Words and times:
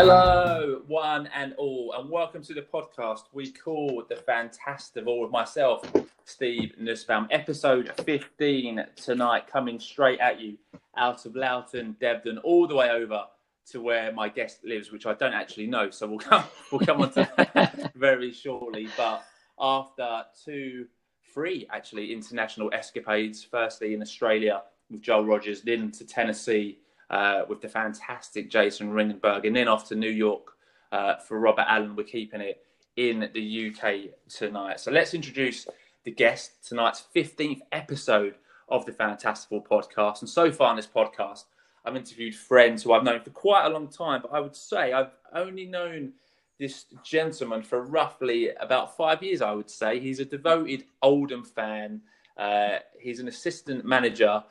Hello, 0.00 0.82
one 0.86 1.28
and 1.34 1.54
all, 1.54 1.92
and 1.98 2.08
welcome 2.08 2.40
to 2.44 2.54
the 2.54 2.62
podcast 2.62 3.22
we 3.32 3.50
call 3.50 4.04
The 4.08 4.14
Fantastival 4.14 5.20
with 5.20 5.32
myself, 5.32 5.82
Steve 6.24 6.72
Nussbaum. 6.78 7.26
Episode 7.32 7.90
15 8.04 8.86
tonight, 8.94 9.48
coming 9.48 9.80
straight 9.80 10.20
at 10.20 10.40
you 10.40 10.56
out 10.96 11.26
of 11.26 11.34
Loughton, 11.34 11.96
Debden, 12.00 12.38
all 12.44 12.68
the 12.68 12.76
way 12.76 12.90
over 12.90 13.24
to 13.72 13.80
where 13.80 14.12
my 14.12 14.28
guest 14.28 14.60
lives, 14.62 14.92
which 14.92 15.04
I 15.04 15.14
don't 15.14 15.34
actually 15.34 15.66
know. 15.66 15.90
So 15.90 16.06
we'll 16.06 16.20
come, 16.20 16.44
we'll 16.70 16.86
come 16.86 17.02
on 17.02 17.10
to 17.14 17.28
that 17.36 17.92
very 17.96 18.30
shortly. 18.30 18.86
But 18.96 19.24
after 19.58 20.22
two, 20.44 20.86
three 21.34 21.66
actually 21.72 22.12
international 22.12 22.70
escapades, 22.72 23.42
firstly 23.42 23.94
in 23.94 24.02
Australia 24.02 24.62
with 24.92 25.02
Joel 25.02 25.24
Rogers, 25.24 25.62
then 25.62 25.90
to 25.90 26.06
Tennessee 26.06 26.78
uh, 27.10 27.42
with 27.48 27.60
the 27.60 27.68
fantastic 27.68 28.50
Jason 28.50 28.92
Ringenberg, 28.92 29.46
and 29.46 29.56
then 29.56 29.68
off 29.68 29.88
to 29.88 29.94
New 29.94 30.10
York 30.10 30.52
uh, 30.92 31.16
for 31.16 31.38
Robert 31.38 31.66
Allen. 31.68 31.96
We're 31.96 32.04
keeping 32.04 32.40
it 32.40 32.62
in 32.96 33.30
the 33.32 33.70
UK 33.70 34.10
tonight. 34.28 34.80
So 34.80 34.90
let's 34.90 35.14
introduce 35.14 35.66
the 36.04 36.10
guest 36.10 36.66
tonight's 36.66 37.04
15th 37.14 37.60
episode 37.72 38.34
of 38.68 38.84
the 38.86 38.92
Fantastival 38.92 39.66
podcast. 39.66 40.20
And 40.20 40.28
so 40.28 40.50
far 40.50 40.70
in 40.70 40.76
this 40.76 40.86
podcast, 40.86 41.44
I've 41.84 41.96
interviewed 41.96 42.34
friends 42.34 42.82
who 42.82 42.92
I've 42.92 43.04
known 43.04 43.20
for 43.20 43.30
quite 43.30 43.66
a 43.66 43.70
long 43.70 43.88
time, 43.88 44.22
but 44.22 44.32
I 44.32 44.40
would 44.40 44.56
say 44.56 44.92
I've 44.92 45.12
only 45.32 45.64
known 45.64 46.12
this 46.58 46.86
gentleman 47.04 47.62
for 47.62 47.82
roughly 47.82 48.50
about 48.60 48.96
five 48.96 49.22
years, 49.22 49.40
I 49.42 49.52
would 49.52 49.70
say. 49.70 50.00
He's 50.00 50.20
a 50.20 50.24
devoted 50.24 50.84
Oldham 51.02 51.44
fan. 51.44 52.00
Uh, 52.36 52.78
he's 52.98 53.20
an 53.20 53.28
assistant 53.28 53.84
manager 53.84 54.42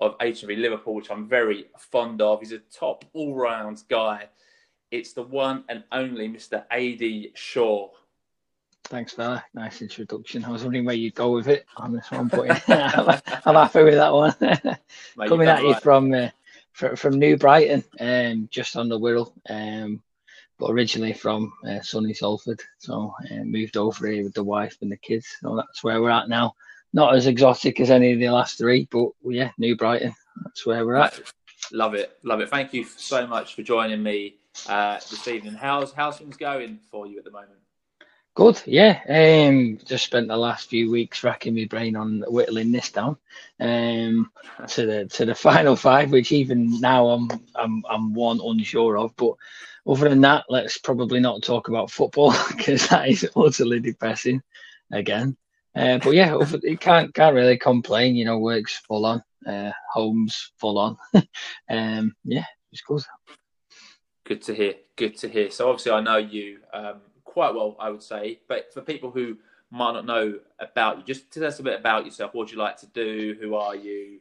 of 0.00 0.18
HMV 0.18 0.58
Liverpool, 0.58 0.94
which 0.94 1.10
I'm 1.10 1.28
very 1.28 1.66
fond 1.78 2.20
of. 2.20 2.40
He's 2.40 2.52
a 2.52 2.58
top 2.58 3.04
all 3.12 3.34
round 3.34 3.82
guy. 3.88 4.28
It's 4.90 5.12
the 5.12 5.22
one 5.22 5.64
and 5.68 5.84
only 5.92 6.28
Mr. 6.28 6.64
Ady 6.70 7.32
Shaw. 7.34 7.90
Thanks, 8.84 9.14
fella. 9.14 9.44
Nice 9.52 9.82
introduction. 9.82 10.44
I 10.44 10.50
was 10.50 10.62
wondering 10.62 10.84
where 10.84 10.94
you'd 10.94 11.14
go 11.14 11.32
with 11.32 11.48
it 11.48 11.66
on 11.76 11.92
this 11.92 12.08
one, 12.10 12.28
but 12.28 12.68
I'm, 12.68 13.20
I'm 13.44 13.54
happy 13.54 13.82
with 13.82 13.94
that 13.94 14.12
one. 14.12 14.34
Mate, 14.40 15.28
Coming 15.28 15.48
at 15.48 15.62
you 15.62 15.72
right. 15.72 15.82
from 15.82 16.14
uh, 16.14 16.28
from 16.72 17.18
New 17.18 17.36
Brighton, 17.36 17.82
um, 17.98 18.48
just 18.50 18.76
on 18.76 18.88
the 18.88 18.98
Wirral, 18.98 19.32
um, 19.48 20.02
but 20.58 20.70
originally 20.70 21.14
from 21.14 21.52
uh, 21.68 21.80
sunny 21.80 22.14
Salford. 22.14 22.60
So 22.78 23.12
uh, 23.28 23.42
moved 23.42 23.76
over 23.76 24.06
here 24.06 24.22
with 24.22 24.34
the 24.34 24.44
wife 24.44 24.76
and 24.82 24.92
the 24.92 24.96
kids. 24.96 25.26
So 25.40 25.56
that's 25.56 25.82
where 25.82 26.00
we're 26.00 26.10
at 26.10 26.28
now 26.28 26.54
not 26.96 27.14
as 27.14 27.26
exotic 27.26 27.78
as 27.78 27.90
any 27.90 28.14
of 28.14 28.18
the 28.18 28.30
last 28.30 28.56
three, 28.56 28.88
but 28.90 29.10
yeah, 29.22 29.50
New 29.58 29.76
Brighton. 29.76 30.14
That's 30.42 30.64
where 30.64 30.84
we're 30.86 30.96
at. 30.96 31.20
Love 31.70 31.94
it, 31.94 32.18
love 32.22 32.40
it. 32.40 32.48
Thank 32.48 32.72
you 32.72 32.84
so 32.84 33.26
much 33.26 33.54
for 33.54 33.62
joining 33.62 34.02
me 34.02 34.36
uh, 34.66 34.94
this 34.94 35.28
evening. 35.28 35.52
How's 35.52 35.92
how's 35.92 36.16
things 36.16 36.38
going 36.38 36.80
for 36.90 37.06
you 37.06 37.18
at 37.18 37.24
the 37.24 37.30
moment? 37.30 37.58
Good, 38.34 38.62
yeah. 38.64 39.00
Um, 39.08 39.78
just 39.84 40.06
spent 40.06 40.28
the 40.28 40.38
last 40.38 40.70
few 40.70 40.90
weeks 40.90 41.22
racking 41.22 41.54
my 41.54 41.66
brain 41.66 41.96
on 41.96 42.24
whittling 42.28 42.72
this 42.72 42.90
down 42.90 43.18
um, 43.60 44.30
to 44.68 44.86
the 44.86 45.04
to 45.06 45.26
the 45.26 45.34
final 45.48 45.76
five, 45.76 46.10
which 46.10 46.32
even 46.32 46.80
now 46.80 47.08
I'm 47.08 47.28
I'm 47.54 47.84
I'm 47.90 48.14
one 48.14 48.40
unsure 48.42 48.96
of. 48.96 49.14
But 49.16 49.34
other 49.86 50.08
than 50.08 50.22
that, 50.22 50.46
let's 50.48 50.78
probably 50.78 51.20
not 51.20 51.42
talk 51.42 51.68
about 51.68 51.90
football 51.90 52.34
because 52.56 52.88
that 52.88 53.10
is 53.10 53.28
utterly 53.36 53.80
depressing 53.80 54.42
again. 54.90 55.36
Uh, 55.76 55.98
but 55.98 56.14
yeah, 56.14 56.38
you 56.62 56.78
can't 56.78 57.12
can't 57.14 57.34
really 57.34 57.58
complain. 57.58 58.16
You 58.16 58.24
know, 58.24 58.38
works 58.38 58.76
full 58.88 59.04
on, 59.04 59.22
uh, 59.46 59.72
homes 59.92 60.52
full 60.58 60.78
on. 60.78 60.96
um, 61.70 62.14
yeah, 62.24 62.44
it's 62.72 62.80
good. 62.80 63.02
Good 64.24 64.42
to 64.42 64.54
hear. 64.54 64.74
Good 64.96 65.16
to 65.18 65.28
hear. 65.28 65.50
So 65.50 65.68
obviously, 65.68 65.92
I 65.92 66.00
know 66.00 66.16
you 66.16 66.58
um, 66.72 67.00
quite 67.24 67.54
well, 67.54 67.76
I 67.78 67.90
would 67.90 68.02
say. 68.02 68.40
But 68.48 68.72
for 68.72 68.80
people 68.80 69.10
who 69.10 69.36
might 69.70 69.92
not 69.92 70.06
know 70.06 70.38
about 70.58 70.98
you, 70.98 71.04
just 71.04 71.30
tell 71.30 71.44
us 71.44 71.60
a 71.60 71.62
bit 71.62 71.78
about 71.78 72.06
yourself. 72.06 72.32
What 72.32 72.48
do 72.48 72.54
you 72.54 72.58
like 72.58 72.78
to 72.78 72.86
do? 72.86 73.36
Who 73.40 73.54
are 73.54 73.76
you? 73.76 74.20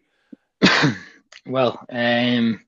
well, 1.46 1.86
um, 1.90 2.62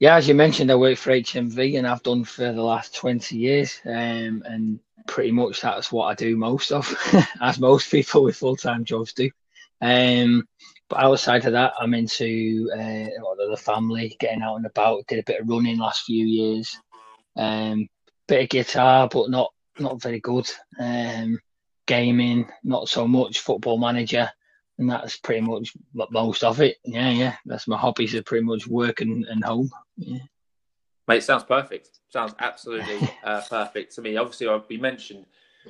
yeah, 0.00 0.16
as 0.16 0.26
you 0.26 0.34
mentioned, 0.34 0.72
I 0.72 0.74
work 0.74 0.98
for 0.98 1.12
HMV 1.12 1.78
and 1.78 1.86
I've 1.86 2.02
done 2.02 2.24
for 2.24 2.52
the 2.52 2.62
last 2.62 2.94
20 2.96 3.36
years. 3.36 3.80
Um, 3.86 4.42
and 4.46 4.80
pretty 5.10 5.32
much 5.32 5.60
that's 5.60 5.90
what 5.90 6.06
I 6.06 6.14
do 6.14 6.36
most 6.36 6.70
of, 6.70 6.96
as 7.40 7.58
most 7.58 7.90
people 7.90 8.22
with 8.22 8.36
full 8.36 8.56
time 8.56 8.84
jobs 8.84 9.12
do. 9.12 9.28
Um, 9.82 10.46
but 10.88 11.00
outside 11.00 11.44
of 11.44 11.52
that, 11.52 11.72
I'm 11.78 11.94
into 11.94 12.70
uh, 12.72 12.78
the 13.50 13.56
family, 13.58 14.16
getting 14.20 14.42
out 14.42 14.56
and 14.56 14.66
about. 14.66 15.06
Did 15.08 15.18
a 15.18 15.24
bit 15.24 15.40
of 15.40 15.48
running 15.48 15.78
last 15.78 16.04
few 16.04 16.24
years. 16.24 16.78
Um, 17.36 17.88
bit 18.28 18.44
of 18.44 18.48
guitar, 18.48 19.08
but 19.10 19.30
not 19.30 19.52
not 19.78 20.00
very 20.00 20.20
good. 20.20 20.48
Um, 20.78 21.40
gaming, 21.86 22.48
not 22.62 22.88
so 22.88 23.08
much. 23.08 23.40
Football 23.40 23.78
manager, 23.78 24.30
and 24.78 24.90
that's 24.90 25.16
pretty 25.16 25.40
much 25.40 25.72
most 26.10 26.44
of 26.44 26.60
it. 26.60 26.76
Yeah, 26.84 27.10
yeah. 27.10 27.36
That's 27.46 27.66
my 27.66 27.76
hobbies 27.76 28.14
are 28.14 28.22
pretty 28.22 28.44
much 28.44 28.66
work 28.66 29.00
and, 29.00 29.24
and 29.24 29.42
home. 29.42 29.70
Yeah. 29.96 30.18
Mate, 31.10 31.24
sounds 31.24 31.42
perfect. 31.42 31.98
Sounds 32.08 32.36
absolutely 32.38 33.10
uh, 33.24 33.40
perfect 33.50 33.92
to 33.96 34.00
me. 34.00 34.16
Obviously, 34.16 34.46
we 34.68 34.76
mentioned 34.76 35.26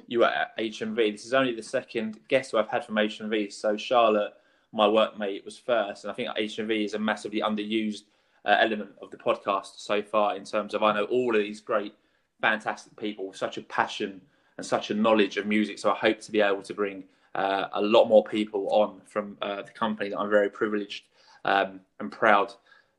you 0.06 0.19
were 0.19 0.27
at 0.27 0.55
HMV. 0.59 1.12
This 1.12 1.25
is 1.25 1.33
only 1.33 1.55
the 1.55 1.62
second 1.62 2.21
guest 2.28 2.51
who 2.51 2.59
I've 2.59 2.69
had 2.69 2.84
from 2.84 2.97
HMV. 2.97 3.51
So 3.51 3.75
Charlotte, 3.75 4.34
my 4.75 4.87
workmate, 4.87 5.43
was 5.47 5.56
first, 5.56 6.05
and 6.05 6.11
I 6.11 6.15
think 6.15 6.28
HMV 6.28 6.84
is 6.84 6.93
a 6.93 6.99
massively 6.99 7.41
underused 7.41 8.03
uh, 8.45 8.56
element 8.61 8.91
of 9.01 9.11
the 9.11 9.17
podcast 9.17 9.78
so 9.78 10.03
far. 10.03 10.37
In 10.37 10.45
terms 10.45 10.75
of, 10.75 10.83
I 10.83 10.93
know 10.93 11.05
all 11.05 11.34
of 11.34 11.41
these 11.41 11.62
great, 11.62 11.95
fantastic 12.43 12.95
people 12.99 13.28
with 13.28 13.39
such 13.39 13.57
a 13.57 13.62
passion 13.62 14.21
and 14.59 14.67
such 14.67 14.91
a 14.91 14.95
knowledge 14.95 15.39
of 15.39 15.47
music. 15.47 15.78
So 15.78 15.91
I 15.91 15.97
hope 15.97 16.21
to 16.21 16.33
be 16.33 16.43
able 16.43 16.62
to 16.65 16.75
bring 16.75 17.05
uh, 17.34 17.69
a 17.72 17.81
lot 17.81 18.09
more 18.09 18.25
people 18.25 18.69
on 18.69 19.01
from 19.07 19.39
uh, 19.41 19.62
the 19.62 19.71
company 19.71 20.11
that 20.11 20.19
I'm 20.19 20.28
very 20.28 20.51
privileged 20.51 21.05
um, 21.47 21.81
and 21.99 22.12
proud 22.12 22.53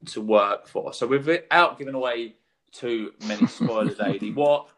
to 0.08 0.22
work 0.22 0.68
for. 0.68 0.94
So 0.94 1.08
without 1.08 1.78
giving 1.78 1.96
away 1.96 2.36
too 2.72 3.14
many 3.28 3.48
spoilers, 3.48 4.00
Ady, 4.06 4.32
what 4.32 4.70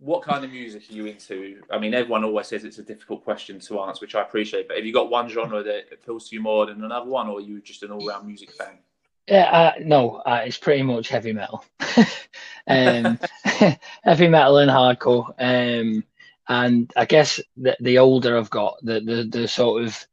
what 0.00 0.22
kind 0.22 0.44
of 0.44 0.52
music 0.52 0.84
are 0.90 0.92
you 0.92 1.06
into? 1.06 1.60
I 1.70 1.78
mean, 1.78 1.92
everyone 1.92 2.22
always 2.22 2.46
says 2.46 2.64
it's 2.64 2.78
a 2.78 2.84
difficult 2.84 3.24
question 3.24 3.58
to 3.58 3.80
answer, 3.80 4.00
which 4.00 4.14
I 4.14 4.22
appreciate. 4.22 4.68
But 4.68 4.76
have 4.76 4.86
you 4.86 4.92
got 4.92 5.10
one 5.10 5.28
genre 5.28 5.62
that 5.62 5.86
appeals 5.92 6.28
to 6.28 6.36
you 6.36 6.42
more 6.42 6.66
than 6.66 6.84
another 6.84 7.10
one, 7.10 7.26
or 7.26 7.38
are 7.38 7.40
you 7.40 7.60
just 7.60 7.82
an 7.82 7.90
all-round 7.90 8.26
music 8.26 8.52
fan? 8.52 8.78
Yeah, 9.26 9.50
uh, 9.50 9.72
no, 9.80 10.16
uh, 10.24 10.42
it's 10.46 10.56
pretty 10.56 10.82
much 10.82 11.08
heavy 11.08 11.32
metal, 11.32 11.64
um, 12.68 13.18
heavy 14.04 14.28
metal 14.28 14.58
and 14.58 14.70
hardcore. 14.70 15.34
Um, 15.38 16.04
and 16.48 16.90
I 16.96 17.04
guess 17.04 17.40
the, 17.56 17.76
the 17.80 17.98
older 17.98 18.38
I've 18.38 18.48
got, 18.48 18.78
the, 18.82 19.00
the 19.00 19.24
the 19.24 19.48
sort 19.48 19.84
of 19.84 20.06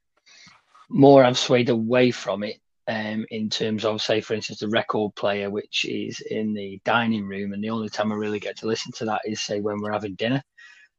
more 0.90 1.24
I've 1.24 1.38
swayed 1.38 1.70
away 1.70 2.12
from 2.12 2.44
it 2.44 2.60
um, 2.88 3.26
in 3.32 3.50
terms 3.50 3.86
of, 3.86 4.02
say, 4.02 4.22
for 4.22 4.34
instance, 4.34 4.60
the 4.60 4.70
record 4.70 5.16
player, 5.16 5.50
which 5.50 5.86
is 5.86 6.20
in 6.20 6.54
the 6.54 6.80
dining 6.86 7.26
room, 7.26 7.54
and 7.54 7.64
the 7.64 7.70
only 7.70 7.90
time 7.90 8.12
I 8.12 8.16
really 8.16 8.40
get 8.40 8.58
to 8.58 8.68
listen 8.68 8.92
to 8.94 9.06
that 9.06 9.22
is, 9.26 9.42
say, 9.42 9.62
when 9.62 9.82
we're 9.82 9.92
having 9.92 10.16
dinner. 10.16 10.44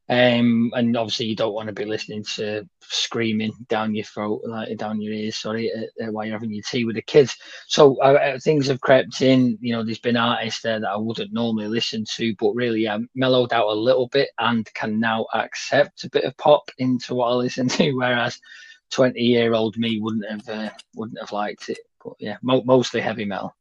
Um, 0.09 0.71
and 0.73 0.95
obviously, 0.95 1.25
you 1.25 1.35
don't 1.35 1.53
want 1.53 1.67
to 1.67 1.73
be 1.73 1.83
listening 1.83 2.23
to 2.35 2.67
screaming 2.81 3.51
down 3.67 3.93
your 3.93 4.05
throat, 4.05 4.41
like 4.45 4.77
down 4.77 5.01
your 5.01 5.11
ears, 5.13 5.35
sorry, 5.35 5.69
uh, 5.71 6.05
uh, 6.05 6.11
while 6.11 6.25
you're 6.25 6.35
having 6.35 6.53
your 6.53 6.63
tea 6.63 6.85
with 6.85 6.95
the 6.95 7.01
kids. 7.01 7.35
So 7.67 7.97
uh, 8.01 8.13
uh, 8.13 8.39
things 8.39 8.67
have 8.67 8.79
crept 8.79 9.21
in. 9.21 9.57
You 9.59 9.73
know, 9.73 9.83
there's 9.83 9.99
been 9.99 10.15
artists 10.15 10.61
there 10.61 10.79
that 10.79 10.89
I 10.89 10.95
wouldn't 10.95 11.33
normally 11.33 11.67
listen 11.67 12.05
to, 12.15 12.33
but 12.39 12.53
really, 12.53 12.87
I'm 12.87 13.09
mellowed 13.15 13.51
out 13.51 13.67
a 13.67 13.73
little 13.73 14.07
bit 14.07 14.29
and 14.39 14.71
can 14.73 14.99
now 14.99 15.25
accept 15.33 16.05
a 16.05 16.09
bit 16.09 16.23
of 16.23 16.37
pop 16.37 16.71
into 16.77 17.15
what 17.15 17.27
I 17.27 17.33
listen 17.33 17.67
to. 17.69 17.91
Whereas 17.91 18.39
20 18.91 19.19
year 19.19 19.53
old 19.53 19.77
me 19.77 19.99
wouldn't 19.99 20.29
have 20.29 20.47
uh, 20.49 20.69
wouldn't 20.95 21.19
have 21.19 21.33
liked 21.33 21.69
it. 21.69 21.79
But 22.07 22.15
yeah, 22.19 22.37
mo- 22.41 22.63
mostly 22.63 23.01
heavy 23.01 23.25
metal. 23.25 23.53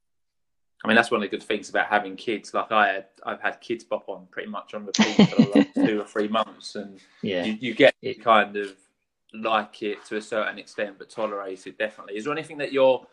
I 0.84 0.88
mean, 0.88 0.94
that's 0.94 1.10
one 1.10 1.22
of 1.22 1.28
the 1.28 1.36
good 1.36 1.44
things 1.44 1.68
about 1.68 1.86
having 1.86 2.14
kids. 2.14 2.54
Like 2.54 2.70
I 2.70 2.92
had, 2.92 3.06
I've 3.24 3.40
had 3.40 3.60
kids 3.60 3.82
pop 3.82 4.08
on 4.08 4.28
pretty 4.30 4.48
much 4.48 4.72
on 4.72 4.86
repeat 4.86 5.28
for 5.28 5.58
like 5.58 5.74
two 5.86 6.00
or 6.00 6.04
three 6.04 6.28
months, 6.28 6.76
and 6.76 7.00
yeah, 7.22 7.44
you, 7.44 7.56
you 7.60 7.74
get 7.74 7.94
it 8.02 8.22
kind 8.22 8.56
of 8.56 8.76
like 9.34 9.82
it 9.82 10.04
to 10.06 10.16
a 10.16 10.22
certain 10.22 10.58
extent, 10.58 10.96
but 10.98 11.10
tolerate 11.10 11.66
it 11.66 11.76
definitely. 11.76 12.16
Is 12.16 12.24
there 12.24 12.32
anything 12.32 12.58
that 12.58 12.72
you're 12.72 13.04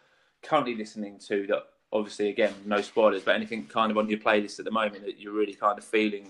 currently 0.43 0.75
listening 0.75 1.17
to 1.27 1.47
that, 1.47 1.63
obviously, 1.91 2.29
again, 2.29 2.53
no 2.65 2.81
spoilers, 2.81 3.23
but 3.23 3.35
anything 3.35 3.65
kind 3.65 3.91
of 3.91 3.97
on 3.97 4.07
your 4.07 4.19
playlist 4.19 4.59
at 4.59 4.65
the 4.65 4.71
moment 4.71 5.03
that 5.05 5.19
you're 5.19 5.33
really 5.33 5.55
kind 5.55 5.79
of 5.79 5.83
feeling? 5.83 6.27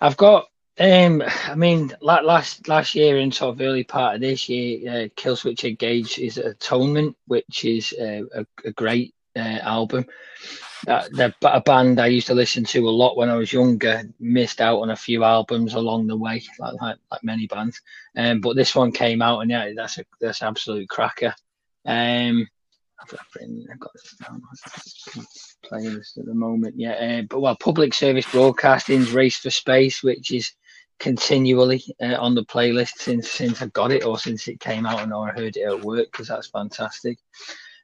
I've 0.00 0.16
got 0.16 0.46
um, 0.78 1.22
I 1.46 1.54
mean, 1.54 1.94
last 2.00 2.68
last 2.68 2.94
year 2.94 3.16
and 3.18 3.34
sort 3.34 3.54
of 3.54 3.60
early 3.60 3.84
part 3.84 4.16
of 4.16 4.20
this 4.20 4.48
year, 4.48 4.90
uh, 4.90 5.08
Killswitch 5.20 5.64
Engage 5.64 6.18
is 6.18 6.36
Atonement, 6.36 7.16
which 7.26 7.64
is 7.64 7.94
uh, 7.98 8.22
a, 8.34 8.46
a, 8.64 8.72
great 8.72 9.14
uh, 9.34 9.58
album. 9.62 10.04
Uh, 10.86 11.04
they're 11.12 11.34
a 11.42 11.62
band 11.62 11.98
I 11.98 12.08
used 12.08 12.26
to 12.26 12.34
listen 12.34 12.64
to 12.64 12.88
a 12.88 12.90
lot 12.90 13.16
when 13.16 13.30
I 13.30 13.36
was 13.36 13.52
younger. 13.52 14.02
Missed 14.20 14.60
out 14.60 14.80
on 14.80 14.90
a 14.90 14.96
few 14.96 15.24
albums 15.24 15.72
along 15.72 16.08
the 16.08 16.16
way, 16.16 16.42
like 16.58 16.74
like, 16.80 16.96
like 17.10 17.24
many 17.24 17.46
bands. 17.46 17.80
Um, 18.14 18.42
but 18.42 18.54
this 18.54 18.74
one 18.74 18.92
came 18.92 19.22
out, 19.22 19.40
and 19.40 19.50
yeah, 19.50 19.72
that's 19.74 19.96
a 19.96 20.04
that's 20.20 20.42
an 20.42 20.48
absolute 20.48 20.90
cracker. 20.90 21.34
Um, 21.86 22.46
I've, 23.00 23.18
I've 23.40 23.80
got 23.80 23.92
this 23.94 24.14
down. 24.22 24.42
Playlist 25.64 26.18
at 26.18 26.26
the 26.26 26.34
moment. 26.34 26.74
Yeah, 26.76 26.92
uh, 26.92 27.22
but 27.22 27.40
well, 27.40 27.56
public 27.56 27.94
service 27.94 28.26
broadcasting's 28.30 29.12
Race 29.12 29.38
for 29.38 29.50
Space, 29.50 30.02
which 30.02 30.30
is 30.32 30.52
continually 30.98 31.82
uh, 32.02 32.16
on 32.18 32.34
the 32.34 32.44
playlist 32.44 32.98
since 32.98 33.30
since 33.30 33.62
I 33.62 33.66
got 33.66 33.92
it 33.92 34.04
or 34.04 34.18
since 34.18 34.48
it 34.48 34.60
came 34.60 34.86
out 34.86 35.02
and 35.02 35.12
I 35.12 35.30
heard 35.30 35.56
it 35.56 35.62
at 35.62 35.82
work 35.82 36.10
because 36.10 36.28
that's 36.28 36.48
fantastic. 36.48 37.18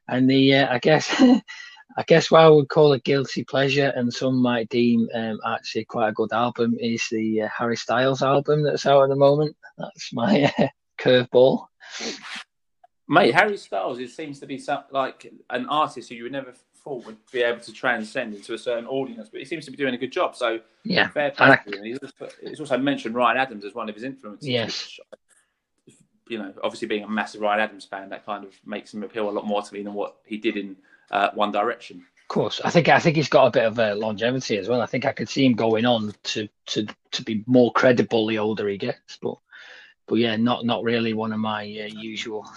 And 0.07 0.29
the 0.29 0.55
uh, 0.55 0.73
I 0.73 0.79
guess 0.79 1.13
I 1.97 2.03
guess 2.03 2.31
what 2.31 2.41
I 2.41 2.49
would 2.49 2.69
call 2.69 2.93
a 2.93 2.99
guilty 2.99 3.43
pleasure, 3.43 3.93
and 3.95 4.11
some 4.11 4.41
might 4.41 4.69
deem 4.69 5.07
um, 5.13 5.39
actually 5.45 5.85
quite 5.85 6.09
a 6.09 6.13
good 6.13 6.33
album, 6.33 6.75
is 6.79 7.05
the 7.11 7.43
uh, 7.43 7.49
Harry 7.55 7.77
Styles 7.77 8.23
album 8.23 8.63
that's 8.63 8.87
out 8.87 9.03
at 9.03 9.09
the 9.09 9.15
moment. 9.15 9.55
That's 9.77 10.11
my 10.11 10.51
uh, 10.57 10.67
curveball. 10.99 11.67
Mate, 13.07 13.35
Harry 13.35 13.57
Styles 13.57 13.99
it 13.99 14.09
seems 14.09 14.39
to 14.39 14.47
be 14.47 14.61
like 14.91 15.31
an 15.49 15.67
artist 15.67 16.09
who 16.09 16.15
you 16.15 16.23
would 16.23 16.31
never 16.31 16.53
thought 16.83 17.05
would 17.05 17.17
be 17.31 17.41
able 17.41 17.59
to 17.61 17.71
transcend 17.71 18.33
into 18.33 18.53
a 18.53 18.57
certain 18.57 18.85
audience, 18.85 19.29
but 19.29 19.39
he 19.39 19.45
seems 19.45 19.65
to 19.65 19.71
be 19.71 19.77
doing 19.77 19.93
a 19.93 19.97
good 19.97 20.11
job. 20.11 20.35
So 20.35 20.59
yeah, 20.83 21.09
fair 21.09 21.31
play. 21.31 21.57
He's, 21.83 21.99
he's, 22.41 22.59
also 22.59 22.77
mentioned 22.77 23.15
Ryan 23.15 23.37
Adams 23.37 23.65
as 23.65 23.73
one 23.73 23.89
of 23.89 23.95
his 23.95 24.03
influences. 24.03 24.47
Yes. 24.47 24.99
Which, 25.85 25.95
you 26.27 26.37
know, 26.37 26.53
obviously 26.63 26.87
being 26.87 27.03
a 27.03 27.09
massive 27.09 27.41
Ryan 27.41 27.61
Adams 27.61 27.85
fan, 27.85 28.09
that 28.09 28.25
kind 28.25 28.43
of 28.43 28.53
makes 28.65 28.93
him 28.93 29.03
appeal 29.03 29.29
a 29.29 29.31
lot 29.31 29.45
more 29.45 29.61
to 29.61 29.73
me 29.73 29.83
than 29.83 29.93
what 29.93 30.17
he 30.25 30.37
did 30.37 30.57
in 30.57 30.75
uh, 31.11 31.29
One 31.33 31.51
Direction. 31.51 32.05
Of 32.21 32.27
course, 32.27 32.61
I 32.63 32.69
think 32.69 32.89
I 32.89 32.99
think 32.99 33.15
he's 33.15 33.29
got 33.29 33.47
a 33.47 33.51
bit 33.51 33.65
of 33.65 33.97
longevity 33.97 34.57
as 34.57 34.67
well. 34.67 34.81
I 34.81 34.85
think 34.85 35.05
I 35.05 35.11
could 35.11 35.29
see 35.29 35.45
him 35.45 35.53
going 35.53 35.85
on 35.85 36.13
to 36.23 36.47
to 36.67 36.87
to 37.11 37.23
be 37.23 37.43
more 37.45 37.71
credible 37.71 38.25
the 38.27 38.39
older 38.39 38.67
he 38.67 38.77
gets, 38.77 39.17
but 39.21 39.35
but 40.07 40.15
yeah, 40.15 40.35
not 40.35 40.65
not 40.65 40.83
really 40.83 41.13
one 41.13 41.33
of 41.33 41.39
my 41.39 41.63
uh, 41.63 41.99
usual. 41.99 42.49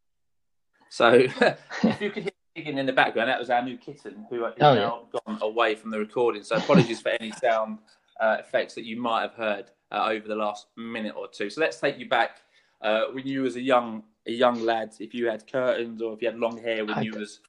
so 0.88 1.12
if 1.82 2.00
you 2.00 2.10
could 2.10 2.24
hear 2.24 2.32
giggling 2.54 2.78
in 2.78 2.86
the 2.86 2.92
background, 2.92 3.28
that 3.28 3.38
was 3.38 3.50
our 3.50 3.62
new 3.62 3.76
kitten 3.76 4.26
who 4.28 4.44
is 4.46 4.54
oh, 4.60 4.74
now 4.74 5.02
yeah. 5.14 5.20
gone 5.26 5.38
away 5.42 5.74
from 5.74 5.90
the 5.90 5.98
recording. 5.98 6.42
So 6.42 6.56
apologies 6.56 7.00
for 7.00 7.10
any 7.10 7.32
sound 7.32 7.78
uh, 8.20 8.36
effects 8.40 8.74
that 8.74 8.84
you 8.84 9.00
might 9.00 9.22
have 9.22 9.34
heard 9.34 9.70
uh, 9.92 10.06
over 10.10 10.26
the 10.26 10.36
last 10.36 10.66
minute 10.76 11.14
or 11.16 11.28
two. 11.28 11.50
So 11.50 11.60
let's 11.60 11.80
take 11.80 11.98
you 11.98 12.08
back 12.08 12.40
uh, 12.82 13.04
when 13.12 13.26
you 13.26 13.42
was 13.42 13.56
a 13.56 13.60
young 13.60 14.04
a 14.26 14.32
young 14.32 14.60
lad. 14.62 14.94
If 15.00 15.14
you 15.14 15.28
had 15.28 15.50
curtains 15.50 16.02
or 16.02 16.12
if 16.12 16.22
you 16.22 16.28
had 16.28 16.38
long 16.38 16.58
hair 16.58 16.84
when 16.84 16.98
I 16.98 17.02
you 17.02 17.12
was 17.12 17.40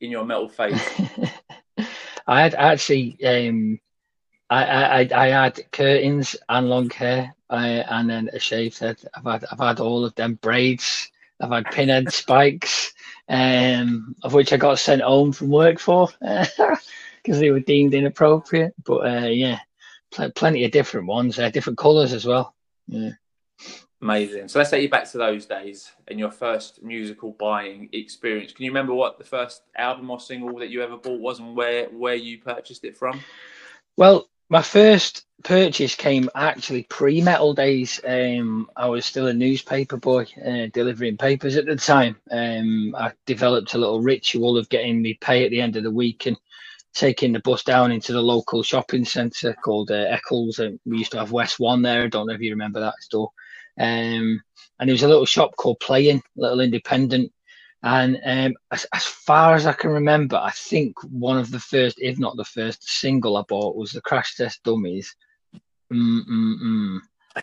in 0.00 0.10
your 0.10 0.24
metal 0.24 0.48
phase. 0.48 0.80
I 2.26 2.40
had 2.40 2.54
actually. 2.54 3.18
Um, 3.24 3.80
I, 4.50 4.64
I 4.64 5.08
I 5.14 5.28
had 5.28 5.72
curtains 5.72 6.36
and 6.48 6.68
long 6.68 6.90
hair, 6.90 7.34
uh, 7.50 7.54
and 7.88 8.08
then 8.08 8.30
a 8.32 8.38
shaved 8.38 8.78
head. 8.78 8.98
I've 9.14 9.24
had 9.24 9.44
I've 9.50 9.58
had 9.58 9.80
all 9.80 10.04
of 10.04 10.14
them 10.14 10.38
braids. 10.40 11.10
I've 11.40 11.50
had 11.50 11.64
pinhead 11.72 12.12
spikes 12.12 12.93
um, 13.28 14.14
of 14.22 14.34
which 14.34 14.52
I 14.52 14.56
got 14.56 14.78
sent 14.78 15.02
home 15.02 15.32
from 15.32 15.48
work 15.48 15.78
for 15.78 16.08
because 16.20 17.40
they 17.40 17.50
were 17.50 17.60
deemed 17.60 17.94
inappropriate. 17.94 18.74
But 18.84 18.98
uh, 19.06 19.28
yeah, 19.28 19.58
pl- 20.12 20.32
plenty 20.32 20.64
of 20.64 20.70
different 20.70 21.06
ones, 21.06 21.38
uh, 21.38 21.50
different 21.50 21.78
colours 21.78 22.12
as 22.12 22.24
well. 22.24 22.54
Yeah. 22.86 23.10
Amazing. 24.02 24.48
So 24.48 24.58
let's 24.58 24.70
take 24.70 24.82
you 24.82 24.90
back 24.90 25.10
to 25.12 25.18
those 25.18 25.46
days 25.46 25.90
and 26.08 26.18
your 26.18 26.30
first 26.30 26.82
musical 26.82 27.32
buying 27.32 27.88
experience. 27.92 28.52
Can 28.52 28.66
you 28.66 28.70
remember 28.70 28.92
what 28.92 29.16
the 29.16 29.24
first 29.24 29.62
album 29.78 30.10
or 30.10 30.20
single 30.20 30.58
that 30.58 30.68
you 30.68 30.82
ever 30.82 30.98
bought 30.98 31.20
was 31.20 31.38
and 31.40 31.56
where 31.56 31.86
where 31.86 32.14
you 32.14 32.38
purchased 32.38 32.84
it 32.84 32.98
from? 32.98 33.20
Well, 33.96 34.28
my 34.48 34.62
first 34.62 35.24
purchase 35.42 35.94
came 35.94 36.28
actually 36.34 36.84
pre 36.84 37.20
metal 37.20 37.54
days. 37.54 38.00
Um, 38.04 38.68
I 38.76 38.86
was 38.88 39.04
still 39.06 39.28
a 39.28 39.32
newspaper 39.32 39.96
boy, 39.96 40.26
uh, 40.44 40.66
delivering 40.72 41.16
papers 41.16 41.56
at 41.56 41.66
the 41.66 41.76
time. 41.76 42.16
Um, 42.30 42.94
I 42.98 43.12
developed 43.26 43.74
a 43.74 43.78
little 43.78 44.00
ritual 44.00 44.56
of 44.56 44.68
getting 44.68 45.00
me 45.00 45.14
pay 45.20 45.44
at 45.44 45.50
the 45.50 45.60
end 45.60 45.76
of 45.76 45.82
the 45.82 45.90
week 45.90 46.26
and 46.26 46.36
taking 46.94 47.32
the 47.32 47.40
bus 47.40 47.64
down 47.64 47.92
into 47.92 48.12
the 48.12 48.22
local 48.22 48.62
shopping 48.62 49.04
centre 49.04 49.54
called 49.64 49.90
uh, 49.90 50.06
Eccles. 50.08 50.58
And 50.58 50.78
we 50.86 50.98
used 50.98 51.12
to 51.12 51.18
have 51.18 51.32
West 51.32 51.58
One 51.58 51.82
there. 51.82 52.02
I 52.02 52.08
don't 52.08 52.26
know 52.26 52.34
if 52.34 52.40
you 52.40 52.50
remember 52.50 52.80
that 52.80 53.00
store. 53.00 53.30
Um, 53.78 54.40
and 54.78 54.88
there 54.88 54.94
was 54.94 55.02
a 55.02 55.08
little 55.08 55.26
shop 55.26 55.56
called 55.56 55.80
Playing, 55.80 56.22
little 56.36 56.60
independent 56.60 57.32
and 57.84 58.18
um, 58.24 58.54
as, 58.70 58.86
as, 58.94 59.04
far 59.04 59.54
as 59.54 59.66
I 59.66 59.74
can 59.74 59.90
remember, 59.90 60.36
I 60.36 60.52
think 60.52 60.96
one 61.02 61.36
of 61.36 61.50
the 61.50 61.60
first, 61.60 61.98
if 62.00 62.18
not 62.18 62.34
the 62.38 62.44
first, 62.44 62.82
single 62.82 63.36
I 63.36 63.42
bought 63.42 63.76
was 63.76 63.92
the 63.92 64.00
Crash 64.00 64.36
Test 64.36 64.62
Dummies. 64.62 65.14
Mm-mm-mm. 65.92 67.00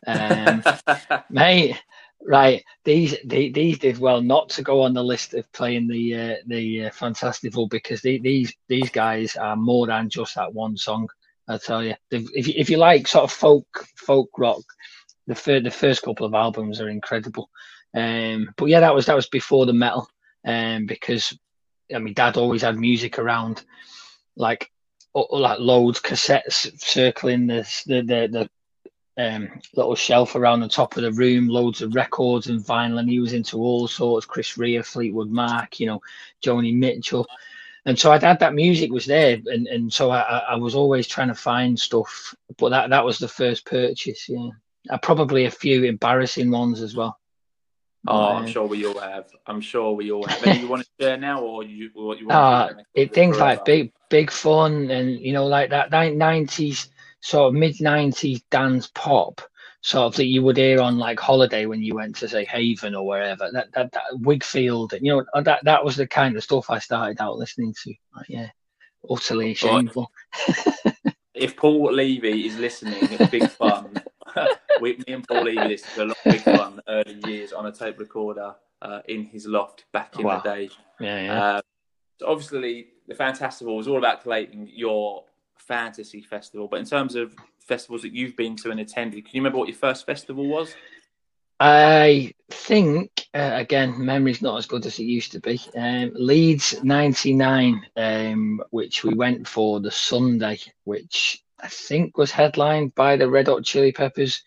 Um, 0.08 0.64
mate, 1.30 1.80
right? 2.24 2.64
These 2.84 3.18
these 3.24 3.78
did 3.78 4.00
well 4.00 4.20
not 4.20 4.50
to 4.50 4.64
go 4.64 4.82
on 4.82 4.96
the 4.96 5.04
list 5.04 5.36
of 5.36 5.52
playing 5.52 5.88
the 5.88 6.16
uh, 6.16 6.36
the 6.48 6.86
uh, 6.86 6.90
Fantastival 6.90 7.70
because 7.70 8.02
they, 8.02 8.18
these 8.18 8.52
these 8.68 8.90
guys 8.90 9.36
are 9.36 9.56
more 9.56 9.86
than 9.86 10.10
just 10.10 10.34
that 10.36 10.56
one 10.56 10.76
song. 10.76 11.08
I 11.48 11.60
tell 11.60 11.84
you, 11.84 11.94
if 12.10 12.48
you, 12.48 12.54
if 12.58 12.68
you 12.68 12.78
like 12.78 13.08
sort 13.08 13.26
of 13.26 13.32
folk 13.32 13.68
folk 13.96 14.30
rock, 14.40 14.64
the 15.28 15.36
first 15.36 15.66
the 15.66 15.72
first 15.72 16.02
couple 16.02 16.26
of 16.26 16.34
albums 16.34 16.82
are 16.82 16.90
incredible. 16.90 17.52
Um, 17.94 18.56
but 18.58 18.70
yeah, 18.70 18.80
that 18.80 18.96
was 18.96 19.06
that 19.06 19.16
was 19.16 19.28
before 19.28 19.68
the 19.68 19.74
metal 19.74 20.08
um, 20.46 20.86
because 20.86 21.38
I 21.94 22.00
mean, 22.00 22.14
Dad 22.14 22.38
always 22.38 22.62
had 22.62 22.78
music 22.78 23.20
around, 23.20 23.64
like 24.36 24.72
like 25.14 25.60
loads 25.60 26.00
cassettes 26.00 26.80
circling 26.80 27.48
the 27.48 27.68
the 27.86 28.02
the, 28.02 28.28
the 28.32 28.50
um, 29.18 29.50
little 29.76 29.96
shelf 29.96 30.36
around 30.36 30.62
the 30.62 30.70
top 30.70 30.96
of 30.96 31.04
the 31.04 31.12
room, 31.12 31.48
loads 31.48 31.82
of 31.82 31.96
records 31.96 32.48
and 32.48 32.64
vinyl, 32.64 33.00
and 33.00 33.10
he 33.10 33.20
was 33.20 33.34
into 33.34 33.58
all 33.58 33.88
sorts. 33.88 34.26
Chris 34.26 34.58
Rea, 34.58 34.82
Fleetwood 34.82 35.30
Mac, 35.30 35.80
you 35.80 35.86
know, 35.86 36.02
Joni 36.44 36.76
Mitchell, 36.76 37.28
and 37.86 37.98
so 37.98 38.12
I'd 38.12 38.24
had 38.24 38.40
that 38.40 38.54
music 38.54 38.92
was 38.92 39.06
there, 39.06 39.40
and, 39.46 39.68
and 39.68 39.92
so 39.92 40.12
I, 40.12 40.22
I 40.50 40.56
was 40.56 40.76
always 40.76 41.08
trying 41.08 41.28
to 41.28 41.36
find 41.36 41.80
stuff. 41.80 42.34
But 42.58 42.70
that 42.70 42.90
that 42.92 43.06
was 43.06 43.20
the 43.20 43.28
first 43.28 43.66
purchase, 43.66 44.30
yeah. 44.30 44.50
Uh, 44.90 44.98
probably 44.98 45.46
a 45.46 45.52
few 45.52 45.84
embarrassing 45.84 46.50
ones 46.50 46.82
as 46.82 46.96
well. 46.96 47.20
Oh, 48.08 48.30
I'm 48.30 48.48
sure 48.48 48.66
we 48.66 48.86
all 48.86 49.00
have. 49.00 49.30
I'm 49.46 49.62
sure 49.62 49.94
we 49.94 50.12
all 50.12 50.26
have. 50.26 50.58
You 50.58 50.68
want 50.68 50.84
to 50.84 50.90
share 51.00 51.18
now, 51.18 51.42
or 51.42 51.64
you 51.64 51.92
what 51.94 52.20
you 52.20 52.28
want? 52.28 52.80
Uh, 52.80 52.84
it 52.96 53.14
things 53.14 53.38
like 53.38 53.64
big, 53.64 53.92
big 54.10 54.32
fun, 54.32 54.90
and 54.90 55.20
you 55.20 55.34
know, 55.34 55.46
like 55.46 55.70
that 55.70 55.92
'90s 55.92 56.90
sort 57.22 57.50
of 57.50 57.54
mid 57.54 57.76
'90s 57.76 58.42
dance 58.50 58.90
pop, 58.96 59.42
sort 59.82 60.06
of 60.06 60.16
that 60.16 60.26
you 60.26 60.42
would 60.42 60.58
hear 60.58 60.82
on 60.82 60.98
like 60.98 61.20
holiday 61.20 61.68
when 61.68 61.84
you 61.84 61.94
went 61.94 62.16
to 62.18 62.28
say 62.28 62.44
Haven 62.46 62.96
or 62.96 63.06
wherever. 63.06 63.52
That 63.52 63.72
that, 63.74 63.92
that 63.92 64.04
Whigfield, 64.14 64.94
you 65.00 65.14
know, 65.14 65.26
uh, 65.36 65.42
that 65.42 65.64
that 65.66 65.86
was 65.86 65.96
the 65.96 66.08
kind 66.08 66.36
of 66.36 66.44
stuff 66.44 66.72
I 66.72 66.80
started 66.80 67.22
out 67.22 67.38
listening 67.38 67.76
to. 67.84 67.94
Like, 68.16 68.30
yeah, 68.30 68.50
utterly 69.08 69.54
shameful. 69.54 70.12
if 71.36 71.56
Paul 71.56 71.94
Levy 71.94 72.48
is 72.48 72.58
listening, 72.58 72.98
it's 73.00 73.30
big 73.30 73.48
fun. 73.48 74.02
we, 74.82 74.98
me 75.08 75.14
and 75.14 75.28
Paul 75.28 75.44
Levy 75.44 75.68
listened 75.68 75.94
to 75.96 76.04
a 76.04 76.06
lot 76.06 76.18
big 76.26 76.46
one 76.46 76.82
early 76.88 77.20
years 77.26 77.54
on 77.54 77.66
a 77.66 77.72
tape 77.72 78.00
recorder 78.00 78.56
uh, 78.82 79.02
in 79.08 79.26
his 79.26 79.46
loft 79.46 79.86
back 79.92 80.18
in 80.18 80.26
wow. 80.26 80.40
the 80.40 80.50
day. 80.50 80.70
Yeah, 81.00 81.22
yeah. 81.22 81.44
Uh, 81.44 81.62
so 82.20 82.28
obviously, 82.28 82.88
the 83.08 83.16
Fantastival 83.16 83.78
was 83.78 83.88
all 83.88 83.98
about 83.98 84.22
collating 84.22 84.70
your 84.74 85.26
fantasy 85.58 86.22
festival. 86.22 86.68
But 86.68 86.80
in 86.80 86.86
terms 86.86 87.16
of 87.16 87.36
festivals 87.60 88.02
that 88.04 88.14
you've 88.14 88.36
been 88.36 88.56
to 88.58 88.72
and 88.72 88.80
attended, 88.80 89.26
can 89.26 89.36
you 89.36 89.42
remember 89.42 89.60
what 89.60 89.68
your 89.68 89.78
first 89.78 90.06
festival 90.06 90.48
was? 90.48 90.76
I 91.60 92.34
think 92.50 93.28
uh, 93.36 93.52
again, 93.54 94.04
memory's 94.04 94.42
not 94.42 94.58
as 94.58 94.66
good 94.66 94.86
as 94.86 94.98
it 95.00 95.04
used 95.04 95.32
to 95.34 95.40
be. 95.40 95.60
Um, 95.78 96.12
Leeds 96.16 96.84
'99, 96.84 97.86
um, 97.96 98.64
which 98.72 99.04
we 99.04 99.14
went 99.14 99.48
for 99.48 99.80
the 99.80 99.92
Sunday, 99.92 100.60
which 100.86 101.44
I 101.62 101.68
think 101.68 102.18
was 102.18 102.32
headlined 102.32 102.96
by 102.96 103.18
the 103.18 103.30
Red 103.30 103.48
Hot 103.48 103.64
Chili 103.64 103.92
Peppers. 103.92 104.44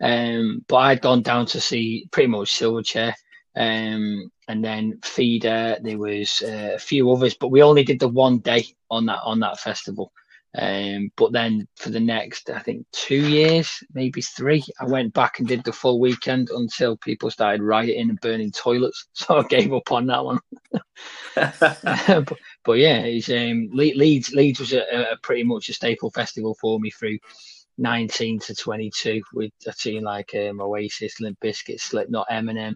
Um, 0.00 0.64
but 0.68 0.76
I'd 0.76 1.00
gone 1.02 1.22
down 1.22 1.46
to 1.46 1.60
see 1.60 2.08
pretty 2.10 2.26
much 2.26 2.58
Silverchair, 2.58 3.14
um, 3.54 4.30
and 4.48 4.64
then 4.64 4.98
Feeder. 5.02 5.78
There 5.80 5.98
was 5.98 6.42
uh, 6.42 6.72
a 6.74 6.78
few 6.78 7.10
others, 7.12 7.34
but 7.34 7.48
we 7.48 7.62
only 7.62 7.84
did 7.84 8.00
the 8.00 8.08
one 8.08 8.38
day 8.38 8.66
on 8.90 9.06
that 9.06 9.20
on 9.24 9.40
that 9.40 9.60
festival. 9.60 10.12
Um, 10.56 11.10
but 11.16 11.32
then 11.32 11.66
for 11.76 11.90
the 11.90 12.00
next, 12.00 12.48
I 12.48 12.60
think 12.60 12.86
two 12.92 13.28
years, 13.28 13.82
maybe 13.92 14.20
three, 14.20 14.62
I 14.80 14.84
went 14.84 15.12
back 15.12 15.38
and 15.38 15.48
did 15.48 15.64
the 15.64 15.72
full 15.72 15.98
weekend 15.98 16.50
until 16.50 16.96
people 16.96 17.30
started 17.30 17.60
rioting 17.60 18.10
and 18.10 18.20
burning 18.20 18.52
toilets. 18.52 19.08
So 19.14 19.38
I 19.38 19.42
gave 19.44 19.72
up 19.72 19.90
on 19.90 20.06
that 20.06 20.24
one. 20.24 20.38
but, 21.34 22.38
but, 22.64 22.74
yeah, 22.74 23.00
it's, 23.00 23.28
um, 23.28 23.68
Leeds 23.72 24.32
Leeds 24.32 24.60
was 24.60 24.72
a, 24.72 25.12
a, 25.12 25.16
pretty 25.22 25.44
much 25.44 25.68
a 25.68 25.74
staple 25.74 26.10
festival 26.10 26.56
for 26.60 26.80
me 26.80 26.90
through 26.90 27.18
19 27.78 28.38
to 28.40 28.54
22 28.54 29.22
with 29.32 29.52
a 29.66 29.72
team 29.72 30.04
like 30.04 30.34
um, 30.34 30.60
Oasis, 30.60 31.20
Limp 31.20 31.38
Bizkit, 31.40 31.80
Slipknot, 31.80 32.28
Eminem, 32.30 32.74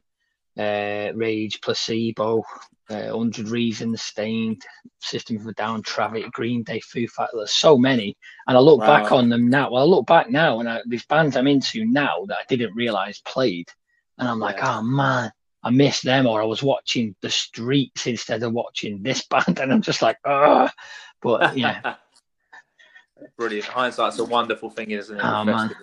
uh, 0.59 1.13
Rage, 1.15 1.61
Placebo, 1.61 2.43
uh, 2.91 3.11
100 3.11 3.49
Reasons, 3.49 4.03
Staind, 4.03 4.61
System 5.01 5.37
of 5.37 5.47
a 5.47 5.53
Down, 5.53 5.83
Traffic, 5.83 6.31
Green 6.33 6.63
Day, 6.63 6.81
Foo 6.81 7.07
Fighters. 7.07 7.35
There's 7.35 7.53
so 7.53 7.79
many. 7.79 8.17
And 8.47 8.57
I 8.57 8.61
look 8.61 8.81
wow. 8.81 8.87
back 8.87 9.13
on 9.13 9.29
them 9.29 9.49
now. 9.49 9.71
Well, 9.71 9.83
I 9.83 9.87
look 9.87 10.07
back 10.07 10.31
now 10.31 10.61
and 10.61 10.69
I, 10.69 10.81
these 10.87 11.07
bands 11.07 11.37
I'm 11.37 11.47
into 11.47 11.85
now 11.85 12.25
that 12.27 12.39
I 12.39 12.45
didn't 12.49 12.75
realize 12.75 13.21
played. 13.21 13.69
And 14.19 14.29
I'm 14.29 14.41
like, 14.41 14.59
oh 14.63 14.83
man, 14.83 15.31
I 15.63 15.71
missed 15.71 16.05
them, 16.05 16.27
or 16.27 16.41
I 16.41 16.47
was 16.47 16.63
watching 16.63 17.15
the 17.21 17.31
streets 17.31 18.07
instead 18.07 18.43
of 18.43 18.53
watching 18.53 19.03
this 19.03 19.27
band, 19.31 19.59
and 19.59 19.73
I'm 19.73 19.83
just 19.83 20.03
like, 20.03 20.19
oh. 20.25 20.69
But 21.21 21.57
yeah, 21.57 21.97
brilliant. 23.37 23.67
Hindsight's 23.67 24.19
a 24.19 24.25
wonderful 24.25 24.71
thing, 24.71 24.93
isn't 24.93 25.17
it? 25.17 25.23
Oh, 25.23 25.45
man. 25.45 25.75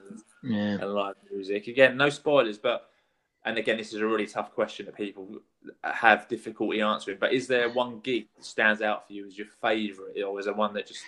yeah. 0.43 0.77
And 0.79 0.93
live 0.93 1.15
music. 1.29 1.67
Again, 1.67 1.97
no 1.97 2.09
spoilers, 2.09 2.57
but 2.57 2.89
and 3.45 3.57
again, 3.57 3.77
this 3.77 3.93
is 3.93 4.01
a 4.01 4.07
really 4.07 4.25
tough 4.25 4.53
question 4.53 4.87
that 4.87 4.95
people 4.95 5.27
have 5.83 6.27
difficulty 6.27 6.81
answering. 6.81 7.17
But 7.19 7.33
is 7.33 7.47
there 7.47 7.69
one 7.69 7.99
gig 7.99 8.27
that 8.35 8.43
stands 8.43 8.81
out 8.81 9.05
for 9.05 9.13
you 9.13 9.27
as 9.27 9.37
your 9.37 9.47
favourite, 9.61 10.21
or 10.23 10.39
is 10.39 10.45
there 10.45 10.55
one 10.55 10.73
that 10.73 10.87
just 10.87 11.03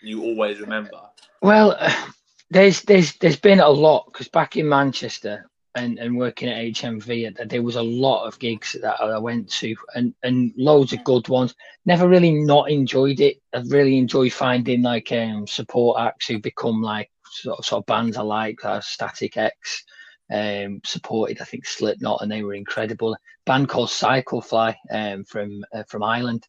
you 0.00 0.22
always 0.22 0.60
remember? 0.60 1.00
Well, 1.42 1.76
there's 2.50 2.82
there's 2.82 3.14
there's 3.16 3.36
been 3.36 3.60
a 3.60 3.68
lot 3.68 4.06
because 4.06 4.28
back 4.28 4.56
in 4.56 4.68
Manchester 4.68 5.50
and, 5.74 5.98
and 5.98 6.16
working 6.16 6.48
at 6.48 6.58
HMV, 6.58 7.48
there 7.48 7.62
was 7.62 7.76
a 7.76 7.82
lot 7.82 8.26
of 8.26 8.38
gigs 8.38 8.76
that 8.82 9.00
I 9.00 9.18
went 9.18 9.50
to 9.52 9.74
and, 9.94 10.14
and 10.22 10.52
loads 10.56 10.92
of 10.92 11.04
good 11.04 11.28
ones. 11.28 11.54
Never 11.86 12.08
really 12.08 12.32
not 12.32 12.70
enjoyed 12.70 13.20
it. 13.20 13.40
I 13.54 13.62
really 13.66 13.98
enjoy 13.98 14.30
finding 14.30 14.82
like 14.82 15.10
um, 15.12 15.46
support 15.46 16.00
acts 16.00 16.26
who 16.26 16.38
become 16.38 16.82
like 16.82 17.10
sort 17.24 17.58
of, 17.58 17.64
sort 17.64 17.82
of 17.82 17.86
bands 17.86 18.16
I 18.16 18.22
like, 18.22 18.64
uh, 18.64 18.80
Static 18.80 19.36
X. 19.36 19.84
Um, 20.32 20.80
supported 20.84 21.42
I 21.42 21.44
think 21.44 21.66
Slipknot 21.66 22.22
and 22.22 22.30
they 22.30 22.42
were 22.42 22.54
incredible. 22.54 23.12
A 23.12 23.18
band 23.44 23.68
called 23.68 23.90
Cyclefly 23.90 24.74
um, 24.90 25.24
from 25.24 25.64
uh, 25.74 25.82
from 25.84 26.02
Ireland. 26.02 26.46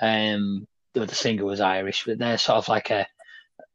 Um, 0.00 0.66
the 0.92 1.06
singer 1.08 1.44
was 1.44 1.60
Irish, 1.60 2.04
but 2.04 2.18
they're 2.18 2.36
sort 2.36 2.58
of 2.58 2.68
like 2.68 2.90
a 2.90 3.06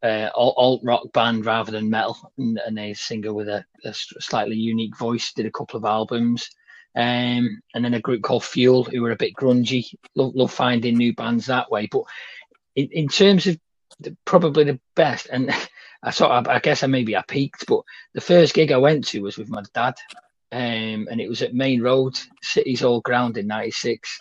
uh, 0.04 0.30
alt 0.36 0.82
rock 0.84 1.12
band 1.14 1.46
rather 1.46 1.72
than 1.72 1.90
metal, 1.90 2.32
and, 2.38 2.60
and 2.66 2.78
a 2.80 2.94
singer 2.94 3.34
with 3.34 3.48
a, 3.48 3.66
a, 3.84 3.94
slightly 3.94 4.56
unique 4.56 4.98
voice. 4.98 5.34
Did 5.34 5.46
a 5.46 5.52
couple 5.52 5.78
of 5.78 5.86
albums, 5.86 6.50
um, 6.96 7.62
and 7.74 7.84
then 7.84 7.94
a 7.94 8.00
group 8.00 8.24
called 8.24 8.44
Fuel, 8.44 8.84
who 8.84 9.02
were 9.02 9.12
a 9.12 9.18
bit 9.18 9.34
grungy. 9.36 9.86
Love, 10.16 10.36
love 10.36 10.52
finding 10.52 10.98
new 10.98 11.14
bands 11.14 11.48
that 11.48 11.72
way. 11.72 11.88
But 11.92 12.04
in, 12.76 12.90
in 12.92 13.08
terms 13.08 13.48
of 13.48 13.60
the, 14.00 14.16
probably 14.26 14.66
the 14.66 14.80
best, 14.96 15.28
and 15.32 15.52
I 16.04 16.12
sort 16.12 16.32
of, 16.32 16.48
I 16.48 16.60
guess 16.60 16.84
I 16.84 16.88
maybe 16.88 17.16
I 17.16 17.24
peaked, 17.24 17.66
but 17.68 17.82
the 18.14 18.22
first 18.22 18.54
gig 18.54 18.72
I 18.72 18.78
went 18.78 19.08
to 19.08 19.22
was 19.22 19.38
with 19.38 19.50
my 19.50 19.64
dad, 19.74 19.96
um, 20.52 21.08
and 21.10 21.20
it 21.20 21.28
was 21.28 21.42
at 21.42 21.56
Maine 21.56 21.82
Road, 21.82 22.20
City's 22.42 22.84
Old 22.84 23.04
Ground 23.04 23.38
in 23.38 23.48
'96, 23.48 24.20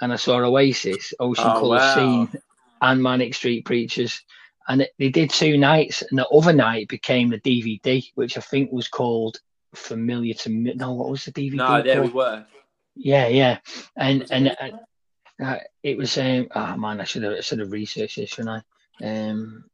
and 0.00 0.12
I 0.12 0.16
saw 0.16 0.38
Oasis, 0.38 1.12
Ocean 1.18 1.44
Oh, 1.48 1.60
Colour 1.60 1.78
wow. 1.78 1.94
Scene, 1.94 2.40
and 2.80 3.02
Manic 3.02 3.34
Street 3.34 3.64
Preachers 3.64 4.22
and 4.68 4.82
it, 4.82 4.92
they 4.98 5.08
did 5.08 5.30
two 5.30 5.56
nights, 5.58 6.02
and 6.02 6.18
the 6.18 6.28
other 6.28 6.52
night 6.52 6.88
became 6.88 7.28
the 7.30 7.40
DVD, 7.40 8.04
which 8.14 8.36
I 8.36 8.40
think 8.40 8.70
was 8.72 8.88
called 8.88 9.40
Familiar 9.74 10.34
to 10.34 10.50
Me. 10.50 10.72
No, 10.74 10.92
what 10.92 11.10
was 11.10 11.24
the 11.24 11.32
DVD? 11.32 11.54
No, 11.54 11.82
there 11.82 12.02
we 12.02 12.08
were. 12.08 12.44
Yeah, 12.96 13.28
yeah, 13.28 13.58
and 13.96 14.20
Was 14.20 14.30
and 14.30 14.46
it? 14.48 14.58
uh, 14.60 15.44
uh, 15.44 15.58
it 15.82 15.96
was 15.96 16.16
um. 16.18 16.48
Oh 16.54 16.76
man, 16.76 17.00
I 17.00 17.04
should 17.04 17.22
have 17.22 17.44
should 17.44 17.60
have 17.60 17.72
researched 17.72 18.16
this, 18.16 18.30
shouldn't 18.30 18.62
I? 19.02 19.06
Um. 19.06 19.64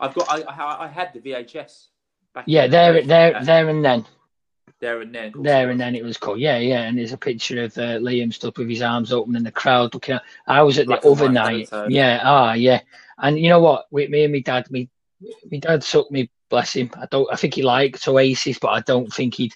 I've 0.00 0.14
got. 0.14 0.28
I, 0.30 0.42
I, 0.42 0.84
I 0.84 0.86
had 0.88 1.12
the 1.12 1.20
VHS. 1.20 1.86
Back 2.34 2.44
Yeah, 2.46 2.66
there, 2.66 3.02
there, 3.02 3.36
Uh, 3.36 3.42
there, 3.42 3.68
and 3.68 3.84
then, 3.84 4.06
there 4.80 5.00
and 5.00 5.14
then. 5.14 5.32
there 5.42 5.62
it 5.68 5.70
and 5.70 5.78
was. 5.78 5.78
then 5.78 5.94
it 5.94 6.04
was 6.04 6.18
called. 6.18 6.38
Yeah, 6.40 6.58
yeah, 6.58 6.82
and 6.82 6.98
there's 6.98 7.12
a 7.12 7.16
picture 7.18 7.64
of 7.64 7.76
uh, 7.78 7.98
Liam 7.98 8.32
stood 8.32 8.56
with 8.58 8.68
his 8.68 8.82
arms 8.82 9.12
open 9.12 9.34
and 9.34 9.46
the 9.46 9.50
crowd 9.50 9.94
looking. 9.94 10.16
At, 10.16 10.22
I 10.46 10.62
was 10.62 10.78
at 10.78 10.86
Black 10.86 11.02
the 11.02 11.10
other 11.10 11.28
night. 11.30 11.68
Yeah, 11.88 12.20
ah, 12.22 12.52
yeah, 12.52 12.80
and 13.20 13.38
you 13.38 13.48
know 13.48 13.60
what? 13.60 13.86
With 13.90 14.10
me 14.10 14.24
and 14.24 14.32
my 14.32 14.40
dad, 14.40 14.70
me, 14.70 14.88
my 15.50 15.58
dad 15.58 15.82
took 15.82 16.10
me. 16.10 16.30
Bless 16.50 16.74
him. 16.74 16.90
I 16.96 17.06
don't. 17.10 17.28
I 17.30 17.36
think 17.36 17.54
he 17.54 17.62
liked 17.62 18.08
Oasis, 18.08 18.58
but 18.58 18.68
I 18.68 18.80
don't 18.80 19.12
think 19.12 19.34
he'd. 19.34 19.54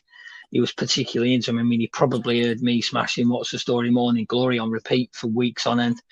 He 0.51 0.61
was 0.61 0.73
particularly 0.73 1.33
into 1.33 1.47
them. 1.47 1.59
I 1.59 1.63
mean, 1.63 1.81
he 1.81 1.87
probably 1.87 2.45
heard 2.45 2.61
me 2.61 2.83
smashing 2.83 3.29
"What's 3.29 3.51
the 3.51 3.59
Story" 3.59 3.91
Morning 3.91 4.27
Glory 4.29 4.59
on 4.59 4.71
repeat 4.71 5.15
for 5.15 5.29
weeks 5.29 5.67
on 5.67 5.81
end. 5.81 6.03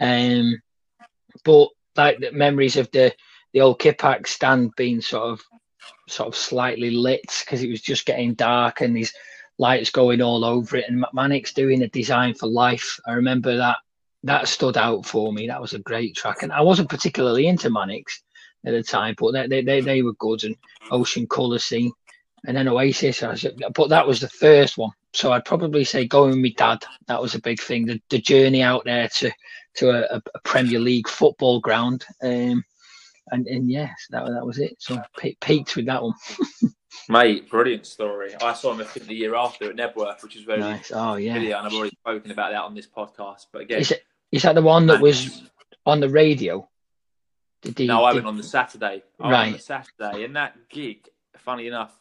Um, 0.00 0.60
but 1.44 1.68
like 1.96 2.18
the 2.18 2.32
memories 2.32 2.76
of 2.76 2.90
the 2.90 3.14
the 3.52 3.60
old 3.60 3.78
Kippax 3.78 4.28
stand 4.28 4.72
being 4.76 5.00
sort 5.00 5.30
of 5.30 5.40
sort 6.08 6.28
of 6.28 6.34
slightly 6.34 6.90
lit 6.90 7.24
because 7.44 7.62
it 7.62 7.70
was 7.70 7.80
just 7.80 8.06
getting 8.06 8.34
dark 8.34 8.80
and 8.80 8.96
these 8.96 9.12
lights 9.58 9.90
going 9.90 10.20
all 10.20 10.44
over 10.44 10.76
it. 10.76 10.86
And 10.88 11.04
Manic's 11.12 11.52
doing 11.52 11.82
a 11.82 11.88
design 11.88 12.34
for 12.34 12.46
life. 12.46 12.98
I 13.06 13.12
remember 13.12 13.56
that 13.56 13.76
that 14.24 14.48
stood 14.48 14.76
out 14.76 15.06
for 15.06 15.32
me. 15.32 15.46
That 15.46 15.60
was 15.60 15.74
a 15.74 15.78
great 15.78 16.16
track, 16.16 16.42
and 16.42 16.52
I 16.52 16.62
wasn't 16.62 16.88
particularly 16.88 17.46
into 17.46 17.70
Manics 17.70 18.22
at 18.66 18.72
the 18.72 18.82
time, 18.82 19.14
but 19.18 19.32
they 19.32 19.62
they, 19.62 19.80
they, 19.80 20.02
were 20.02 20.14
good. 20.14 20.44
And 20.44 20.56
Ocean 20.90 21.26
Colour 21.26 21.58
Scene, 21.58 21.92
and 22.46 22.56
then 22.56 22.68
Oasis. 22.68 23.22
But 23.74 23.88
that 23.88 24.06
was 24.06 24.20
the 24.20 24.28
first 24.28 24.78
one. 24.78 24.90
So 25.12 25.32
I'd 25.32 25.44
probably 25.44 25.84
say 25.84 26.06
going 26.06 26.30
with 26.30 26.40
my 26.40 26.54
dad. 26.56 26.84
That 27.06 27.22
was 27.22 27.34
a 27.34 27.40
big 27.40 27.60
thing. 27.60 27.86
The, 27.86 28.00
the 28.10 28.20
journey 28.20 28.62
out 28.62 28.84
there 28.84 29.08
to 29.08 29.30
to 29.76 29.90
a, 29.90 30.22
a 30.34 30.40
Premier 30.40 30.80
League 30.80 31.08
football 31.08 31.60
ground. 31.60 32.04
Um, 32.22 32.64
and 33.30 33.46
and 33.46 33.70
yes, 33.70 34.06
that 34.10 34.26
that 34.26 34.46
was 34.46 34.58
it. 34.58 34.76
So 34.78 35.00
pe- 35.18 35.36
peaked 35.40 35.76
with 35.76 35.86
that 35.86 36.02
one. 36.02 36.14
Mate, 37.08 37.50
brilliant 37.50 37.86
story. 37.86 38.34
I 38.40 38.54
saw 38.54 38.72
him 38.72 38.80
I 38.80 38.84
think 38.84 39.06
the 39.06 39.14
year 39.14 39.34
after 39.34 39.68
at 39.68 39.76
Knebworth, 39.76 40.22
which 40.22 40.36
is 40.36 40.44
very 40.44 40.60
Nice. 40.60 40.90
Oh 40.94 41.16
yeah. 41.16 41.34
video, 41.34 41.58
and 41.58 41.66
I've 41.66 41.74
already 41.74 41.96
spoken 41.96 42.30
about 42.30 42.52
that 42.52 42.62
on 42.62 42.74
this 42.74 42.86
podcast. 42.86 43.46
But 43.52 43.62
again, 43.62 43.80
Is 43.80 43.90
it 43.90 44.04
is 44.34 44.42
that 44.42 44.54
the 44.56 44.62
one 44.62 44.86
that 44.86 45.00
was 45.00 45.42
on 45.86 46.00
the 46.00 46.08
radio? 46.08 46.68
Did 47.62 47.78
he, 47.78 47.86
no, 47.86 48.04
I 48.04 48.12
did- 48.12 48.16
went 48.16 48.26
on 48.26 48.36
the 48.36 48.42
Saturday. 48.42 49.02
I 49.20 49.22
went 49.26 49.34
on 49.36 49.46
the 49.46 49.52
Right. 49.52 49.62
Saturday, 49.62 50.24
and 50.24 50.34
that 50.36 50.68
gig, 50.68 51.08
funny 51.36 51.66
enough, 51.68 51.92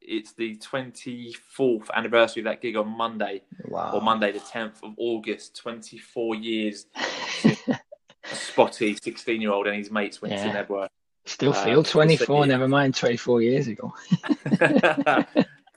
it's 0.00 0.32
the 0.32 0.56
24th 0.56 1.88
anniversary 1.94 2.40
of 2.42 2.44
that 2.46 2.60
gig 2.60 2.76
on 2.76 2.88
Monday, 2.88 3.42
Wow. 3.66 3.92
or 3.94 4.02
Monday 4.02 4.32
the 4.32 4.40
10th 4.40 4.82
of 4.82 4.94
August. 4.96 5.56
24 5.56 6.34
years. 6.34 6.86
Spotty 8.24 8.96
16 8.96 9.40
year 9.40 9.52
old 9.52 9.66
and 9.66 9.76
his 9.76 9.90
mates 9.90 10.20
went 10.20 10.34
Yeah. 10.34 10.52
to 10.52 10.64
Knebworth. 10.66 10.88
Still 11.26 11.52
Uh, 11.54 11.64
feel 11.64 11.82
24. 11.82 12.46
Never 12.46 12.68
mind 12.68 12.94
24 12.94 13.40
years 13.42 13.68
ago. 13.68 13.94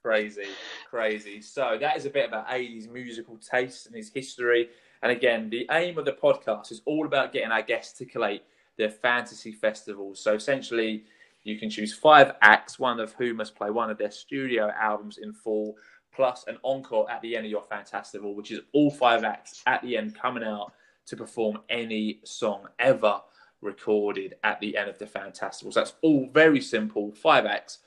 crazy, 0.03 0.47
crazy. 0.89 1.41
So 1.41 1.77
that 1.79 1.95
is 1.97 2.05
a 2.05 2.09
bit 2.09 2.27
about 2.27 2.47
Ady's 2.51 2.87
musical 2.87 3.37
taste 3.37 3.85
and 3.87 3.95
his 3.95 4.09
history. 4.11 4.69
And 5.03 5.11
again, 5.11 5.49
the 5.49 5.67
aim 5.71 5.97
of 5.97 6.05
the 6.05 6.11
podcast 6.11 6.71
is 6.71 6.81
all 6.85 7.05
about 7.05 7.33
getting 7.33 7.51
our 7.51 7.61
guests 7.61 7.97
to 7.99 8.05
collate 8.05 8.43
their 8.77 8.89
fantasy 8.89 9.51
festivals. 9.51 10.19
So 10.19 10.33
essentially, 10.33 11.03
you 11.43 11.57
can 11.57 11.69
choose 11.69 11.93
five 11.93 12.35
acts, 12.41 12.77
one 12.77 12.99
of 12.99 13.13
whom 13.13 13.37
must 13.37 13.55
play 13.55 13.71
one 13.71 13.89
of 13.89 13.97
their 13.97 14.11
studio 14.11 14.71
albums 14.79 15.17
in 15.17 15.33
full, 15.33 15.75
plus 16.13 16.45
an 16.47 16.57
encore 16.63 17.09
at 17.09 17.21
the 17.21 17.35
end 17.35 17.45
of 17.45 17.51
your 17.51 17.63
Fantastival, 17.63 18.35
which 18.35 18.51
is 18.51 18.59
all 18.73 18.91
five 18.91 19.23
acts 19.23 19.63
at 19.65 19.81
the 19.81 19.97
end 19.97 20.15
coming 20.15 20.43
out 20.43 20.73
to 21.07 21.15
perform 21.15 21.59
any 21.69 22.19
song 22.23 22.67
ever 22.79 23.19
recorded 23.61 24.35
at 24.43 24.59
the 24.59 24.77
end 24.77 24.89
of 24.89 24.99
the 24.99 25.05
Fantastival. 25.05 25.73
So 25.73 25.79
that's 25.79 25.93
all 26.01 26.29
very 26.31 26.61
simple. 26.61 27.11
Five 27.13 27.45
acts, 27.45 27.79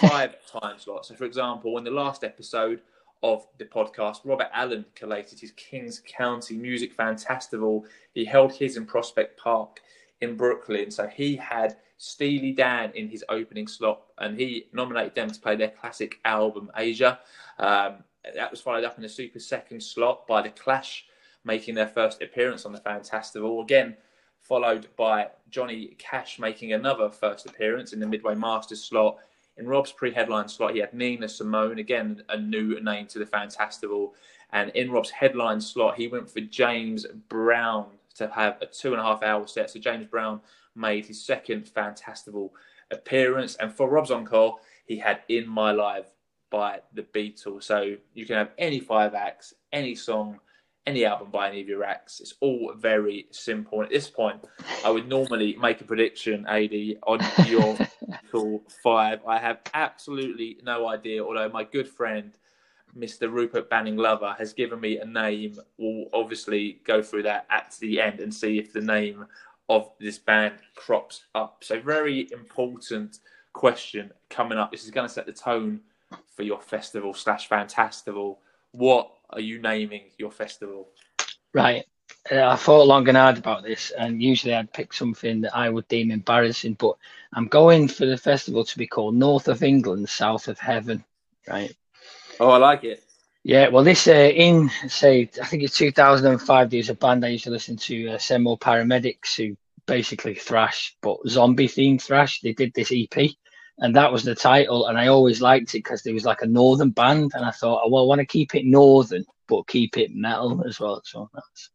five 0.00 0.36
time 0.60 0.78
slots. 0.78 1.08
So, 1.08 1.14
for 1.14 1.24
example, 1.24 1.76
in 1.78 1.84
the 1.84 1.90
last 1.90 2.24
episode 2.24 2.80
of 3.22 3.46
the 3.58 3.64
podcast, 3.64 4.20
Robert 4.24 4.48
Allen 4.52 4.84
collated 4.94 5.38
his 5.38 5.52
Kings 5.52 6.02
County 6.06 6.56
Music 6.56 6.96
Fantastival. 6.96 7.84
He 8.12 8.24
held 8.24 8.52
his 8.52 8.76
in 8.76 8.86
Prospect 8.86 9.38
Park 9.38 9.80
in 10.20 10.36
Brooklyn. 10.36 10.90
So 10.90 11.06
he 11.06 11.36
had 11.36 11.76
Steely 11.98 12.52
Dan 12.52 12.90
in 12.94 13.08
his 13.08 13.24
opening 13.28 13.68
slot, 13.68 14.02
and 14.18 14.38
he 14.38 14.66
nominated 14.72 15.14
them 15.14 15.30
to 15.30 15.40
play 15.40 15.56
their 15.56 15.70
classic 15.70 16.18
album 16.24 16.70
Aja. 16.74 17.18
Um, 17.58 18.04
that 18.34 18.50
was 18.50 18.60
followed 18.60 18.84
up 18.84 18.96
in 18.96 19.02
the 19.02 19.08
super 19.08 19.38
second 19.38 19.82
slot 19.82 20.26
by 20.26 20.42
the 20.42 20.50
Clash, 20.50 21.06
making 21.44 21.74
their 21.74 21.88
first 21.88 22.22
appearance 22.22 22.64
on 22.64 22.72
the 22.72 22.80
Fantastival. 22.80 23.62
Again, 23.62 23.96
followed 24.40 24.88
by 24.96 25.28
Johnny 25.50 25.94
Cash 25.98 26.38
making 26.38 26.72
another 26.72 27.08
first 27.08 27.46
appearance 27.46 27.92
in 27.92 28.00
the 28.00 28.06
Midway 28.06 28.34
Masters 28.34 28.84
slot. 28.84 29.18
In 29.62 29.68
Rob's 29.68 29.92
pre-headline 29.92 30.48
slot, 30.48 30.74
he 30.74 30.80
had 30.80 30.92
Nina 30.92 31.28
Simone, 31.28 31.78
again 31.78 32.24
a 32.28 32.36
new 32.36 32.80
name 32.80 33.06
to 33.06 33.20
the 33.20 33.24
Fantastival. 33.24 34.10
And 34.50 34.70
in 34.70 34.90
Rob's 34.90 35.10
headline 35.10 35.60
slot, 35.60 35.94
he 35.96 36.08
went 36.08 36.28
for 36.28 36.40
James 36.40 37.06
Brown 37.28 37.86
to 38.16 38.26
have 38.26 38.58
a 38.60 38.66
two 38.66 38.90
and 38.90 39.00
a 39.00 39.04
half 39.04 39.22
hour 39.22 39.46
set. 39.46 39.70
So 39.70 39.78
James 39.78 40.08
Brown 40.08 40.40
made 40.74 41.06
his 41.06 41.24
second 41.24 41.66
Fantastival 41.66 42.50
appearance. 42.90 43.54
And 43.54 43.72
for 43.72 43.88
Rob's 43.88 44.10
encore, 44.10 44.58
he 44.84 44.98
had 44.98 45.20
In 45.28 45.48
My 45.48 45.70
Life 45.70 46.08
by 46.50 46.80
the 46.92 47.02
Beatles. 47.02 47.62
So 47.62 47.94
you 48.14 48.26
can 48.26 48.34
have 48.34 48.50
any 48.58 48.80
five 48.80 49.14
acts, 49.14 49.54
any 49.72 49.94
song, 49.94 50.40
any 50.86 51.04
album 51.04 51.30
by 51.30 51.48
any 51.48 51.60
of 51.60 51.68
your 51.68 51.84
acts. 51.84 52.20
It's 52.20 52.34
all 52.40 52.72
very 52.76 53.26
simple. 53.30 53.80
And 53.80 53.86
at 53.86 53.92
this 53.92 54.08
point, 54.08 54.44
I 54.84 54.90
would 54.90 55.08
normally 55.08 55.56
make 55.60 55.80
a 55.80 55.84
prediction, 55.84 56.46
Ady, 56.48 56.98
on 57.06 57.20
your 57.46 57.78
cool 58.32 58.62
five. 58.82 59.20
I 59.26 59.38
have 59.38 59.60
absolutely 59.74 60.58
no 60.62 60.88
idea, 60.88 61.24
although 61.24 61.48
my 61.48 61.64
good 61.64 61.88
friend, 61.88 62.32
Mr. 62.98 63.30
Rupert 63.30 63.70
Banning 63.70 63.96
Lover, 63.96 64.34
has 64.38 64.52
given 64.52 64.80
me 64.80 64.98
a 64.98 65.04
name. 65.04 65.58
We'll 65.78 66.06
obviously 66.12 66.80
go 66.84 67.02
through 67.02 67.24
that 67.24 67.46
at 67.50 67.76
the 67.80 68.00
end 68.00 68.20
and 68.20 68.34
see 68.34 68.58
if 68.58 68.72
the 68.72 68.80
name 68.80 69.26
of 69.68 69.90
this 70.00 70.18
band 70.18 70.54
crops 70.74 71.24
up. 71.34 71.62
So, 71.62 71.80
very 71.80 72.28
important 72.32 73.20
question 73.52 74.10
coming 74.30 74.58
up. 74.58 74.72
This 74.72 74.84
is 74.84 74.90
going 74.90 75.06
to 75.06 75.12
set 75.12 75.26
the 75.26 75.32
tone 75.32 75.80
for 76.34 76.42
your 76.42 76.60
festival 76.60 77.14
slash 77.14 77.48
fantastival. 77.48 78.38
What 78.72 79.10
are 79.32 79.40
you 79.40 79.60
naming 79.60 80.04
your 80.18 80.30
festival? 80.30 80.88
Right. 81.54 81.84
Uh, 82.30 82.46
I 82.46 82.56
thought 82.56 82.86
long 82.86 83.08
and 83.08 83.16
hard 83.16 83.38
about 83.38 83.64
this, 83.64 83.90
and 83.90 84.22
usually 84.22 84.54
I'd 84.54 84.72
pick 84.72 84.92
something 84.92 85.40
that 85.40 85.56
I 85.56 85.68
would 85.68 85.88
deem 85.88 86.10
embarrassing, 86.10 86.74
but 86.74 86.96
I'm 87.32 87.46
going 87.46 87.88
for 87.88 88.06
the 88.06 88.16
festival 88.16 88.64
to 88.64 88.78
be 88.78 88.86
called 88.86 89.14
North 89.16 89.48
of 89.48 89.62
England, 89.62 90.08
South 90.08 90.48
of 90.48 90.58
Heaven. 90.58 91.04
Right. 91.48 91.74
Oh, 92.38 92.50
I 92.50 92.58
like 92.58 92.84
it. 92.84 93.02
Yeah, 93.44 93.68
well, 93.68 93.82
this 93.82 94.06
uh, 94.06 94.12
in 94.12 94.70
say 94.86 95.28
I 95.40 95.46
think 95.46 95.64
it's 95.64 95.76
2005. 95.76 96.70
There 96.70 96.78
was 96.78 96.90
a 96.90 96.94
band 96.94 97.24
I 97.24 97.28
used 97.28 97.44
to 97.44 97.50
listen 97.50 97.76
to, 97.76 98.10
uh, 98.10 98.18
Send 98.18 98.44
More 98.44 98.58
Paramedics, 98.58 99.36
who 99.36 99.56
basically 99.86 100.34
thrash, 100.34 100.96
but 101.02 101.18
zombie 101.26 101.66
themed 101.66 102.02
thrash. 102.02 102.40
They 102.40 102.52
did 102.52 102.72
this 102.72 102.92
EP, 102.94 103.30
and 103.82 103.96
that 103.96 104.12
was 104.12 104.22
the 104.22 104.34
title. 104.34 104.86
And 104.86 104.96
I 104.96 105.08
always 105.08 105.42
liked 105.42 105.74
it 105.74 105.78
because 105.78 106.02
there 106.02 106.14
was 106.14 106.24
like 106.24 106.42
a 106.42 106.46
northern 106.46 106.90
band, 106.90 107.32
and 107.34 107.44
I 107.44 107.50
thought, 107.50 107.82
oh, 107.84 107.90
well, 107.90 108.04
I 108.04 108.06
want 108.06 108.20
to 108.20 108.24
keep 108.24 108.54
it 108.54 108.64
northern, 108.64 109.24
but 109.48 109.66
keep 109.66 109.98
it 109.98 110.14
metal 110.14 110.64
as 110.66 110.78
well. 110.80 111.02
So 111.04 111.28
that's 111.34 111.70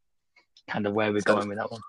kind 0.69 0.87
of 0.87 0.93
where 0.93 1.11
we're 1.11 1.21
going 1.21 1.49
with 1.49 1.57
that 1.57 1.69
one. 1.69 1.81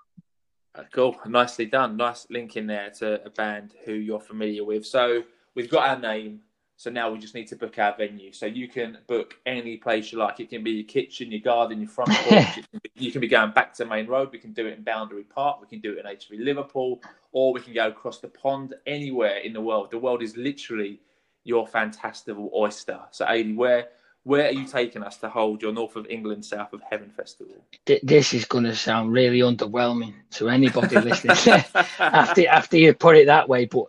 Uh, 0.75 0.83
cool, 0.91 1.17
nicely 1.25 1.65
done. 1.65 1.95
Nice 1.97 2.27
link 2.29 2.57
in 2.57 2.67
there 2.67 2.91
to 2.99 3.25
a 3.25 3.29
band 3.29 3.73
who 3.85 3.93
you're 3.93 4.19
familiar 4.19 4.63
with. 4.63 4.85
So 4.85 5.23
we've 5.55 5.69
got 5.69 5.87
our 5.87 5.99
name. 5.99 6.41
So 6.79 6.89
now 6.89 7.11
we 7.11 7.19
just 7.19 7.35
need 7.35 7.47
to 7.49 7.57
book 7.57 7.77
our 7.77 7.93
venue. 7.97 8.31
So 8.31 8.45
you 8.45 8.69
can 8.69 8.99
book 9.05 9.35
any 9.45 9.75
place 9.75 10.13
you 10.13 10.17
like. 10.17 10.39
It 10.39 10.49
can 10.49 10.63
be 10.63 10.71
your 10.71 10.85
kitchen, 10.85 11.29
your 11.29 11.41
garden, 11.41 11.81
your 11.81 11.89
front 11.89 12.09
porch. 12.13 12.61
you 12.95 13.11
can 13.11 13.19
be 13.19 13.27
going 13.27 13.51
back 13.51 13.73
to 13.73 13.85
Maine 13.85 14.07
Road. 14.07 14.29
We 14.31 14.39
can 14.39 14.53
do 14.53 14.65
it 14.65 14.77
in 14.77 14.83
Boundary 14.83 15.25
Park. 15.25 15.59
We 15.59 15.67
can 15.67 15.81
do 15.81 15.91
it 15.91 15.99
in 15.99 16.05
HMV 16.05 16.41
Liverpool, 16.41 17.01
or 17.33 17.51
we 17.51 17.59
can 17.59 17.73
go 17.73 17.89
across 17.89 18.19
the 18.19 18.29
pond 18.29 18.75
anywhere 18.87 19.39
in 19.39 19.51
the 19.51 19.59
world. 19.59 19.91
The 19.91 19.97
world 19.97 20.23
is 20.23 20.37
literally 20.37 21.01
your 21.43 21.67
fantastical 21.67 22.49
oyster. 22.55 23.01
So, 23.11 23.25
Ady, 23.27 23.51
where 23.51 23.89
where 24.23 24.45
are 24.47 24.53
you 24.53 24.65
taking 24.65 25.03
us 25.03 25.17
to 25.17 25.27
hold 25.27 25.61
your 25.61 25.73
North 25.73 25.97
of 25.97 26.07
England, 26.09 26.45
South 26.45 26.71
of 26.71 26.81
Heaven 26.89 27.09
festival? 27.09 27.55
This 28.03 28.33
is 28.33 28.45
going 28.45 28.63
to 28.63 28.75
sound 28.75 29.11
really 29.11 29.39
underwhelming 29.39 30.13
to 30.31 30.47
anybody 30.47 30.97
listening 30.97 31.61
after 31.99 32.47
after 32.47 32.77
you 32.77 32.93
put 32.93 33.17
it 33.17 33.25
that 33.25 33.49
way, 33.49 33.65
but 33.65 33.87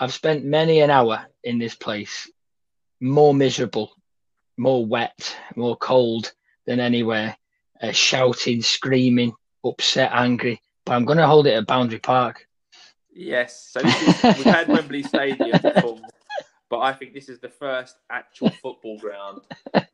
I've 0.00 0.14
spent 0.14 0.44
many 0.44 0.80
an 0.80 0.90
hour 0.90 1.26
in 1.42 1.58
this 1.58 1.74
place, 1.74 2.30
more 3.00 3.34
miserable, 3.34 3.92
more 4.56 4.84
wet, 4.86 5.36
more 5.56 5.76
cold 5.76 6.32
than 6.66 6.78
anywhere, 6.78 7.36
uh, 7.82 7.92
shouting, 7.92 8.62
screaming, 8.62 9.32
upset, 9.64 10.10
angry. 10.12 10.60
But 10.84 10.94
I'm 10.94 11.04
going 11.04 11.18
to 11.18 11.26
hold 11.26 11.46
it 11.46 11.54
at 11.54 11.66
Boundary 11.66 11.98
Park. 11.98 12.46
Yes, 13.12 13.70
so 13.72 13.80
is, 13.80 14.22
we've 14.22 14.44
had 14.44 14.68
Wembley 14.68 15.02
Stadium 15.02 15.58
before, 15.60 15.98
but 16.70 16.78
I 16.78 16.92
think 16.92 17.14
this 17.14 17.28
is 17.28 17.40
the 17.40 17.48
first 17.48 17.96
actual 18.10 18.50
football 18.50 18.98
ground, 18.98 19.40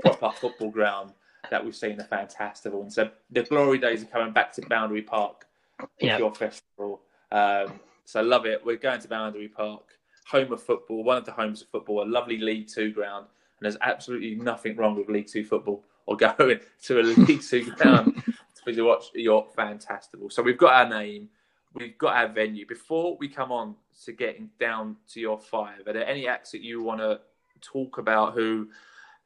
proper 0.01 0.31
football 0.33 0.71
ground 0.71 1.13
that 1.51 1.65
we've 1.65 1.75
seen 1.75 1.97
the 1.97 2.05
Fantastival. 2.05 2.83
And 2.83 2.93
so 2.93 3.11
the 3.31 3.43
glory 3.45 3.79
days 3.79 4.03
are 4.03 4.07
coming 4.07 4.35
back 4.35 4.53
to 4.55 4.63
Boundary 4.63 5.01
Park 5.01 5.47
with 5.81 6.19
your 6.19 6.35
festival. 6.35 7.01
Um, 7.33 7.81
so 8.05 8.21
I 8.21 8.23
love 8.23 8.47
it. 8.47 8.65
We're 8.65 8.77
going 8.77 9.01
to 9.01 9.09
Boundary 9.09 9.49
Park 9.49 9.83
home 10.27 10.53
of 10.53 10.63
football, 10.63 11.05
one 11.05 11.19
of 11.19 11.25
the 11.25 11.33
homes 11.33 11.63
of 11.63 11.69
football, 11.69 12.03
a 12.03 12.07
lovely 12.07 12.39
League 12.39 12.69
Two 12.69 12.93
ground, 12.93 13.27
and 13.59 13.65
there's 13.65 13.77
absolutely 13.81 14.35
nothing 14.35 14.77
wrong 14.77 14.97
with 14.97 15.09
League 15.09 15.29
Two 15.29 15.45
football 15.45 15.85
or 16.07 16.17
going 16.39 16.61
to 16.83 17.01
a 17.01 17.03
League 17.03 17.43
Two 17.43 17.71
ground 17.77 18.23
to 18.67 18.83
watch 18.83 19.11
your 19.15 19.47
Fantastival. 19.57 20.33
So 20.33 20.43
we've 20.43 20.59
got 20.59 20.73
our 20.73 20.89
name, 20.89 21.29
we've 21.75 21.99
got 21.99 22.17
our 22.17 22.29
venue. 22.29 22.67
Before 22.67 23.17
we 23.19 23.29
come 23.29 23.53
on 23.53 23.75
to 24.05 24.13
getting 24.13 24.51
down 24.59 24.97
to 25.13 25.21
your 25.21 25.39
five, 25.39 25.87
are 25.87 25.93
there 25.93 26.07
any 26.07 26.27
acts 26.27 26.53
that 26.53 26.63
you 26.63 26.83
want 26.83 27.01
to 27.01 27.21
talk 27.61 27.99
about 27.99 28.35
who 28.35 28.69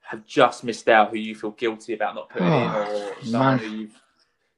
have 0.00 0.24
just 0.26 0.64
missed 0.64 0.88
out, 0.88 1.10
who 1.10 1.18
you 1.18 1.34
feel 1.34 1.50
guilty 1.52 1.92
about 1.92 2.14
not 2.14 2.30
putting 2.30 2.48
oh, 2.48 2.62
in, 2.62 2.70
or 2.70 3.24
someone 3.24 3.58
who 3.58 3.66
you've 3.66 4.00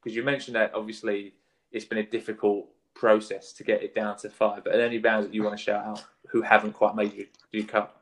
because 0.02 0.16
you 0.16 0.22
mentioned 0.22 0.56
that 0.56 0.72
obviously 0.74 1.34
it's 1.72 1.84
been 1.84 1.98
a 1.98 2.06
difficult 2.06 2.66
process 3.00 3.52
to 3.54 3.64
get 3.64 3.82
it 3.82 3.94
down 3.94 4.16
to 4.18 4.28
five. 4.28 4.62
But 4.62 4.78
any 4.78 4.98
bands 4.98 5.26
that 5.26 5.34
you 5.34 5.42
want 5.42 5.56
to 5.56 5.62
shout 5.62 5.84
out 5.84 6.04
who 6.28 6.42
haven't 6.42 6.74
quite 6.74 6.94
made 6.94 7.14
you, 7.14 7.26
you 7.50 7.64
cut? 7.64 7.96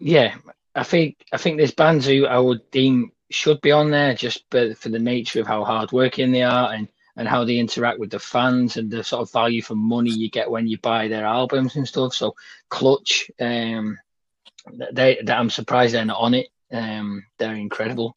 Yeah, 0.00 0.34
I 0.74 0.82
think 0.82 1.24
I 1.32 1.36
think 1.36 1.58
there's 1.58 1.72
bands 1.72 2.06
who 2.06 2.26
I 2.26 2.38
would 2.38 2.68
deem 2.70 3.12
should 3.30 3.60
be 3.60 3.72
on 3.72 3.90
there 3.90 4.14
just 4.14 4.44
for 4.50 4.88
the 4.88 4.98
nature 4.98 5.40
of 5.40 5.46
how 5.46 5.64
hard 5.64 5.92
working 5.92 6.32
they 6.32 6.42
are 6.42 6.72
and 6.72 6.88
and 7.16 7.28
how 7.28 7.44
they 7.44 7.58
interact 7.58 7.98
with 7.98 8.10
the 8.10 8.18
fans 8.18 8.76
and 8.76 8.90
the 8.90 9.02
sort 9.02 9.22
of 9.22 9.32
value 9.32 9.60
for 9.60 9.74
money 9.74 10.10
you 10.10 10.30
get 10.30 10.50
when 10.50 10.68
you 10.68 10.78
buy 10.78 11.08
their 11.08 11.26
albums 11.26 11.74
and 11.74 11.86
stuff. 11.86 12.14
So 12.14 12.36
Clutch, 12.68 13.30
um, 13.40 13.98
they, 14.92 15.18
they 15.22 15.32
I'm 15.32 15.50
surprised 15.50 15.94
they're 15.94 16.04
not 16.04 16.20
on 16.20 16.34
it. 16.34 16.48
Um, 16.72 17.24
they're 17.38 17.54
incredible. 17.54 18.14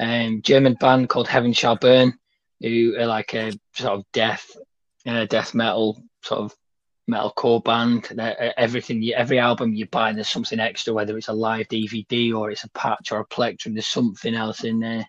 Um, 0.00 0.40
German 0.42 0.74
band 0.74 1.10
called 1.10 1.28
Heaven 1.28 1.52
Shall 1.52 1.76
Burn, 1.76 2.18
who 2.60 2.96
are 2.98 3.06
like 3.06 3.34
a 3.34 3.52
sort 3.74 3.98
of 3.98 4.04
death, 4.12 4.56
uh, 5.06 5.24
death 5.26 5.54
metal 5.54 6.02
sort 6.22 6.40
of 6.40 6.56
metalcore 7.10 7.62
band. 7.62 8.08
Everything, 8.56 9.12
every 9.14 9.38
album 9.38 9.74
you 9.74 9.86
buy, 9.86 10.12
there's 10.12 10.28
something 10.28 10.60
extra, 10.60 10.92
whether 10.92 11.16
it's 11.16 11.28
a 11.28 11.32
live 11.32 11.68
DVD 11.68 12.34
or 12.34 12.50
it's 12.50 12.64
a 12.64 12.70
patch 12.70 13.12
or 13.12 13.20
a 13.20 13.26
plectrum. 13.26 13.74
There's 13.74 13.86
something 13.86 14.34
else 14.34 14.64
in 14.64 14.80
there. 14.80 15.06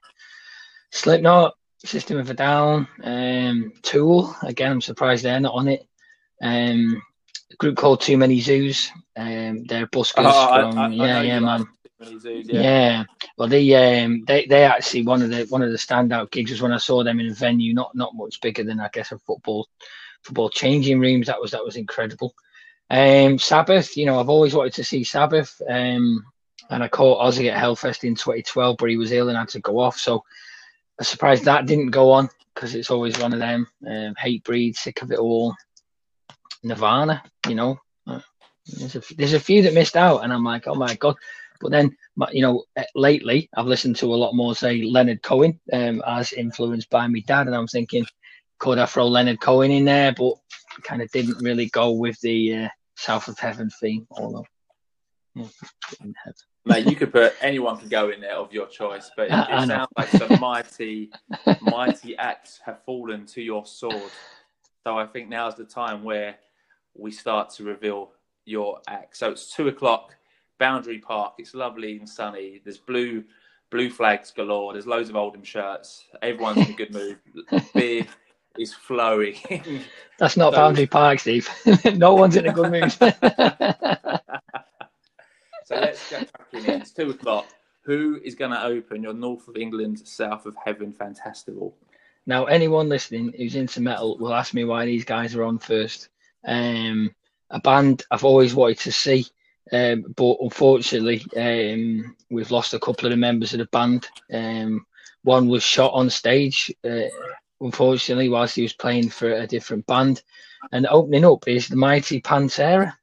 Slipknot, 0.91 1.56
System 1.86 2.17
of 2.17 2.29
a 2.29 2.34
Down, 2.34 2.88
um, 3.03 3.73
Tool. 3.82 4.36
Again, 4.43 4.71
I'm 4.71 4.82
surprised 4.82 5.23
they're 5.23 5.39
not 5.39 5.53
on 5.53 5.67
it. 5.67 5.86
Um, 6.41 7.01
a 7.51 7.56
group 7.56 7.77
called 7.77 8.01
Too 8.01 8.17
Many 8.17 8.39
Zoos. 8.39 8.89
Um, 9.15 9.65
they're 9.65 9.88
buskers 9.88 10.23
oh, 10.25 10.71
from 10.71 10.77
I, 10.77 10.86
I, 10.86 10.89
yeah, 10.89 11.19
I 11.19 11.23
yeah, 11.23 11.39
man. 11.39 11.67
Yeah. 12.46 12.62
yeah. 12.62 13.04
Well, 13.38 13.48
they 13.48 13.74
um 13.74 14.24
they 14.26 14.46
they 14.46 14.63
actually 14.63 15.06
one 15.06 15.22
of 15.22 15.30
the 15.30 15.46
one 15.50 15.62
of 15.62 15.72
the 15.72 15.78
standout 15.78 16.32
gigs 16.32 16.52
was 16.52 16.62
when 16.62 16.72
I 16.72 16.78
saw 16.78 17.04
them 17.04 17.20
in 17.20 17.30
a 17.30 17.34
venue 17.34 17.74
not 17.74 17.96
not 17.96 18.16
much 18.16 18.42
bigger 18.42 18.63
than 18.63 18.80
I 18.80 18.89
guess 18.92 19.12
a 19.12 19.18
football 19.20 19.68
football 20.24 20.50
changing 20.50 21.00
rooms. 21.00 21.28
That 21.28 21.42
was 21.42 21.52
that 21.52 21.63
was 21.63 21.76
incredible. 21.76 22.34
Um, 22.89 23.39
Sabbath, 23.39 23.98
you 23.98 24.06
know, 24.06 24.20
I've 24.20 24.30
always 24.30 24.54
wanted 24.54 24.74
to 24.74 24.84
see 24.84 25.04
Sabbath. 25.04 25.62
Um, 25.68 26.26
and 26.70 26.84
I 26.84 26.88
caught 26.88 27.22
Ozzy 27.26 27.52
at 27.52 27.62
Hellfest 27.62 28.04
in 28.04 28.16
2012, 28.16 28.78
but 28.78 28.89
he 28.89 28.98
was 28.98 29.12
ill 29.12 29.30
and 29.30 29.38
had 29.38 29.50
to 29.50 29.60
go 29.60 29.80
off. 29.80 29.98
So 29.98 30.24
I'm 31.00 31.06
surprised 31.06 31.46
that 31.46 31.66
didn't 31.66 31.92
go 31.92 32.12
on 32.12 32.30
because 32.54 32.76
it's 32.76 32.92
always 32.92 33.20
one 33.20 33.34
of 33.34 33.39
them. 33.39 33.68
Um, 33.86 34.13
Hatebreed, 34.16 34.76
sick 34.76 35.02
of 35.02 35.12
it 35.12 35.20
all. 35.20 35.56
Nirvana, 36.63 37.24
you 37.48 37.56
know, 37.56 37.80
uh, 38.08 38.22
there's 38.66 38.96
a, 38.96 39.02
there's 39.16 39.34
a 39.34 39.39
few 39.39 39.63
that 39.63 39.74
missed 39.74 39.98
out, 39.98 40.24
and 40.24 40.32
I'm 40.32 40.44
like, 40.44 40.68
oh 40.68 40.76
my 40.76 40.96
god. 40.96 41.16
But 41.63 41.71
then, 41.71 41.95
you 42.34 42.41
know, 42.41 42.65
uh, 42.76 42.84
lately 42.93 43.49
I've 43.56 43.65
listened 43.65 43.95
to 43.97 44.13
a 44.13 44.15
lot 44.15 44.36
more, 44.36 44.54
say 44.54 44.82
Leonard 44.84 45.23
Cohen, 45.23 45.60
um, 45.71 46.04
as 46.06 46.34
influenced 46.34 46.89
by 46.89 47.08
my 47.08 47.21
dad, 47.21 47.47
and 47.47 47.56
I'm 47.56 47.67
thinking, 47.67 48.06
could 48.60 48.78
I 48.78 48.86
throw 48.86 49.08
Leonard 49.08 49.39
Cohen 49.39 49.71
in 49.71 49.86
there? 49.86 50.12
But 50.12 50.34
kind 50.84 51.02
of 51.02 51.10
didn't 51.12 51.41
really 51.41 51.69
go 51.69 51.91
with 51.91 52.19
the 52.19 52.65
uh, 52.65 52.69
South 52.97 53.30
of 53.30 53.39
Heaven 53.39 53.69
theme, 53.80 54.06
although. 54.12 54.45
Yeah, 55.36 55.45
Mate, 56.65 56.86
you 56.86 56.95
could 56.95 57.12
put 57.12 57.34
anyone 57.41 57.78
can 57.78 57.89
go 57.89 58.10
in 58.10 58.21
there 58.21 58.36
of 58.36 58.54
your 58.54 58.67
choice, 58.67 59.10
but 59.17 59.28
it, 59.30 59.34
it 59.34 59.67
sounds 59.67 59.89
like 59.97 60.10
some 60.10 60.39
mighty, 60.39 61.12
mighty 61.62 62.15
acts 62.17 62.60
have 62.65 62.84
fallen 62.86 63.26
to 63.28 63.41
your 63.41 63.65
sword. 63.65 64.12
So 64.84 64.97
I 64.97 65.06
think 65.06 65.30
now's 65.30 65.56
the 65.56 65.65
time 65.65 66.04
where 66.04 66.36
we 66.93 67.12
start 67.12 67.49
to 67.52 67.63
reveal 67.63 68.12
your 68.45 68.80
act. 68.88 69.17
So 69.17 69.32
it's 69.32 69.54
two 69.54 69.69
o'clock, 69.69 70.15
Boundary 70.63 70.99
Park. 70.99 71.34
It's 71.39 71.54
lovely 71.54 71.97
and 71.97 72.08
sunny. 72.08 72.62
There's 72.63 72.78
blue, 72.78 73.26
blue 73.69 73.89
flags 73.89 74.32
galore. 74.32 74.71
There's 74.71 74.88
loads 74.88 75.10
of 75.10 75.17
Oldham 75.17 75.43
shirts. 75.43 76.06
Everyone's 76.21 76.65
in 76.65 76.73
a 76.73 76.78
good 76.78 76.93
mood. 76.93 77.17
Beer 77.73 78.08
is 78.58 78.73
flowing. 78.73 79.36
That's 80.19 80.38
not 80.38 80.54
so, 80.54 80.60
Boundary 80.60 80.88
Park, 80.88 81.19
Steve. 81.19 81.49
no 81.95 82.13
one's 82.13 82.38
in 82.38 82.47
a 82.47 82.54
good 82.54 82.71
mood. 82.71 82.91
so 82.93 83.10
let's 85.71 86.10
get 86.10 86.32
cracking 86.32 86.63
in. 86.63 86.82
It's 86.82 86.91
two 86.91 87.10
o'clock. 87.10 87.45
Who 87.82 88.21
is 88.23 88.34
going 88.34 88.52
to 88.52 88.63
open 88.63 89.04
your 89.04 89.13
North 89.13 89.45
of 89.49 89.58
England, 89.58 90.08
South 90.08 90.45
of 90.45 90.56
Heaven 90.63 90.93
Fantastival? 90.93 91.73
Now, 92.26 92.45
anyone 92.45 92.88
listening 92.88 93.34
who's 93.36 93.56
into 93.56 93.82
metal 93.82 94.17
will 94.17 94.34
ask 94.34 94.54
me 94.54 94.63
why 94.63 94.86
these 94.86 95.04
guys 95.04 95.36
are 95.36 95.43
on 95.43 95.60
first. 95.60 96.08
Um, 96.45 97.13
a 97.49 97.60
band 97.60 98.04
I've 98.10 98.23
always 98.23 98.56
wanted 98.56 98.80
to 98.80 98.93
see, 98.93 99.26
um, 99.71 100.13
but 100.15 100.38
unfortunately, 100.41 101.26
um, 101.38 102.15
we've 102.30 102.52
lost 102.52 102.73
a 102.73 102.80
couple 102.80 103.06
of 103.06 103.12
the 103.12 103.17
members 103.17 103.54
of 103.54 103.60
the 103.60 103.65
band. 103.65 104.08
Um, 104.32 104.86
one 105.23 105.47
was 105.47 105.63
shot 105.63 105.93
on 105.93 106.10
stage 106.10 106.71
uh, 106.84 107.08
unfortunately, 107.63 108.30
whilst 108.30 108.56
he 108.56 108.62
was 108.62 108.73
playing 108.73 109.10
for 109.10 109.32
a 109.32 109.47
different 109.47 109.86
band. 109.88 110.21
And 110.71 110.88
opening 110.88 111.26
up 111.26 111.47
is 111.47 111.67
the 111.67 111.76
mighty 111.76 112.21
Pantera. 112.21 112.95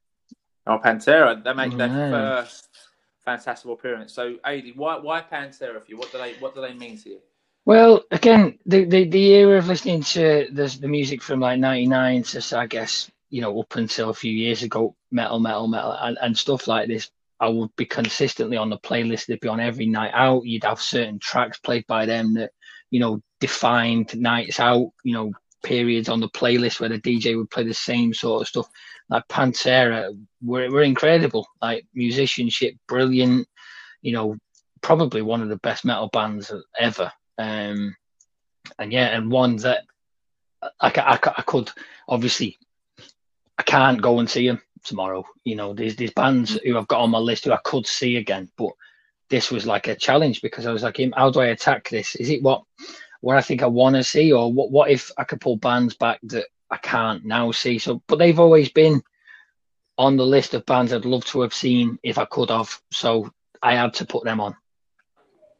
Oh, 0.65 0.79
Pantera! 0.83 1.43
They 1.43 1.53
make 1.53 1.75
their 1.75 1.89
first 1.89 2.69
fantastic 3.23 3.69
appearance. 3.69 4.13
So, 4.13 4.37
Ady, 4.45 4.73
why 4.75 4.97
why 4.97 5.21
Pantera 5.21 5.81
for 5.81 5.87
you? 5.87 5.97
What 5.97 6.11
do 6.11 6.17
they 6.17 6.33
what 6.33 6.55
do 6.55 6.61
they 6.61 6.73
mean 6.73 6.97
to 6.99 7.09
you? 7.09 7.19
Well, 7.63 8.03
again, 8.09 8.57
the, 8.65 8.85
the, 8.85 9.07
the 9.07 9.33
era 9.33 9.59
of 9.59 9.67
listening 9.67 10.01
to 10.01 10.47
the, 10.51 10.77
the 10.81 10.87
music 10.87 11.21
from 11.21 11.39
like 11.39 11.59
'99 11.59 12.23
to 12.23 12.57
I 12.57 12.65
guess 12.65 13.11
you 13.31 13.41
know 13.41 13.59
up 13.59 13.75
until 13.75 14.09
a 14.09 14.13
few 14.13 14.31
years 14.31 14.61
ago, 14.61 14.95
metal, 15.09 15.39
metal, 15.39 15.67
metal, 15.67 15.93
and, 15.93 16.17
and 16.21 16.37
stuff 16.37 16.67
like 16.67 16.87
this. 16.87 17.09
I 17.39 17.47
would 17.47 17.75
be 17.75 17.85
consistently 17.85 18.55
on 18.55 18.69
the 18.69 18.77
playlist. 18.77 19.25
They'd 19.25 19.39
be 19.39 19.47
on 19.47 19.59
every 19.59 19.87
night 19.87 20.11
out. 20.13 20.45
You'd 20.45 20.63
have 20.63 20.79
certain 20.79 21.17
tracks 21.17 21.57
played 21.57 21.87
by 21.87 22.05
them 22.05 22.35
that, 22.35 22.51
you 22.91 22.99
know, 22.99 23.19
defined 23.39 24.15
nights 24.15 24.59
out, 24.59 24.91
you 25.03 25.13
know, 25.15 25.31
periods 25.63 26.07
on 26.07 26.19
the 26.19 26.29
playlist 26.29 26.79
where 26.79 26.89
the 26.89 26.99
DJ 26.99 27.35
would 27.35 27.49
play 27.49 27.63
the 27.63 27.73
same 27.73 28.13
sort 28.13 28.43
of 28.43 28.47
stuff. 28.47 28.69
Like 29.09 29.27
Pantera 29.27 30.15
were, 30.43 30.69
were 30.69 30.83
incredible. 30.83 31.47
Like 31.59 31.87
musicianship, 31.95 32.75
brilliant, 32.87 33.47
you 34.03 34.11
know, 34.11 34.37
probably 34.81 35.23
one 35.23 35.41
of 35.41 35.49
the 35.49 35.57
best 35.57 35.83
metal 35.83 36.09
bands 36.13 36.53
ever. 36.79 37.11
Um, 37.39 37.95
and 38.77 38.93
yeah, 38.93 39.07
and 39.07 39.31
one 39.31 39.55
that 39.57 39.85
I, 40.79 40.89
I, 40.95 41.19
I 41.37 41.41
could 41.41 41.71
obviously 42.07 42.59
I 43.57 43.63
can't 43.63 44.01
go 44.01 44.19
and 44.19 44.29
see 44.29 44.47
them 44.47 44.61
tomorrow. 44.83 45.23
You 45.43 45.55
know, 45.55 45.73
there's 45.73 45.95
these 45.95 46.13
bands 46.13 46.55
mm. 46.55 46.65
who 46.65 46.77
I've 46.77 46.87
got 46.87 47.01
on 47.01 47.11
my 47.11 47.19
list 47.19 47.45
who 47.45 47.51
I 47.51 47.59
could 47.63 47.87
see 47.87 48.17
again, 48.17 48.49
but 48.57 48.71
this 49.29 49.51
was 49.51 49.65
like 49.65 49.87
a 49.87 49.95
challenge 49.95 50.41
because 50.41 50.65
I 50.65 50.73
was 50.73 50.83
like, 50.83 50.99
how 51.15 51.29
do 51.29 51.39
I 51.39 51.47
attack 51.47 51.89
this? 51.89 52.15
Is 52.15 52.29
it 52.29 52.43
what 52.43 52.63
what 53.21 53.37
I 53.37 53.41
think 53.41 53.61
I 53.61 53.67
want 53.67 53.95
to 53.95 54.03
see, 54.03 54.33
or 54.33 54.51
what 54.51 54.71
what 54.71 54.89
if 54.89 55.11
I 55.17 55.23
could 55.23 55.41
pull 55.41 55.57
bands 55.57 55.95
back 55.95 56.19
that 56.23 56.45
I 56.69 56.77
can't 56.77 57.23
now 57.23 57.51
see? 57.51 57.79
So, 57.79 58.01
but 58.07 58.17
they've 58.19 58.39
always 58.39 58.69
been 58.69 59.01
on 59.97 60.17
the 60.17 60.25
list 60.25 60.53
of 60.53 60.65
bands 60.65 60.91
I'd 60.91 61.05
love 61.05 61.25
to 61.25 61.41
have 61.41 61.53
seen 61.53 61.99
if 62.03 62.17
I 62.17 62.25
could 62.25 62.49
have. 62.49 62.81
So 62.91 63.31
I 63.61 63.75
had 63.75 63.93
to 63.95 64.05
put 64.05 64.23
them 64.23 64.41
on. 64.41 64.55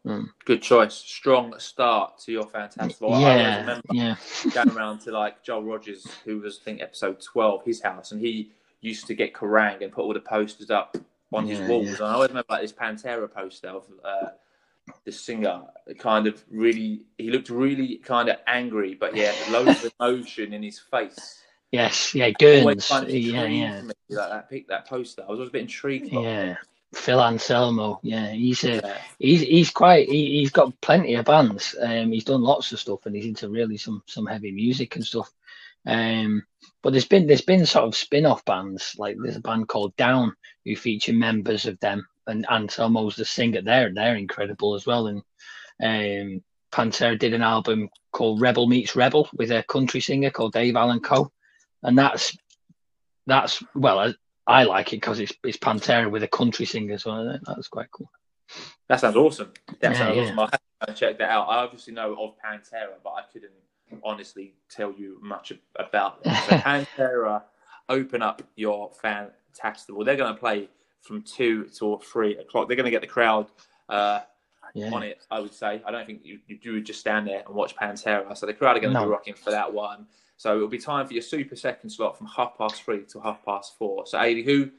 Mm. 0.05 0.29
Good 0.45 0.63
choice. 0.63 0.95
Strong 0.95 1.59
start 1.59 2.17
to 2.19 2.31
your 2.31 2.47
fantastic. 2.47 2.97
Yeah, 3.01 3.79
yeah. 3.91 4.15
going 4.51 4.71
around 4.71 4.99
to 5.01 5.11
like 5.11 5.43
Joel 5.43 5.63
Rogers, 5.63 6.07
who 6.25 6.39
was 6.39 6.59
I 6.61 6.63
think 6.65 6.81
episode 6.81 7.21
twelve, 7.21 7.63
his 7.63 7.81
house, 7.81 8.11
and 8.11 8.19
he 8.19 8.51
used 8.81 9.05
to 9.07 9.13
get 9.13 9.33
Kerrang 9.33 9.83
and 9.83 9.91
put 9.91 10.01
all 10.01 10.13
the 10.13 10.19
posters 10.19 10.71
up 10.71 10.97
on 11.31 11.45
yeah, 11.45 11.55
his 11.55 11.69
walls. 11.69 11.85
Yeah. 11.85 11.93
And 11.93 12.05
I 12.05 12.13
always 12.13 12.29
remember 12.29 12.47
like 12.49 12.61
this 12.61 12.73
Pantera 12.73 13.31
poster 13.31 13.67
of 13.67 13.85
uh, 14.03 14.29
the 15.05 15.11
singer, 15.11 15.61
kind 15.99 16.25
of 16.25 16.43
really. 16.49 17.05
He 17.19 17.29
looked 17.29 17.51
really 17.51 17.97
kind 17.97 18.29
of 18.29 18.37
angry, 18.47 18.95
but 18.95 19.15
yeah, 19.15 19.33
loads 19.51 19.85
of 19.85 19.93
emotion 19.99 20.53
in 20.53 20.63
his 20.63 20.79
face. 20.79 21.43
Yes, 21.71 22.13
yeah. 22.15 22.31
Kind 22.31 23.09
yeah, 23.09 23.45
yeah. 23.45 23.81
like 24.09 24.29
that, 24.29 24.49
pick 24.49 24.67
that 24.67 24.87
poster. 24.87 25.21
I 25.21 25.29
was 25.29 25.37
always 25.37 25.49
a 25.49 25.53
bit 25.53 25.61
intrigued. 25.61 26.11
Yeah. 26.11 26.55
Phil 26.93 27.21
Anselmo, 27.21 27.99
yeah, 28.03 28.31
he's 28.31 28.63
a, 28.65 28.97
he's 29.17 29.41
he's 29.41 29.71
quite 29.71 30.09
he, 30.09 30.41
has 30.41 30.51
got 30.51 30.79
plenty 30.81 31.15
of 31.15 31.25
bands. 31.25 31.75
Um, 31.81 32.11
he's 32.11 32.25
done 32.25 32.41
lots 32.41 32.71
of 32.71 32.79
stuff, 32.79 33.05
and 33.05 33.15
he's 33.15 33.25
into 33.25 33.49
really 33.49 33.77
some 33.77 34.03
some 34.07 34.25
heavy 34.25 34.51
music 34.51 34.95
and 34.95 35.05
stuff. 35.05 35.31
Um, 35.85 36.43
but 36.83 36.91
there's 36.91 37.05
been 37.05 37.27
there's 37.27 37.41
been 37.41 37.65
sort 37.65 37.85
of 37.85 37.95
spin-off 37.95 38.43
bands 38.43 38.95
like 38.97 39.15
there's 39.21 39.37
a 39.37 39.41
band 39.41 39.67
called 39.69 39.95
Down 39.95 40.35
who 40.65 40.75
feature 40.75 41.13
members 41.13 41.65
of 41.65 41.79
them, 41.79 42.05
and 42.27 42.45
Anselmo's 42.47 43.15
the 43.15 43.25
singer. 43.25 43.61
They're 43.61 43.93
they're 43.93 44.15
incredible 44.17 44.75
as 44.75 44.85
well. 44.85 45.07
And 45.07 45.23
um, 45.81 46.43
Pantera 46.73 47.17
did 47.17 47.33
an 47.33 47.41
album 47.41 47.89
called 48.11 48.41
Rebel 48.41 48.67
Meets 48.67 48.97
Rebel 48.97 49.29
with 49.33 49.51
a 49.51 49.63
country 49.63 50.01
singer 50.01 50.29
called 50.29 50.53
Dave 50.53 50.75
Allan 50.75 50.99
Coe, 50.99 51.31
and 51.83 51.97
that's 51.97 52.37
that's 53.27 53.63
well 53.73 54.13
I 54.51 54.63
like 54.63 54.93
it 54.93 54.97
because 54.97 55.19
it's 55.19 55.33
it's 55.43 55.57
Pantera 55.57 56.09
with 56.09 56.23
a 56.23 56.27
country 56.27 56.65
singer, 56.65 56.97
so 56.97 57.37
that's 57.45 57.67
quite 57.67 57.91
cool. 57.91 58.11
That 58.87 58.99
sounds 58.99 59.15
awesome. 59.15 59.53
That 59.79 59.93
yeah, 59.93 59.97
sounds 59.97 60.17
yeah. 60.17 60.23
awesome. 60.23 60.39
I 60.39 60.49
have 60.51 60.87
to 60.87 60.93
check 60.93 61.17
that 61.19 61.29
out. 61.29 61.47
I 61.47 61.57
obviously 61.57 61.93
know 61.93 62.13
of 62.13 62.35
Pantera, 62.43 62.95
but 63.03 63.11
I 63.11 63.21
couldn't 63.31 63.51
honestly 64.03 64.55
tell 64.69 64.93
you 64.93 65.19
much 65.21 65.53
about 65.75 66.23
them. 66.23 66.35
So 66.35 66.55
Pantera, 66.57 67.43
open 67.89 68.21
up 68.21 68.41
your 68.55 68.91
fantastic. 69.01 69.95
Well, 69.95 70.05
they're 70.05 70.17
going 70.17 70.33
to 70.33 70.39
play 70.39 70.69
from 71.01 71.21
two 71.21 71.65
to 71.79 71.99
three 72.03 72.37
o'clock. 72.37 72.67
They're 72.67 72.77
going 72.77 72.85
to 72.85 72.91
get 72.91 73.01
the 73.01 73.07
crowd 73.07 73.47
uh, 73.89 74.21
yeah. 74.73 74.91
on 74.93 75.03
it. 75.03 75.25
I 75.31 75.39
would 75.39 75.53
say. 75.53 75.81
I 75.85 75.91
don't 75.91 76.05
think 76.05 76.21
you, 76.23 76.39
you 76.47 76.73
would 76.73 76.85
just 76.85 76.99
stand 76.99 77.27
there 77.27 77.43
and 77.45 77.55
watch 77.55 77.75
Pantera. 77.75 78.35
So 78.37 78.45
the 78.45 78.53
crowd 78.53 78.77
are 78.77 78.79
going 78.79 78.93
to 78.93 78.99
no. 78.99 79.05
be 79.05 79.11
rocking 79.11 79.33
for 79.33 79.51
that 79.51 79.73
one. 79.73 80.07
So 80.41 80.55
it'll 80.55 80.67
be 80.67 80.79
time 80.79 81.05
for 81.05 81.13
your 81.13 81.21
super 81.21 81.55
second 81.55 81.91
slot 81.91 82.17
from 82.17 82.25
half 82.25 82.57
past 82.57 82.81
three 82.81 83.03
to 83.11 83.19
half 83.19 83.45
past 83.45 83.77
four. 83.77 84.07
So, 84.07 84.19
Ady, 84.19 84.41
who 84.41 84.71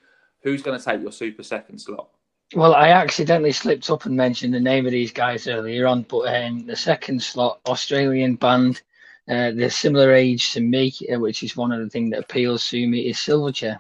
who's 0.42 0.61
going 0.61 0.77
to 0.77 0.85
take 0.85 1.01
your 1.01 1.12
super 1.12 1.44
second 1.44 1.79
slot? 1.79 2.09
Well, 2.53 2.75
I 2.75 2.88
accidentally 2.88 3.53
slipped 3.53 3.88
up 3.88 4.05
and 4.05 4.16
mentioned 4.16 4.53
the 4.53 4.59
name 4.59 4.87
of 4.87 4.90
these 4.90 5.12
guys 5.12 5.46
earlier 5.46 5.87
on, 5.87 6.03
but 6.03 6.35
um, 6.35 6.66
the 6.66 6.75
second 6.75 7.22
slot, 7.22 7.61
Australian 7.64 8.35
band, 8.35 8.83
uh, 9.29 9.53
they're 9.53 9.70
similar 9.70 10.12
age 10.12 10.53
to 10.55 10.61
me, 10.61 10.92
uh, 11.14 11.20
which 11.20 11.44
is 11.44 11.57
one 11.57 11.70
of 11.70 11.79
the 11.79 11.88
things 11.88 12.11
that 12.11 12.25
appeals 12.25 12.68
to 12.70 12.85
me, 12.85 13.03
is 13.03 13.18
Silverchair. 13.18 13.79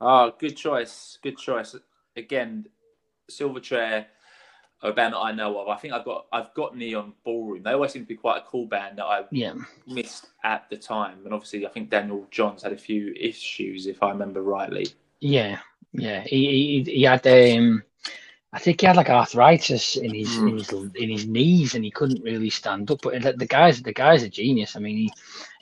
Oh, 0.00 0.32
good 0.38 0.56
choice. 0.56 1.18
Good 1.20 1.38
choice. 1.38 1.74
Again, 2.14 2.66
Silverchair 3.28 4.06
a 4.82 4.92
band 4.92 5.14
that 5.14 5.18
I 5.18 5.32
know 5.32 5.60
of. 5.60 5.68
I 5.68 5.76
think 5.76 5.92
I've 5.94 6.04
got 6.04 6.26
I've 6.32 6.52
got 6.54 6.76
Neon 6.76 7.12
Ballroom. 7.24 7.62
They 7.62 7.72
always 7.72 7.92
seem 7.92 8.02
to 8.02 8.08
be 8.08 8.16
quite 8.16 8.38
a 8.38 8.44
cool 8.46 8.66
band 8.66 8.98
that 8.98 9.04
I 9.04 9.24
yeah. 9.30 9.54
missed 9.86 10.28
at 10.42 10.68
the 10.70 10.76
time. 10.76 11.18
And 11.24 11.34
obviously, 11.34 11.66
I 11.66 11.70
think 11.70 11.90
Daniel 11.90 12.26
Johns 12.30 12.62
had 12.62 12.72
a 12.72 12.78
few 12.78 13.12
issues, 13.18 13.86
if 13.86 14.02
I 14.02 14.10
remember 14.10 14.42
rightly. 14.42 14.88
Yeah, 15.20 15.58
yeah. 15.92 16.22
He 16.22 16.82
he, 16.84 16.92
he 16.92 17.02
had 17.02 17.26
um, 17.26 17.82
I 18.52 18.58
think 18.58 18.80
he 18.80 18.86
had 18.86 18.96
like 18.96 19.10
arthritis 19.10 19.96
in 19.96 20.14
his 20.14 20.28
mm. 20.30 20.48
in 20.48 20.58
his 20.58 20.72
in 20.94 21.10
his 21.10 21.26
knees, 21.26 21.74
and 21.74 21.84
he 21.84 21.90
couldn't 21.90 22.24
really 22.24 22.50
stand 22.50 22.90
up. 22.90 23.02
But 23.02 23.22
the 23.38 23.46
guy's 23.46 23.82
the 23.82 23.92
guy's 23.92 24.22
a 24.22 24.28
genius. 24.28 24.76
I 24.76 24.80
mean, 24.80 24.96
he, 24.96 25.12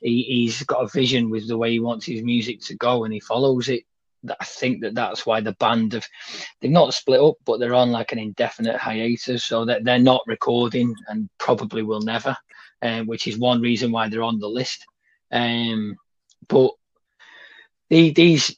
he 0.00 0.22
he's 0.22 0.62
got 0.62 0.84
a 0.84 0.88
vision 0.88 1.28
with 1.28 1.48
the 1.48 1.58
way 1.58 1.72
he 1.72 1.80
wants 1.80 2.06
his 2.06 2.22
music 2.22 2.60
to 2.62 2.74
go, 2.76 3.04
and 3.04 3.12
he 3.12 3.20
follows 3.20 3.68
it 3.68 3.84
I 4.28 4.44
think 4.44 4.82
that 4.82 4.94
that's 4.94 5.24
why 5.24 5.40
the 5.40 5.52
band 5.52 5.92
have 5.92 6.06
they've 6.60 6.70
not 6.70 6.94
split 6.94 7.20
up, 7.20 7.36
but 7.44 7.58
they're 7.58 7.74
on 7.74 7.90
like 7.90 8.12
an 8.12 8.18
indefinite 8.18 8.76
hiatus, 8.76 9.44
so 9.44 9.64
that 9.64 9.84
they're 9.84 9.98
not 9.98 10.22
recording 10.26 10.94
and 11.08 11.28
probably 11.38 11.82
will 11.82 12.00
never, 12.00 12.36
um, 12.82 13.06
which 13.06 13.26
is 13.26 13.38
one 13.38 13.60
reason 13.60 13.92
why 13.92 14.08
they're 14.08 14.22
on 14.22 14.40
the 14.40 14.48
list. 14.48 14.84
Um, 15.30 15.96
but 16.48 16.72
the, 17.90 18.10
these 18.12 18.56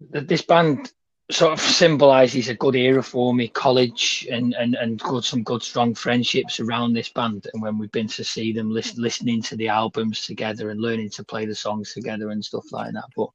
this 0.00 0.42
band 0.42 0.92
sort 1.30 1.52
of 1.52 1.60
symbolizes 1.60 2.48
a 2.48 2.54
good 2.54 2.76
era 2.76 3.02
for 3.02 3.34
me, 3.34 3.48
college 3.48 4.26
and 4.30 4.54
and 4.54 4.74
and 4.76 5.00
good 5.00 5.24
some 5.24 5.42
good 5.42 5.62
strong 5.62 5.94
friendships 5.94 6.60
around 6.60 6.92
this 6.92 7.08
band. 7.08 7.46
And 7.52 7.62
when 7.62 7.78
we've 7.78 7.92
been 7.92 8.08
to 8.08 8.24
see 8.24 8.52
them, 8.52 8.70
listen, 8.70 9.02
listening 9.02 9.42
to 9.42 9.56
the 9.56 9.68
albums 9.68 10.26
together 10.26 10.70
and 10.70 10.80
learning 10.80 11.10
to 11.10 11.24
play 11.24 11.46
the 11.46 11.54
songs 11.54 11.92
together 11.94 12.30
and 12.30 12.44
stuff 12.44 12.70
like 12.72 12.92
that. 12.92 13.06
But 13.16 13.28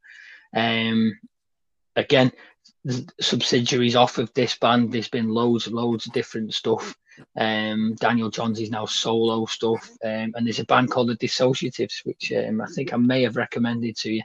um, 0.53 1.17
again, 1.95 2.31
subsidiaries 3.19 3.95
off 3.95 4.17
of 4.17 4.33
this 4.33 4.57
band. 4.57 4.91
There's 4.91 5.09
been 5.09 5.29
loads, 5.29 5.67
loads 5.67 6.07
of 6.07 6.13
different 6.13 6.53
stuff. 6.53 6.95
Um, 7.37 7.95
Daniel 7.99 8.29
Johns 8.29 8.59
is 8.59 8.71
now 8.71 8.85
solo 8.85 9.45
stuff, 9.45 9.89
um, 10.03 10.33
and 10.33 10.45
there's 10.45 10.59
a 10.59 10.65
band 10.65 10.89
called 10.89 11.09
the 11.09 11.17
Dissociatives, 11.17 12.03
which 12.03 12.31
um, 12.31 12.61
I 12.61 12.67
think 12.67 12.93
I 12.93 12.97
may 12.97 13.23
have 13.23 13.35
recommended 13.35 13.97
to 13.97 14.13
you, 14.13 14.23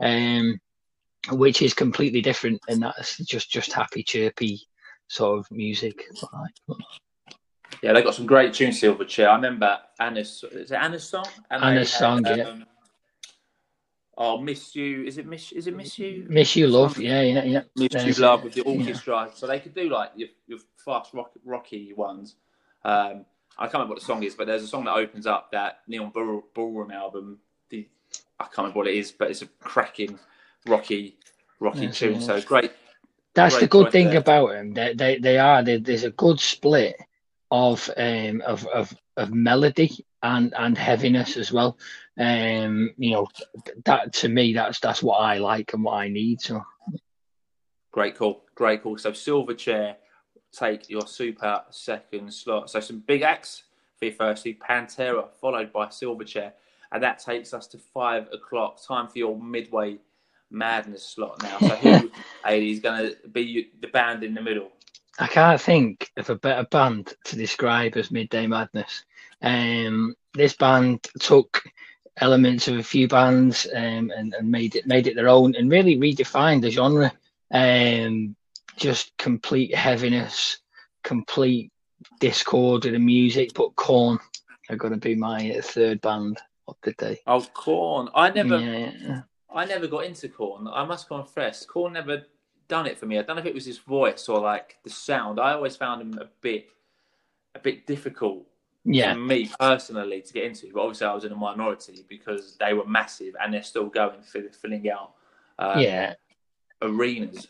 um, 0.00 0.58
which 1.30 1.62
is 1.62 1.74
completely 1.74 2.20
different, 2.20 2.60
and 2.68 2.82
that's 2.82 3.18
just 3.18 3.50
just 3.50 3.72
happy, 3.72 4.02
chirpy 4.02 4.62
sort 5.08 5.38
of 5.38 5.50
music. 5.50 6.04
Yeah, 7.82 7.92
they 7.92 8.02
got 8.02 8.14
some 8.14 8.26
great 8.26 8.54
tunes, 8.54 8.80
Silverchair. 8.80 9.28
I 9.28 9.34
remember 9.36 9.78
Ana's, 10.00 10.44
is 10.52 10.72
it 10.72 10.76
Ana's 10.76 11.08
song? 11.08 11.26
Ana's 11.50 11.92
song, 11.92 12.24
yeah 12.24 12.44
um, 12.44 12.64
Oh, 14.24 14.38
miss 14.38 14.76
you. 14.76 15.02
Is 15.02 15.18
it 15.18 15.26
miss? 15.26 15.50
Is 15.50 15.66
it 15.66 15.74
miss 15.74 15.98
you? 15.98 16.26
Miss 16.28 16.54
you, 16.54 16.68
love. 16.68 16.96
Yeah, 16.96 17.22
yeah, 17.22 17.42
yeah. 17.42 17.62
Miss 17.74 17.88
There's, 17.90 18.18
you, 18.18 18.24
love 18.24 18.44
with 18.44 18.54
the 18.54 18.60
orchestra. 18.60 19.26
Yeah. 19.26 19.34
So 19.34 19.48
they 19.48 19.58
could 19.58 19.74
do 19.74 19.90
like 19.90 20.12
your, 20.14 20.28
your 20.46 20.60
fast 20.76 21.12
rock, 21.12 21.32
rocky 21.44 21.92
ones. 21.92 22.36
Um, 22.84 23.24
I 23.58 23.64
can't 23.64 23.74
remember 23.74 23.94
what 23.94 23.98
the 23.98 24.04
song 24.04 24.22
is, 24.22 24.36
but 24.36 24.46
there's 24.46 24.62
a 24.62 24.68
song 24.68 24.84
that 24.84 24.94
opens 24.94 25.26
up 25.26 25.50
that 25.50 25.80
Neon 25.88 26.10
Ball, 26.10 26.44
Ballroom 26.54 26.92
album. 26.92 27.40
The 27.70 27.88
I 28.38 28.44
can't 28.44 28.58
remember 28.58 28.78
what 28.78 28.86
it 28.86 28.94
is, 28.94 29.10
but 29.10 29.28
it's 29.28 29.42
a 29.42 29.46
cracking, 29.58 30.16
rocky, 30.68 31.16
rocky 31.58 31.86
yes, 31.86 31.98
tune. 31.98 32.20
So 32.20 32.40
great. 32.42 32.70
That's 33.34 33.56
great 33.56 33.60
the 33.62 33.66
good 33.66 33.90
thing 33.90 34.10
there. 34.10 34.18
about 34.18 34.50
them. 34.50 34.72
They 34.72 34.94
they, 34.94 35.18
they 35.18 35.38
are. 35.38 35.64
They, 35.64 35.78
there's 35.78 36.04
a 36.04 36.10
good 36.10 36.38
split 36.38 36.94
of 37.52 37.90
um 37.98 38.40
of, 38.46 38.66
of 38.68 38.96
of 39.18 39.32
melody 39.32 40.04
and 40.22 40.54
and 40.56 40.76
heaviness 40.76 41.36
as 41.36 41.52
well. 41.52 41.78
Um, 42.18 42.94
you 42.96 43.12
know, 43.12 43.28
that 43.84 44.14
to 44.14 44.28
me, 44.28 44.54
that's 44.54 44.80
that's 44.80 45.02
what 45.02 45.16
I 45.16 45.38
like 45.38 45.74
and 45.74 45.84
what 45.84 45.94
I 45.94 46.08
need. 46.08 46.40
So, 46.40 46.62
great 47.92 48.16
call, 48.16 48.44
great 48.54 48.82
call. 48.82 48.96
So, 48.96 49.12
Silverchair, 49.12 49.96
take 50.50 50.88
your 50.88 51.06
super 51.06 51.62
second 51.70 52.32
slot. 52.32 52.70
So, 52.70 52.80
some 52.80 53.00
big 53.00 53.22
acts 53.22 53.64
for 53.98 54.06
your 54.06 54.14
firstly, 54.14 54.58
Pantera, 54.68 55.28
followed 55.40 55.72
by 55.72 55.86
Silverchair, 55.86 56.52
and 56.90 57.02
that 57.02 57.18
takes 57.18 57.52
us 57.52 57.66
to 57.68 57.78
five 57.78 58.28
o'clock. 58.32 58.78
Time 58.86 59.08
for 59.08 59.18
your 59.18 59.38
midway 59.38 59.98
madness 60.50 61.04
slot 61.04 61.42
now. 61.42 61.58
So, 61.58 61.76
who 61.76 62.10
is 62.48 62.80
going 62.80 63.10
to 63.10 63.28
be 63.28 63.70
the 63.80 63.88
band 63.88 64.22
in 64.24 64.32
the 64.32 64.42
middle? 64.42 64.70
I 65.18 65.26
can't 65.26 65.60
think 65.60 66.10
of 66.16 66.30
a 66.30 66.36
better 66.36 66.66
band 66.70 67.14
to 67.24 67.36
describe 67.36 67.96
as 67.96 68.10
Midday 68.10 68.46
Madness. 68.46 69.04
Um, 69.42 70.14
this 70.34 70.54
band 70.54 71.06
took 71.20 71.62
elements 72.18 72.68
of 72.68 72.78
a 72.78 72.82
few 72.82 73.08
bands 73.08 73.66
um, 73.74 74.10
and, 74.16 74.34
and 74.34 74.50
made 74.50 74.76
it 74.76 74.86
made 74.86 75.06
it 75.06 75.16
their 75.16 75.28
own 75.28 75.54
and 75.54 75.70
really 75.70 75.96
redefined 75.96 76.62
the 76.62 76.70
genre. 76.70 77.12
Um, 77.50 78.36
just 78.76 79.16
complete 79.18 79.74
heaviness, 79.74 80.58
complete 81.04 81.70
discord 82.20 82.84
with 82.84 82.94
the 82.94 82.98
music. 82.98 83.52
But 83.54 83.76
Korn 83.76 84.18
are 84.70 84.76
going 84.76 84.94
to 84.94 84.98
be 84.98 85.14
my 85.14 85.60
third 85.62 86.00
band 86.00 86.38
of 86.68 86.76
the 86.82 86.92
day. 86.92 87.20
Oh, 87.26 87.46
Korn! 87.52 88.08
I 88.14 88.30
never, 88.30 88.58
Yeah. 88.58 89.22
I 89.54 89.66
never 89.66 89.86
got 89.86 90.04
into 90.04 90.28
Korn. 90.28 90.68
I 90.68 90.84
must 90.84 91.08
confess, 91.08 91.66
Korn 91.66 91.92
never 91.92 92.24
done 92.76 92.86
it 92.86 92.96
for 92.98 93.04
me. 93.06 93.18
I 93.18 93.22
don't 93.22 93.36
know 93.36 93.42
if 93.42 93.46
it 93.52 93.54
was 93.60 93.66
his 93.66 93.76
voice 93.78 94.28
or 94.30 94.38
like 94.40 94.78
the 94.82 94.88
sound. 94.90 95.38
I 95.38 95.52
always 95.52 95.76
found 95.76 96.00
him 96.00 96.18
a 96.18 96.28
bit, 96.40 96.70
a 97.54 97.58
bit 97.58 97.86
difficult 97.86 98.46
Yeah. 98.84 99.12
for 99.12 99.18
me 99.20 99.50
personally 99.60 100.22
to 100.22 100.32
get 100.32 100.44
into. 100.44 100.70
But 100.72 100.80
obviously, 100.80 101.06
I 101.06 101.14
was 101.14 101.24
in 101.26 101.32
a 101.32 101.36
minority 101.36 102.02
because 102.08 102.56
they 102.62 102.72
were 102.72 102.86
massive 102.86 103.34
and 103.40 103.52
they're 103.52 103.62
still 103.62 103.88
going, 104.00 104.22
fill- 104.22 104.56
filling 104.62 104.88
out 104.90 105.10
uh, 105.58 105.76
Yeah. 105.78 106.14
arenas. 106.80 107.48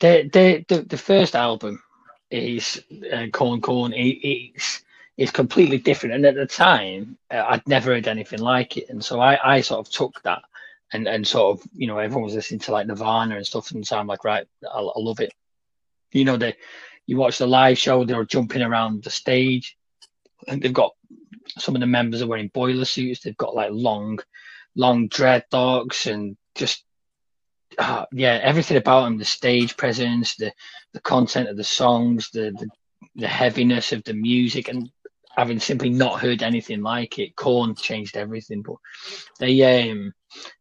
The, 0.00 0.28
the 0.36 0.64
the 0.70 0.82
the 0.94 0.96
first 1.10 1.36
album 1.36 1.74
is 2.30 2.82
uh, 3.12 3.26
Korn 3.32 3.60
Korn. 3.60 3.92
It, 3.92 4.18
it's 4.34 4.82
it's 5.18 5.30
completely 5.30 5.78
different, 5.78 6.14
and 6.16 6.24
at 6.24 6.34
the 6.34 6.46
time, 6.46 7.18
uh, 7.30 7.44
I'd 7.50 7.68
never 7.68 7.92
heard 7.92 8.08
anything 8.08 8.40
like 8.40 8.76
it, 8.78 8.88
and 8.90 9.04
so 9.04 9.20
I, 9.20 9.32
I 9.56 9.60
sort 9.60 9.86
of 9.86 9.92
took 9.92 10.14
that 10.22 10.42
and 10.92 11.06
and 11.06 11.26
sort 11.26 11.58
of 11.58 11.66
you 11.74 11.86
know 11.86 11.98
everyone 11.98 12.24
was 12.24 12.34
listening 12.34 12.60
to 12.60 12.72
like 12.72 12.86
Nirvana 12.86 13.36
and 13.36 13.46
stuff, 13.46 13.70
and 13.72 13.86
so 13.86 13.98
I'm 13.98 14.06
like 14.06 14.24
right, 14.24 14.46
I, 14.64 14.78
I 14.78 14.92
love 14.96 15.20
it. 15.20 15.32
You 16.12 16.24
know 16.24 16.36
they 16.36 16.56
you 17.06 17.16
watch 17.16 17.38
the 17.38 17.46
live 17.46 17.78
show, 17.78 18.04
they're 18.04 18.24
jumping 18.24 18.62
around 18.62 19.02
the 19.02 19.10
stage, 19.10 19.76
and 20.46 20.62
they've 20.62 20.72
got 20.72 20.92
some 21.58 21.74
of 21.74 21.80
the 21.80 21.86
members 21.86 22.22
are 22.22 22.26
wearing 22.26 22.50
boiler 22.54 22.84
suits. 22.84 23.20
They've 23.20 23.36
got 23.36 23.54
like 23.54 23.70
long, 23.72 24.18
long 24.76 25.08
dreadlocks 25.08 26.10
and 26.10 26.36
just 26.54 26.84
uh, 27.78 28.04
yeah, 28.12 28.38
everything 28.42 28.76
about 28.76 29.04
them, 29.04 29.18
the 29.18 29.24
stage 29.24 29.76
presence, 29.76 30.36
the 30.36 30.52
the 30.92 31.00
content 31.00 31.48
of 31.48 31.56
the 31.56 31.64
songs, 31.64 32.30
the, 32.30 32.52
the 32.58 32.68
the 33.16 33.28
heaviness 33.28 33.92
of 33.92 34.04
the 34.04 34.14
music, 34.14 34.68
and 34.68 34.90
having 35.36 35.58
simply 35.58 35.90
not 35.90 36.20
heard 36.20 36.42
anything 36.42 36.82
like 36.82 37.18
it, 37.18 37.36
Korn 37.36 37.74
changed 37.74 38.16
everything. 38.16 38.62
But 38.62 38.76
they 39.38 39.90
um 39.90 40.12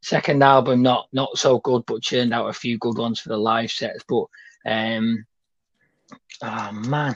second 0.02 0.44
album 0.44 0.82
not 0.82 1.08
not 1.12 1.38
so 1.38 1.60
good, 1.60 1.86
but 1.86 2.02
churned 2.02 2.34
out 2.34 2.50
a 2.50 2.54
few 2.54 2.78
good 2.78 2.98
ones 2.98 3.20
for 3.20 3.30
the 3.30 3.38
live 3.38 3.72
sets. 3.72 4.04
But 4.08 4.26
um 4.66 5.26
oh 6.42 6.72
man, 6.72 7.16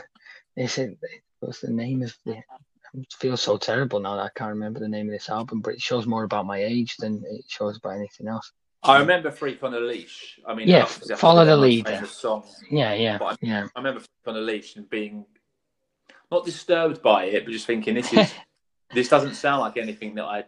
they 0.55 0.67
said 0.67 0.97
what's 1.39 1.61
the 1.61 1.71
name 1.71 2.03
of 2.03 2.15
the 2.25 2.37
I 2.95 3.03
feel 3.17 3.37
so 3.37 3.57
terrible 3.57 3.99
now 3.99 4.15
that 4.17 4.25
I 4.25 4.29
can't 4.35 4.49
remember 4.51 4.79
the 4.79 4.87
name 4.87 5.07
of 5.07 5.13
this 5.13 5.29
album, 5.29 5.61
but 5.61 5.73
it 5.73 5.81
shows 5.81 6.05
more 6.05 6.23
about 6.23 6.45
my 6.45 6.63
age 6.63 6.95
than 6.97 7.23
it 7.25 7.45
shows 7.47 7.77
about 7.77 7.95
anything 7.95 8.27
else. 8.27 8.51
I 8.83 8.99
remember 8.99 9.31
"Freak 9.31 9.63
on 9.63 9.73
a 9.73 9.79
Leash." 9.79 10.39
I 10.45 10.53
mean, 10.53 10.67
Yeah, 10.67 10.83
I 10.83 11.15
Follow 11.15 11.45
the 11.45 11.55
most 11.55 11.61
Leader. 11.61 11.89
famous 11.89 12.11
Song. 12.11 12.43
Yeah, 12.69 12.93
yeah, 12.93 13.17
But 13.17 13.39
yeah. 13.41 13.67
I 13.75 13.79
remember 13.79 14.01
"Freak 14.01 14.27
on 14.27 14.35
a 14.37 14.41
Leash" 14.41 14.75
and 14.75 14.87
being 14.89 15.25
not 16.29 16.45
disturbed 16.45 17.01
by 17.01 17.25
it, 17.25 17.45
but 17.45 17.51
just 17.51 17.65
thinking 17.65 17.95
this 17.95 18.11
is 18.13 18.33
this 18.93 19.09
doesn't 19.09 19.35
sound 19.35 19.61
like 19.61 19.77
anything 19.77 20.15
that 20.15 20.25
I 20.25 20.43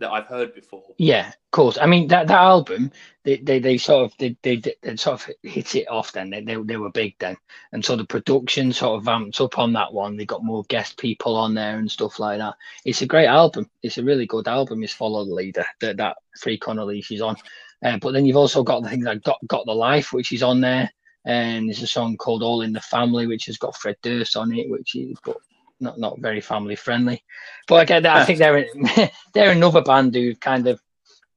that 0.00 0.10
I've 0.10 0.26
heard 0.26 0.54
before. 0.54 0.82
Yeah, 0.98 1.28
of 1.28 1.50
course. 1.52 1.78
I 1.80 1.86
mean 1.86 2.08
that 2.08 2.26
that 2.26 2.40
album, 2.40 2.90
they 3.22 3.36
they, 3.36 3.58
they 3.60 3.78
sort 3.78 4.06
of 4.06 4.18
they, 4.18 4.36
they 4.42 4.56
they 4.56 4.96
sort 4.96 5.20
of 5.20 5.34
hit 5.42 5.74
it 5.76 5.88
off. 5.88 6.12
Then 6.12 6.30
they, 6.30 6.42
they 6.42 6.56
they 6.56 6.76
were 6.76 6.90
big 6.90 7.14
then, 7.18 7.36
and 7.72 7.84
so 7.84 7.96
the 7.96 8.04
production 8.04 8.72
sort 8.72 8.98
of 8.98 9.04
vamped 9.04 9.40
up 9.40 9.58
on 9.58 9.72
that 9.74 9.92
one. 9.92 10.16
They 10.16 10.26
got 10.26 10.44
more 10.44 10.64
guest 10.64 10.98
people 10.98 11.36
on 11.36 11.54
there 11.54 11.78
and 11.78 11.90
stuff 11.90 12.18
like 12.18 12.38
that. 12.38 12.54
It's 12.84 13.02
a 13.02 13.06
great 13.06 13.28
album. 13.28 13.70
It's 13.82 13.98
a 13.98 14.04
really 14.04 14.26
good 14.26 14.48
album. 14.48 14.82
It's 14.82 14.92
Follow 14.92 15.24
the 15.24 15.34
Leader 15.34 15.66
that 15.80 15.96
that 15.98 16.16
a 16.44 16.84
Leash 16.84 17.12
is 17.12 17.22
on. 17.22 17.36
Uh, 17.84 17.98
but 17.98 18.12
then 18.12 18.26
you've 18.26 18.36
also 18.36 18.62
got 18.62 18.82
the 18.82 18.90
things 18.90 19.04
like 19.04 19.22
Got 19.22 19.38
Got 19.46 19.66
the 19.66 19.74
Life, 19.74 20.12
which 20.12 20.32
is 20.32 20.42
on 20.42 20.60
there, 20.60 20.90
and 21.24 21.68
there's 21.68 21.82
a 21.82 21.86
song 21.86 22.16
called 22.16 22.42
All 22.42 22.62
in 22.62 22.72
the 22.72 22.80
Family, 22.80 23.26
which 23.26 23.46
has 23.46 23.56
got 23.58 23.76
Fred 23.76 23.96
Durst 24.02 24.36
on 24.36 24.52
it, 24.52 24.68
which 24.68 24.94
is 24.94 25.18
but 25.24 25.36
not 25.80 25.98
not 25.98 26.20
very 26.20 26.40
family 26.40 26.76
friendly. 26.76 27.24
But 27.66 27.82
again, 27.82 28.06
I 28.06 28.24
think 28.24 28.38
they're 28.38 28.66
they're 29.34 29.52
another 29.52 29.82
band 29.82 30.14
who 30.14 30.34
kind 30.34 30.66
of 30.66 30.80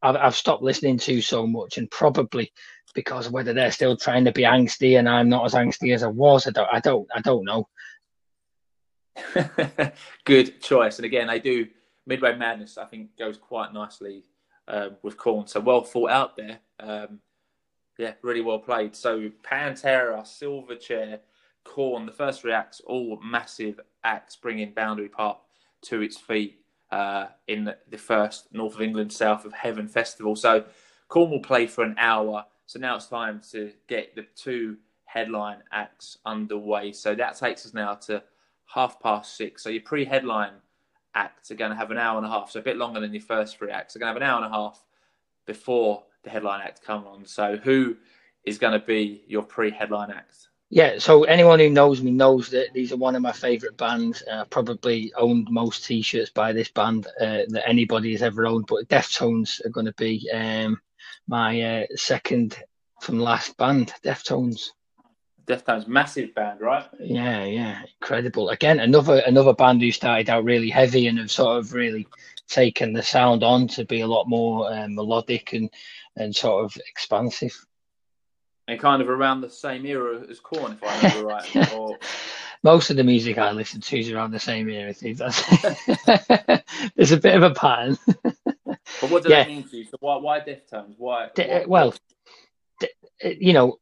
I've, 0.02 0.16
I've 0.16 0.36
stopped 0.36 0.64
listening 0.64 0.98
to 1.00 1.22
so 1.22 1.48
much, 1.48 1.78
and 1.78 1.90
probably 1.90 2.52
because 2.94 3.30
whether 3.30 3.54
they're 3.54 3.72
still 3.72 3.98
trying 3.98 4.26
to 4.26 4.32
be 4.32 4.44
angsty 4.44 5.00
and 5.00 5.10
I'm 5.10 5.30
not 5.30 5.46
as 5.46 5.54
angsty 5.54 5.94
as 5.94 6.04
I 6.04 6.08
was. 6.08 6.48
I 6.48 6.52
don't 6.52 6.70
I 6.72 6.80
don't 6.80 7.08
I 7.14 7.22
don't 7.22 7.46
know. 7.46 7.68
Good 10.26 10.62
choice. 10.62 10.98
And 10.98 11.06
again, 11.06 11.28
they 11.28 11.40
do 11.40 11.68
Midway 12.06 12.36
Madness. 12.36 12.78
I 12.78 12.86
think 12.86 13.18
goes 13.18 13.38
quite 13.38 13.74
nicely 13.74 14.26
um, 14.68 14.98
with 15.02 15.18
Korn. 15.18 15.48
So 15.48 15.60
well 15.60 15.84
thought 15.84 16.12
out 16.12 16.38
there. 16.38 16.60
Um, 16.80 17.20
yeah, 17.98 18.14
really 18.22 18.42
well 18.42 18.60
played. 18.60 18.96
So 18.96 19.30
Pantera, 19.44 20.22
Silverchair, 20.22 21.20
Korn. 21.64 22.06
The 22.06 22.12
first 22.12 22.42
three 22.42 22.54
acts, 22.54 22.82
all 22.86 23.20
massive 23.24 23.80
acts, 24.04 24.36
bringing 24.36 24.72
Boundary 24.72 25.10
Park 25.10 25.38
to 25.84 26.02
its 26.02 26.18
feet 26.18 26.60
uh, 26.92 27.28
in 27.48 27.66
the, 27.66 27.78
the 27.90 27.98
first 27.98 28.54
North 28.54 28.76
of 28.76 28.82
England 28.82 29.12
South 29.12 29.46
of 29.46 29.54
Heaven 29.54 29.88
festival. 29.88 30.36
So 30.36 30.66
Korn 31.08 31.32
will 31.32 31.40
play 31.40 31.68
for 31.68 31.84
an 31.84 31.96
hour. 31.98 32.46
So 32.66 32.80
now 32.80 32.96
it's 32.96 33.08
time 33.08 33.42
to 33.52 33.72
get 33.88 34.16
the 34.16 34.26
two 34.36 34.78
headline 35.06 35.60
acts 35.72 36.18
underway. 36.26 36.92
So 36.92 37.14
that 37.16 37.38
takes 37.38 37.66
us 37.66 37.74
now 37.74 37.96
to 37.96 38.24
half 38.66 39.00
past 39.00 39.38
six. 39.38 39.64
So 39.64 39.70
your 39.70 39.84
pre-headline 39.84 40.54
acts 41.16 41.52
are 41.52 41.56
going 41.56 41.72
to 41.72 41.78
have 41.78 41.92
an 41.92 41.98
hour 41.98 42.18
and 42.18 42.26
a 42.26 42.30
half, 42.30 42.50
so 42.50 42.60
a 42.60 42.64
bit 42.64 42.78
longer 42.78 43.00
than 43.00 43.14
your 43.14 43.22
first 43.22 43.58
three 43.58 43.70
acts. 43.70 43.94
They're 43.94 44.00
going 44.00 44.14
to 44.14 44.20
have 44.20 44.22
an 44.22 44.28
hour 44.28 44.44
and 44.44 44.54
a 44.54 44.58
half 44.58 44.84
before 45.46 46.04
the 46.24 46.30
headline 46.30 46.62
act 46.62 46.82
come 46.82 47.06
on. 47.06 47.26
So 47.26 47.58
who 47.58 47.98
is 48.46 48.58
going 48.58 48.80
to 48.80 48.86
be 48.86 49.24
your 49.28 49.44
pre-headline 49.44 50.12
act? 50.12 50.48
Yeah, 50.74 50.98
so 50.98 51.24
anyone 51.26 51.60
who 51.60 51.70
knows 51.70 52.02
me 52.02 52.10
knows 52.10 52.50
that 52.50 52.74
these 52.74 52.92
are 52.92 52.98
one 52.98 53.16
of 53.16 53.22
my 53.22 53.32
favourite 53.32 53.78
bands. 53.78 54.24
Uh, 54.24 54.44
probably 54.46 55.14
owned 55.16 55.48
most 55.52 55.86
T-shirts 55.86 56.32
by 56.32 56.52
this 56.52 56.72
band 56.72 57.06
uh, 57.22 57.44
that 57.50 57.70
anybody 57.70 58.12
has 58.14 58.24
ever 58.24 58.48
owned. 58.48 58.66
But 58.66 58.88
Deftones 58.88 59.64
are 59.64 59.70
going 59.70 59.86
to 59.86 59.94
be 59.94 60.28
um, 60.34 60.82
my 61.28 61.62
uh, 61.62 61.86
second 61.94 62.58
from 63.02 63.20
last 63.20 63.56
band. 63.56 63.94
Deftones. 64.04 64.70
Deftones, 65.46 65.88
massive 65.88 66.34
band, 66.34 66.60
right? 66.60 66.88
Yeah, 67.00 67.44
yeah, 67.44 67.84
incredible. 68.02 68.50
Again, 68.50 68.80
another 68.80 69.22
another 69.28 69.54
band 69.54 69.80
who 69.80 69.92
started 69.92 70.28
out 70.32 70.44
really 70.44 70.72
heavy 70.72 71.06
and 71.06 71.20
have 71.20 71.30
sort 71.30 71.60
of 71.60 71.74
really 71.74 72.08
taken 72.48 72.94
the 72.94 73.04
sound 73.04 73.44
on 73.44 73.68
to 73.68 73.86
be 73.86 74.02
a 74.02 74.08
lot 74.08 74.28
more 74.28 74.74
um, 74.74 74.96
melodic 74.96 75.54
and 75.54 75.70
and 76.16 76.36
sort 76.36 76.66
of 76.66 76.76
expansive. 76.90 77.64
And 78.68 78.80
kind 78.80 79.02
of 79.02 79.10
around 79.10 79.42
the 79.42 79.50
same 79.50 79.86
era 79.86 80.22
as 80.30 80.40
Korn, 80.40 80.72
if 80.74 80.84
I 80.84 80.96
remember 80.96 81.28
right. 81.28 81.74
Or 81.74 81.98
Most 82.64 82.90
of 82.92 82.96
the 82.96 83.04
music 83.04 83.38
I 83.38 83.52
listen 83.52 83.82
to 83.82 84.00
is 84.00 84.10
around 84.10 84.32
the 84.32 84.40
same 84.40 84.70
era. 84.70 84.94
Steve. 84.94 85.18
There's 86.96 87.12
a 87.12 87.18
bit 87.18 87.36
of 87.36 87.44
a 87.44 87.52
pattern. 87.54 87.98
but 88.06 89.10
what 89.10 89.24
does 89.24 89.32
Yeah. 89.32 89.44
that 89.44 89.48
mean 89.50 89.64
to 89.64 89.78
you? 89.78 89.86
So 89.86 89.98
why 90.00 90.18
why 90.18 90.40
Deftones? 90.40 90.96
Why? 90.98 91.30
D- 91.36 91.44
what- 91.46 91.68
well, 91.68 91.94
d- 92.80 92.88
you 93.40 93.52
know, 93.54 93.80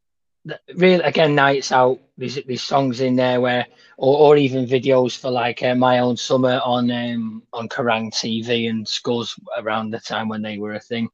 real 0.76 1.02
again, 1.02 1.36
nights 1.36 1.72
out. 1.72 2.00
There's 2.18 2.40
there's 2.48 2.64
songs 2.64 3.02
in 3.02 3.16
there 3.16 3.40
where, 3.40 3.68
or, 3.98 4.18
or 4.34 4.38
even 4.38 4.66
videos 4.66 5.16
for 5.18 5.30
like 5.30 5.62
uh, 5.62 5.76
my 5.76 6.00
own 6.00 6.18
summer 6.18 6.60
on 6.66 6.90
um 6.90 7.44
on 7.54 7.70
Kerrang 7.70 8.12
TV 8.12 8.68
and 8.70 8.88
Skulls 8.88 9.40
around 9.58 9.92
the 9.92 10.00
time 10.00 10.28
when 10.28 10.42
they 10.42 10.58
were 10.58 10.74
a 10.74 10.80
thing. 10.80 11.08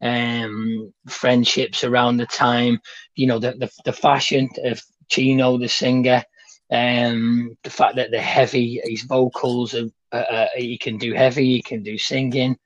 Um, 0.00 0.92
friendships 1.08 1.82
around 1.84 2.16
the 2.16 2.26
time. 2.26 2.80
You 3.14 3.26
know, 3.26 3.38
the 3.38 3.52
the, 3.52 3.70
the 3.84 3.92
fashion 3.92 4.48
of 4.64 4.80
Chino, 5.08 5.58
the 5.58 5.68
singer. 5.68 6.22
Um, 6.70 7.56
the 7.64 7.70
fact 7.70 7.96
that 7.96 8.10
they're 8.10 8.20
heavy, 8.20 8.80
his 8.84 9.02
vocals, 9.02 9.74
are, 9.74 9.88
uh, 10.12 10.46
he 10.54 10.76
can 10.76 10.98
do 10.98 11.14
heavy, 11.14 11.46
he 11.46 11.62
can 11.62 11.82
do 11.82 11.96
singing. 11.96 12.58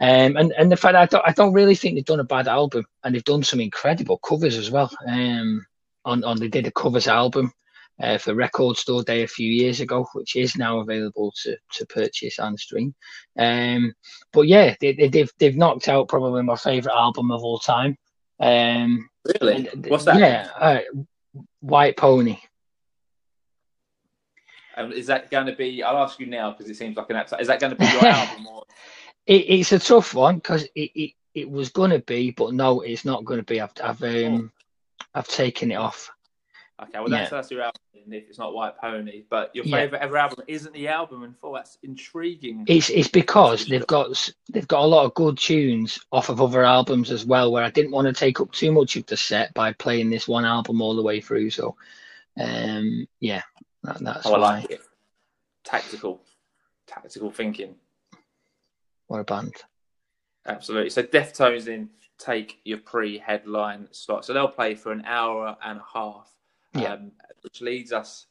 Um, 0.00 0.36
and 0.36 0.52
and 0.52 0.70
the 0.70 0.76
fact 0.76 0.94
I 0.94 1.06
don't, 1.06 1.24
I 1.26 1.32
don't 1.32 1.52
really 1.52 1.74
think 1.74 1.94
they've 1.94 2.04
done 2.04 2.20
a 2.20 2.24
bad 2.24 2.48
album, 2.48 2.84
and 3.02 3.14
they've 3.14 3.24
done 3.24 3.42
some 3.42 3.60
incredible 3.60 4.18
covers 4.18 4.56
as 4.56 4.70
well. 4.70 4.90
Um, 5.06 5.66
on 6.04 6.24
on 6.24 6.38
they 6.38 6.48
did 6.48 6.66
a 6.66 6.70
covers 6.70 7.08
album 7.08 7.52
uh, 8.02 8.18
for 8.18 8.34
Record 8.34 8.76
Store 8.76 9.02
Day 9.02 9.22
a 9.22 9.28
few 9.28 9.50
years 9.50 9.80
ago, 9.80 10.06
which 10.12 10.36
is 10.36 10.56
now 10.56 10.80
available 10.80 11.32
to, 11.42 11.56
to 11.72 11.86
purchase 11.86 12.38
and 12.38 12.58
stream. 12.58 12.94
Um, 13.38 13.92
but 14.32 14.42
yeah, 14.42 14.74
they, 14.80 14.92
they, 14.92 15.08
they've 15.08 15.32
they've 15.38 15.56
knocked 15.56 15.88
out 15.88 16.08
probably 16.08 16.42
my 16.42 16.56
favorite 16.56 16.94
album 16.94 17.30
of 17.30 17.42
all 17.42 17.58
time. 17.58 17.96
Um, 18.40 19.08
really? 19.40 19.68
What's 19.88 20.04
that? 20.04 20.18
Yeah, 20.18 20.48
uh, 20.58 20.80
White 21.60 21.96
Pony. 21.96 22.38
Um, 24.76 24.92
is 24.92 25.08
that 25.08 25.30
going 25.30 25.46
to 25.46 25.56
be? 25.56 25.82
I'll 25.82 25.98
ask 25.98 26.20
you 26.20 26.26
now 26.26 26.52
because 26.52 26.70
it 26.70 26.76
seems 26.76 26.96
like 26.96 27.10
an. 27.10 27.24
Is 27.40 27.48
that 27.48 27.60
going 27.60 27.74
to 27.74 27.76
be 27.76 27.84
your 27.84 28.06
album? 28.06 28.46
Or 28.46 28.64
It, 29.26 29.44
it's 29.48 29.72
a 29.72 29.78
tough 29.78 30.14
one 30.14 30.36
because 30.36 30.64
it, 30.74 30.90
it, 30.94 31.12
it 31.34 31.50
was 31.50 31.70
going 31.70 31.90
to 31.90 31.98
be, 31.98 32.30
but 32.30 32.54
no, 32.54 32.80
it's 32.82 33.04
not 33.04 33.24
going 33.24 33.40
to 33.40 33.44
be. 33.44 33.60
I've 33.60 33.72
I've 33.82 34.02
um, 34.04 34.52
I've 35.14 35.26
taken 35.26 35.72
it 35.72 35.76
off. 35.76 36.12
Okay, 36.80 36.98
well 37.00 37.08
that's 37.08 37.30
Yeah. 37.30 37.36
that's 37.36 37.50
your 37.50 37.62
album 37.62 37.80
if 38.10 38.28
it's 38.28 38.38
not 38.38 38.54
White 38.54 38.78
Pony. 38.78 39.24
But 39.28 39.54
your 39.54 39.64
Yeah. 39.64 39.78
favourite 39.78 40.02
ever 40.02 40.16
album 40.16 40.44
isn't 40.46 40.72
the 40.72 40.88
album 40.88 41.24
in 41.24 41.34
full. 41.34 41.52
That's 41.52 41.76
intriguing. 41.82 42.64
It's 42.68 42.88
it's 42.88 43.08
because 43.08 43.66
they've 43.66 43.86
got 43.86 44.30
they've 44.50 44.68
got 44.68 44.84
a 44.84 44.86
lot 44.86 45.04
of 45.04 45.14
good 45.14 45.38
tunes 45.38 45.98
off 46.12 46.28
of 46.28 46.40
other 46.40 46.64
albums 46.64 47.10
as 47.10 47.24
well. 47.24 47.50
Where 47.50 47.64
I 47.64 47.70
didn't 47.70 47.90
want 47.90 48.06
to 48.06 48.12
take 48.12 48.40
up 48.40 48.52
too 48.52 48.70
much 48.72 48.96
of 48.96 49.06
the 49.06 49.16
set 49.16 49.52
by 49.54 49.72
playing 49.72 50.10
this 50.10 50.28
one 50.28 50.44
album 50.44 50.80
all 50.80 50.94
the 50.94 51.02
way 51.02 51.20
through. 51.20 51.50
So, 51.50 51.76
um, 52.40 53.06
yeah, 53.20 53.42
that, 53.82 53.98
that's 53.98 54.26
oh, 54.26 54.34
I 54.34 54.38
why. 54.38 54.60
like 54.60 54.70
it. 54.70 54.80
Tactical, 55.64 56.22
tactical 56.86 57.30
thinking. 57.30 57.74
What 59.08 59.20
a 59.20 59.24
band! 59.24 59.54
Absolutely. 60.46 60.90
So 60.90 61.02
Deftones 61.02 61.66
in 61.66 61.90
take 62.18 62.60
your 62.64 62.78
pre-headline 62.78 63.88
slot. 63.92 64.24
So 64.24 64.32
they'll 64.32 64.48
play 64.48 64.74
for 64.74 64.92
an 64.92 65.04
hour 65.06 65.56
and 65.64 65.78
a 65.78 65.84
half, 65.92 66.32
Yeah. 66.74 66.94
um, 66.94 67.12
which 67.42 67.60
leads 67.60 67.92
us 67.92 68.26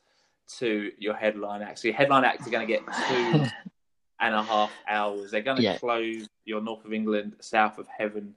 to 0.60 0.92
your 0.98 1.14
headline 1.16 1.62
act. 1.62 1.80
So 1.80 1.88
your 1.90 1.98
headline 1.98 2.24
acts 2.24 2.48
are 2.48 2.50
going 2.52 2.66
to 2.66 2.72
get 2.72 2.82
two 3.10 3.46
and 4.20 4.34
a 4.36 4.44
half 4.44 4.72
hours. 4.88 5.32
They're 5.32 5.42
going 5.42 5.58
to 5.58 5.64
Yeah. 5.64 5.78
close 5.78 6.28
your 6.46 6.62
North 6.62 6.86
of 6.86 6.94
England, 6.94 7.36
South 7.40 7.78
of 7.78 7.88
Heaven 7.88 8.34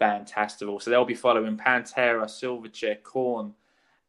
Fantastival. 0.00 0.80
So 0.80 0.90
they'll 0.90 1.04
be 1.04 1.14
following 1.14 1.56
Pantera, 1.56 2.24
Silverchair, 2.24 3.02
Korn, 3.02 3.54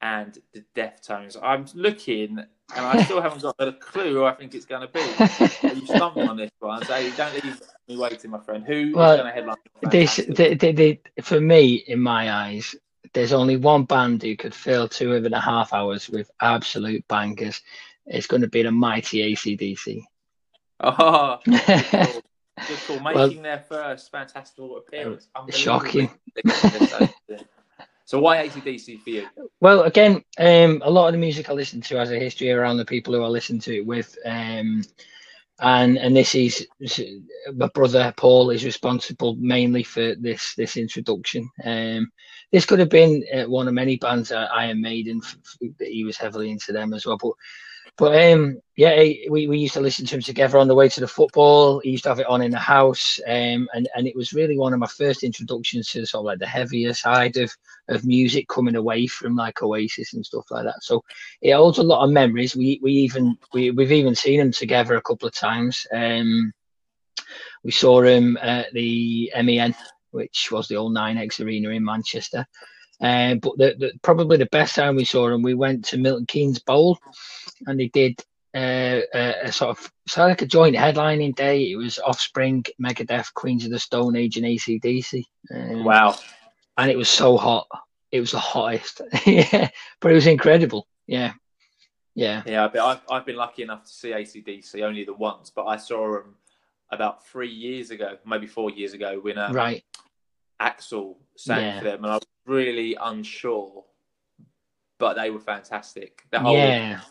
and 0.02 0.38
the 0.54 0.63
Deftones. 0.76 1.38
I'm 1.42 1.65
looking, 1.74 2.39
and 2.39 2.86
I 2.86 3.04
still 3.04 3.22
haven't 3.22 3.42
got 3.42 3.56
a 3.60 3.74
clue 3.74 4.13
who 4.13 4.26
I 4.26 4.34
think 4.34 4.54
it's 4.56 4.65
going 4.65 4.82
to 4.82 4.88
be. 4.88 5.00
You 5.80 5.86
stumped 5.86 6.18
me 6.18 6.24
on 6.24 6.38
this 6.38 6.52
one, 6.60 6.84
so 6.86 7.10
don't 7.18 7.34
leave 7.34 7.62
me 7.88 7.98
waiting, 7.98 8.32
my 8.32 8.39
friend. 8.39 8.63
Who 8.65 8.74
is 8.89 8.96
Well, 8.96 9.18
going 9.18 9.28
to 9.28 9.34
headline? 9.34 9.56
this 9.92 10.18
the, 10.18 10.54
the, 10.56 10.72
the, 10.72 11.22
for 11.22 11.39
me, 11.42 11.76
in 11.88 12.00
my 12.00 12.32
eyes, 12.32 12.76
there's 13.13 13.34
only 13.34 13.58
one 13.58 13.84
band 13.84 14.22
who 14.24 14.36
could 14.36 14.54
fill 14.54 14.88
two 14.88 15.15
and 15.15 15.34
a 15.34 15.39
half 15.39 15.74
hours 15.74 16.10
with 16.10 16.30
absolute 16.41 17.08
bangers. 17.08 17.62
It's 18.06 18.28
going 18.28 18.41
to 18.41 18.48
be 18.48 18.63
the 18.63 18.72
mighty 18.72 19.34
ACDC. 19.36 20.04
Oh, 20.82 21.39
good 21.45 21.62
call. 21.86 22.22
Good 22.67 22.80
call. 22.88 23.00
Well- 23.04 23.28
Making 23.28 23.43
their 23.43 23.60
first 23.60 24.12
Fantastival 24.12 24.78
appearance. 24.78 25.28
Shocking. 25.50 26.10
So 28.06 28.19
why 28.19 28.48
ACDC 28.48 29.04
for 29.04 29.10
you? 29.12 29.28
Well, 29.62 29.84
again, 29.84 30.24
um, 30.39 30.82
a 30.84 30.89
lot 30.89 31.06
of 31.10 31.12
the 31.12 31.19
music 31.19 31.48
I 31.48 31.54
listen 31.54 31.80
to 31.82 31.98
has 31.98 32.10
a 32.10 32.17
history 32.17 32.50
around 32.50 32.78
the 32.78 32.86
people 32.86 33.13
who 33.13 33.22
I 33.24 33.28
listen 33.28 33.60
to 33.60 33.78
it 33.78 33.86
with, 33.86 34.17
um, 34.26 34.82
and 35.62 35.98
and 35.98 36.15
this 36.15 36.36
is 36.36 36.67
my 37.56 37.69
brother 37.74 38.13
Paul 38.17 38.52
is 38.52 38.65
responsible 38.65 39.36
mainly 39.39 39.84
for 39.84 40.15
this 40.15 40.56
this 40.56 40.78
introduction. 40.78 41.50
Um, 41.65 42.12
this 42.52 42.65
could 42.65 42.80
have 42.80 42.89
been 42.89 43.24
uh, 43.34 43.45
one 43.45 43.67
of 43.67 43.76
many 43.76 43.98
bands 43.98 44.30
that 44.30 44.52
Iron 44.54 44.82
Maiden 44.82 45.22
f- 45.24 45.38
that 45.80 45.89
he 45.89 46.04
was 46.06 46.17
heavily 46.17 46.52
into 46.52 46.74
them 46.74 46.93
as 46.93 47.06
well, 47.06 47.17
but. 47.22 47.34
But 48.00 48.32
um, 48.32 48.62
yeah, 48.78 48.96
we, 49.30 49.48
we 49.48 49.58
used 49.58 49.74
to 49.74 49.82
listen 49.82 50.06
to 50.06 50.16
him 50.16 50.22
together 50.22 50.58
on 50.58 50.70
the 50.70 50.74
way 50.74 50.88
to 50.88 51.02
the 51.02 51.08
football. 51.08 51.80
He 51.80 51.90
used 51.90 52.04
to 52.04 52.10
have 52.10 52.20
it 52.22 52.28
on 52.28 52.42
in 52.42 52.52
the 52.52 52.58
house, 52.58 53.20
um, 53.28 53.68
and 53.74 53.90
and 53.94 54.08
it 54.08 54.16
was 54.16 54.32
really 54.32 54.58
one 54.58 54.72
of 54.72 54.80
my 54.80 54.88
first 54.88 55.22
introductions 55.22 55.90
to 55.90 56.06
sort 56.06 56.22
of 56.22 56.26
like 56.26 56.40
the 56.40 56.48
heavier 56.48 56.94
side 56.94 57.36
of 57.36 57.52
of 57.90 58.06
music 58.06 58.48
coming 58.48 58.78
away 58.78 59.06
from 59.06 59.36
like 59.36 59.62
Oasis 59.62 60.14
and 60.14 60.26
stuff 60.26 60.46
like 60.50 60.64
that. 60.64 60.82
So 60.82 61.04
it 61.42 61.52
holds 61.52 61.80
a 61.80 61.84
lot 61.84 62.06
of 62.06 62.12
memories. 62.12 62.56
We 62.56 62.80
we 62.82 62.94
even 62.94 63.38
we 63.54 63.72
we've 63.72 63.92
even 63.92 64.16
seen 64.16 64.40
him 64.40 64.54
together 64.54 64.96
a 64.96 65.02
couple 65.02 65.28
of 65.28 65.36
times. 65.36 65.86
Um, 65.94 66.54
we 67.66 67.72
saw 67.72 68.02
him 68.02 68.38
at 68.38 68.72
the 68.72 69.30
MEN, 69.44 69.76
which 70.12 70.50
was 70.54 70.70
the 70.70 70.78
old 70.78 70.94
Nine 70.94 71.18
X 71.18 71.42
Arena 71.42 71.68
in 71.72 71.84
Manchester. 71.84 72.48
Um, 73.02 73.40
but 73.40 73.58
the, 73.58 73.76
the 73.78 73.92
probably 74.02 74.38
the 74.38 74.46
best 74.48 74.76
time 74.76 74.96
we 74.96 75.06
saw 75.06 75.30
him, 75.30 75.42
we 75.42 75.54
went 75.54 75.86
to 75.86 75.98
Milton 75.98 76.26
Keynes 76.26 76.60
Bowl, 76.60 77.00
and 77.67 77.80
they 77.80 77.88
did 77.88 78.19
uh, 78.56 79.02
a, 79.13 79.34
a 79.43 79.52
sort 79.52 79.69
of 79.78 79.91
so 80.08 80.26
like 80.26 80.41
a 80.41 80.45
joint 80.45 80.76
headlining 80.76 81.36
day. 81.36 81.72
It 81.72 81.76
was 81.76 82.00
Offspring, 82.00 82.65
Megadeth, 82.82 83.34
Queens 83.34 83.65
of 83.65 83.72
the 83.72 83.80
Stone 83.80 84.15
Age, 84.15 84.38
and 84.38 84.45
ACDC. 84.45 85.24
Um, 85.54 85.84
Wow. 85.84 86.15
and 86.78 86.89
it 86.89 86.98
was 86.98 87.10
so 87.10 87.38
hot. 87.38 87.67
It 88.12 88.19
was 88.19 88.32
the 88.32 88.39
hottest. 88.39 89.02
yeah, 89.26 89.69
but 90.02 90.12
it 90.12 90.15
was 90.15 90.26
incredible. 90.28 90.88
Yeah, 91.06 91.34
yeah, 92.15 92.43
Yeah, 92.45 92.67
but 92.67 92.80
I've, 92.80 93.02
I've 93.10 93.26
been 93.26 93.36
lucky 93.36 93.62
enough 93.63 93.84
to 93.84 93.89
see 93.89 94.10
ACDC 94.10 94.82
only 94.84 95.06
the 95.06 95.13
once, 95.13 95.50
but 95.50 95.65
I 95.65 95.78
saw 95.78 96.13
them 96.13 96.36
about 96.91 97.26
three 97.28 97.52
years 97.52 97.91
ago, 97.91 98.17
maybe 98.26 98.48
four 98.48 98.72
years 98.72 98.93
ago, 98.93 99.19
when 99.22 99.38
um, 99.38 99.54
right. 99.54 99.84
Axl 100.60 101.15
sang 101.36 101.60
Yeah. 101.60 101.78
for 101.80 101.86
them, 101.86 102.04
and 102.04 102.13
I 102.13 102.15
was 102.15 102.28
really 102.45 102.95
unsure, 103.00 103.86
but 104.98 105.13
they 105.13 105.30
were 105.30 105.39
fantastic. 105.39 106.24
The 106.32 106.39
whole 106.39 106.58
Yeah, 106.58 107.02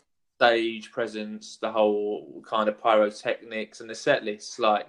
stage 0.43 0.93
presence, 0.93 1.59
the 1.61 1.71
whole 1.71 2.41
kind 2.49 2.69
of 2.69 2.81
pyrotechnics, 2.81 3.81
and 3.81 3.91
the 3.91 3.95
set 3.95 4.25
lists. 4.25 4.59
Like 4.61 4.89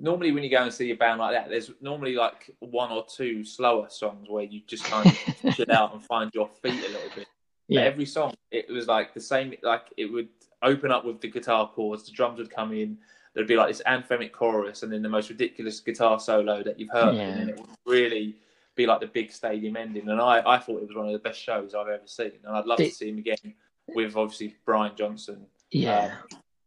normally, 0.00 0.32
when 0.32 0.42
you 0.42 0.50
go 0.50 0.62
and 0.62 0.72
see 0.72 0.90
a 0.92 0.96
band 0.96 1.20
like 1.20 1.34
that, 1.34 1.50
there's 1.50 1.70
normally 1.82 2.14
like 2.14 2.50
one 2.60 2.90
or 2.90 3.04
two 3.06 3.44
slower 3.44 3.88
songs 3.90 4.28
where 4.30 4.44
you 4.44 4.62
just 4.66 4.84
kind 4.84 5.06
of 5.06 5.54
chill 5.56 5.70
out 5.72 5.92
and 5.92 6.02
find 6.02 6.30
your 6.32 6.48
feet 6.62 6.80
a 6.84 6.88
little 6.88 7.10
bit. 7.14 7.26
But 7.68 7.74
yeah, 7.76 7.80
every 7.82 8.06
song, 8.06 8.34
it 8.50 8.68
was 8.70 8.86
like 8.86 9.12
the 9.12 9.20
same. 9.20 9.52
Like 9.62 9.92
it 9.98 10.06
would 10.06 10.28
open 10.62 10.90
up 10.90 11.04
with 11.04 11.20
the 11.20 11.28
guitar 11.28 11.68
chords, 11.68 12.04
the 12.04 12.12
drums 12.12 12.38
would 12.38 12.50
come 12.50 12.72
in. 12.72 12.96
There'd 13.34 13.46
be 13.48 13.56
like 13.56 13.68
this 13.68 13.82
anthemic 13.86 14.32
chorus, 14.32 14.82
and 14.82 14.92
then 14.92 15.02
the 15.02 15.08
most 15.10 15.28
ridiculous 15.28 15.80
guitar 15.80 16.18
solo 16.18 16.62
that 16.62 16.80
you've 16.80 16.90
heard, 16.90 17.14
Yeah. 17.16 17.22
and 17.22 17.40
then 17.40 17.48
it 17.50 17.58
would 17.58 17.68
really 17.86 18.36
be 18.74 18.86
like 18.86 19.00
the 19.00 19.06
big 19.06 19.30
stadium 19.32 19.76
ending. 19.76 20.08
And 20.08 20.18
I, 20.20 20.42
I 20.46 20.58
thought 20.58 20.80
it 20.82 20.88
was 20.88 20.96
one 20.96 21.06
of 21.06 21.12
the 21.12 21.18
best 21.18 21.38
shows 21.40 21.74
I've 21.74 21.88
ever 21.88 22.06
seen, 22.06 22.32
and 22.44 22.56
I'd 22.56 22.64
love 22.64 22.78
The- 22.78 22.88
to 22.88 22.94
see 22.94 23.10
him 23.10 23.18
again 23.18 23.54
with 23.88 24.16
obviously 24.16 24.56
Brian 24.64 24.92
Johnson, 24.96 25.46
yeah. 25.70 26.16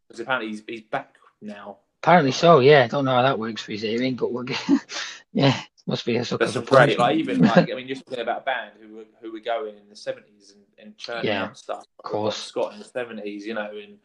because 0.08 0.20
apparently 0.20 0.50
he's 0.50 0.64
he's 0.68 0.82
back 0.82 1.16
now. 1.42 1.78
Apparently 2.04 2.32
so. 2.32 2.60
Yeah, 2.60 2.84
I 2.84 2.88
don't 2.88 3.06
know 3.06 3.16
how 3.16 3.24
that 3.24 3.40
works 3.40 3.64
for 3.64 3.72
his 3.72 3.82
hearing, 3.82 4.16
but 4.16 4.32
we're 4.32 4.46
yeah, 5.34 5.60
must 5.88 6.06
be 6.06 6.16
a 6.18 6.26
sucker 6.26 6.46
That's 6.46 6.70
great. 6.70 7.00
Like 7.00 7.18
even 7.18 7.40
like 7.40 7.72
I 7.72 7.76
mean, 7.76 7.88
just 7.88 8.06
talking 8.06 8.22
about 8.22 8.42
a 8.42 8.46
band 8.46 8.72
who 8.82 8.96
were 8.98 9.06
who 9.22 9.32
were 9.32 9.40
going 9.40 9.78
in 9.78 9.90
the 9.90 9.96
seventies 9.96 10.54
and, 10.56 10.64
and 10.88 10.98
churning 10.98 11.26
Yeah, 11.26 11.46
out 11.46 11.58
stuff. 11.58 11.86
of 12.00 12.06
course. 12.06 12.38
Scott 12.38 12.74
in 12.74 12.80
the 12.80 12.86
seventies, 12.86 13.46
you 13.46 13.54
know, 13.54 13.72
and 13.72 13.98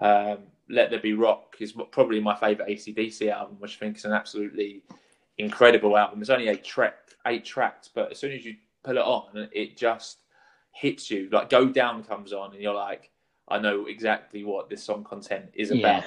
um, 0.00 0.44
Let 0.68 0.90
There 0.90 1.00
Be 1.00 1.12
Rock 1.14 1.56
is 1.60 1.74
probably 1.90 2.20
my 2.20 2.36
favourite 2.36 2.70
ACDC 2.70 3.30
album, 3.30 3.56
which 3.58 3.76
I 3.76 3.80
think 3.80 3.96
is 3.96 4.04
an 4.04 4.12
absolutely 4.12 4.82
incredible 5.38 5.96
album. 5.96 6.20
It's 6.20 6.30
only 6.30 6.48
eight 6.48 6.64
track 6.64 6.94
eight 7.26 7.44
tracks, 7.44 7.90
but 7.92 8.10
as 8.10 8.18
soon 8.18 8.32
as 8.32 8.44
you 8.44 8.56
pull 8.82 8.96
it 8.96 9.02
on, 9.02 9.48
it 9.52 9.76
just 9.76 10.18
hits 10.78 11.10
you. 11.10 11.28
Like 11.30 11.50
Go 11.50 11.66
Down 11.68 12.04
comes 12.04 12.32
on, 12.32 12.52
and 12.52 12.62
you're 12.62 12.74
like, 12.74 13.10
I 13.48 13.58
know 13.58 13.86
exactly 13.86 14.44
what 14.44 14.68
this 14.68 14.82
song 14.82 15.04
content 15.04 15.46
is 15.54 15.70
Yeah. 15.70 15.98
about. 15.98 16.04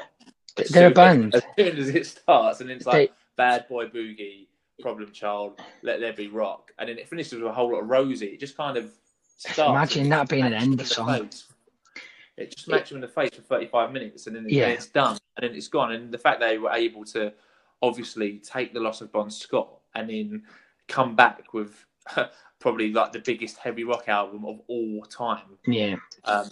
As 0.57 0.69
They're 0.69 0.87
a 0.87 0.91
band. 0.91 1.35
As 1.35 1.43
soon 1.57 1.77
as 1.77 1.89
it 1.89 2.05
starts, 2.05 2.61
and 2.61 2.69
it's 2.69 2.85
like 2.85 3.09
They- 3.09 3.15
Bad 3.37 3.67
Boy 3.67 3.87
Boogie, 3.87 4.47
Problem 4.81 5.11
Child, 5.11 5.59
Let 5.81 5.99
There 5.99 6.13
Be 6.13 6.27
Rock, 6.27 6.71
and 6.79 6.89
then 6.89 6.97
it 6.97 7.07
finishes 7.07 7.33
with 7.33 7.43
a 7.43 7.53
whole 7.53 7.71
lot 7.71 7.79
of 7.81 7.89
Rosie. 7.89 8.27
It 8.27 8.39
just 8.39 8.55
kind 8.57 8.77
of 8.77 8.91
starts. 9.37 9.69
Imagine 9.69 10.09
that 10.09 10.29
being 10.29 10.43
an 10.45 10.53
end 10.53 10.85
song. 10.87 11.27
face. 11.29 11.47
It 12.37 12.51
just 12.51 12.65
smacks 12.65 12.89
you 12.91 12.95
in 12.95 13.01
the 13.01 13.07
face 13.07 13.29
for 13.35 13.41
35 13.41 13.91
minutes, 13.91 14.27
and 14.27 14.35
then 14.35 14.45
Yeah. 14.47 14.67
it's 14.67 14.87
done, 14.87 15.17
and 15.37 15.47
then 15.49 15.55
it's 15.55 15.67
gone. 15.67 15.91
And 15.91 16.11
the 16.13 16.17
fact 16.17 16.39
they 16.39 16.57
were 16.57 16.71
able 16.71 17.03
to 17.05 17.33
obviously 17.81 18.39
take 18.39 18.73
the 18.73 18.79
loss 18.79 19.01
of 19.01 19.11
Bon 19.11 19.29
Scott 19.29 19.69
and 19.95 20.09
then 20.09 20.43
come 20.87 21.15
back 21.15 21.53
with 21.53 21.85
probably 22.59 22.91
like 22.91 23.11
the 23.11 23.19
biggest 23.19 23.57
heavy 23.57 23.83
rock 23.83 24.07
album 24.07 24.45
of 24.45 24.59
all 24.67 25.03
time 25.09 25.57
Yeah, 25.65 25.95
um, 26.25 26.49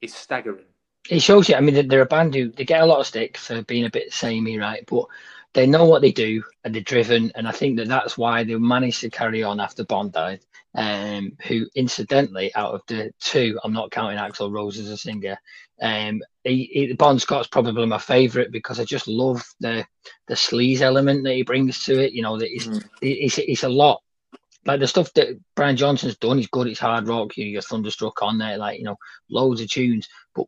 is 0.00 0.14
staggering. 0.14 0.64
it 1.10 1.20
shows 1.20 1.48
you. 1.48 1.54
I 1.56 1.60
mean, 1.60 1.88
they're- 1.88 2.02
a 2.02 2.06
band 2.06 2.34
who 2.34 2.48
they 2.50 2.64
get 2.64 2.82
a 2.82 2.86
lot 2.86 3.00
of 3.00 3.06
stick 3.06 3.36
for 3.36 3.62
being 3.62 3.84
a 3.84 3.90
bit 3.90 4.12
samey, 4.12 4.58
right? 4.58 4.84
But 4.86 5.06
they 5.54 5.66
know 5.66 5.84
what 5.84 6.00
they 6.00 6.12
do 6.12 6.42
and 6.64 6.74
they're 6.74 6.82
driven, 6.82 7.30
and 7.34 7.46
I 7.46 7.52
think 7.52 7.76
that 7.76 7.88
that's 7.88 8.16
why 8.16 8.44
they 8.44 8.54
managed 8.54 9.00
to 9.00 9.10
carry 9.10 9.42
on 9.42 9.60
after 9.60 9.84
Bon 9.84 10.10
died. 10.10 10.40
Um, 10.74 11.36
who 11.46 11.66
incidentally, 11.74 12.54
out 12.54 12.72
of 12.72 12.80
the 12.86 13.12
two, 13.20 13.60
I'm 13.62 13.74
not 13.74 13.90
counting 13.90 14.16
Axl 14.16 14.50
Rose 14.50 14.78
as 14.78 14.88
a 14.88 14.96
singer. 14.96 15.36
Um, 15.82 16.22
he, 16.44 16.64
he, 16.72 16.92
Bon 16.94 17.18
Scott's 17.18 17.48
probably 17.48 17.84
my 17.84 17.98
favourite 17.98 18.50
because 18.50 18.80
I 18.80 18.84
just 18.86 19.06
love 19.06 19.44
the 19.60 19.84
the 20.28 20.34
sleaze 20.34 20.80
element 20.80 21.24
that 21.24 21.34
he 21.34 21.42
brings 21.42 21.84
to 21.84 22.02
it. 22.02 22.12
You 22.12 22.22
know, 22.22 22.38
that 22.38 22.48
it's, 22.50 22.68
Mm. 22.68 22.88
it's 23.02 23.36
it's 23.36 23.64
a 23.64 23.68
lot. 23.68 24.01
Like 24.64 24.80
the 24.80 24.86
stuff 24.86 25.12
that 25.14 25.38
Brian 25.56 25.76
Johnson's 25.76 26.16
done, 26.18 26.38
he's 26.38 26.46
good. 26.46 26.68
It's 26.68 26.78
hard 26.80 27.08
rock. 27.08 27.36
You, 27.36 27.46
you're 27.46 27.62
thunderstruck 27.62 28.22
on 28.22 28.38
there, 28.38 28.56
like 28.58 28.78
you 28.78 28.84
know, 28.84 28.96
loads 29.28 29.60
of 29.60 29.68
tunes. 29.68 30.08
But 30.34 30.46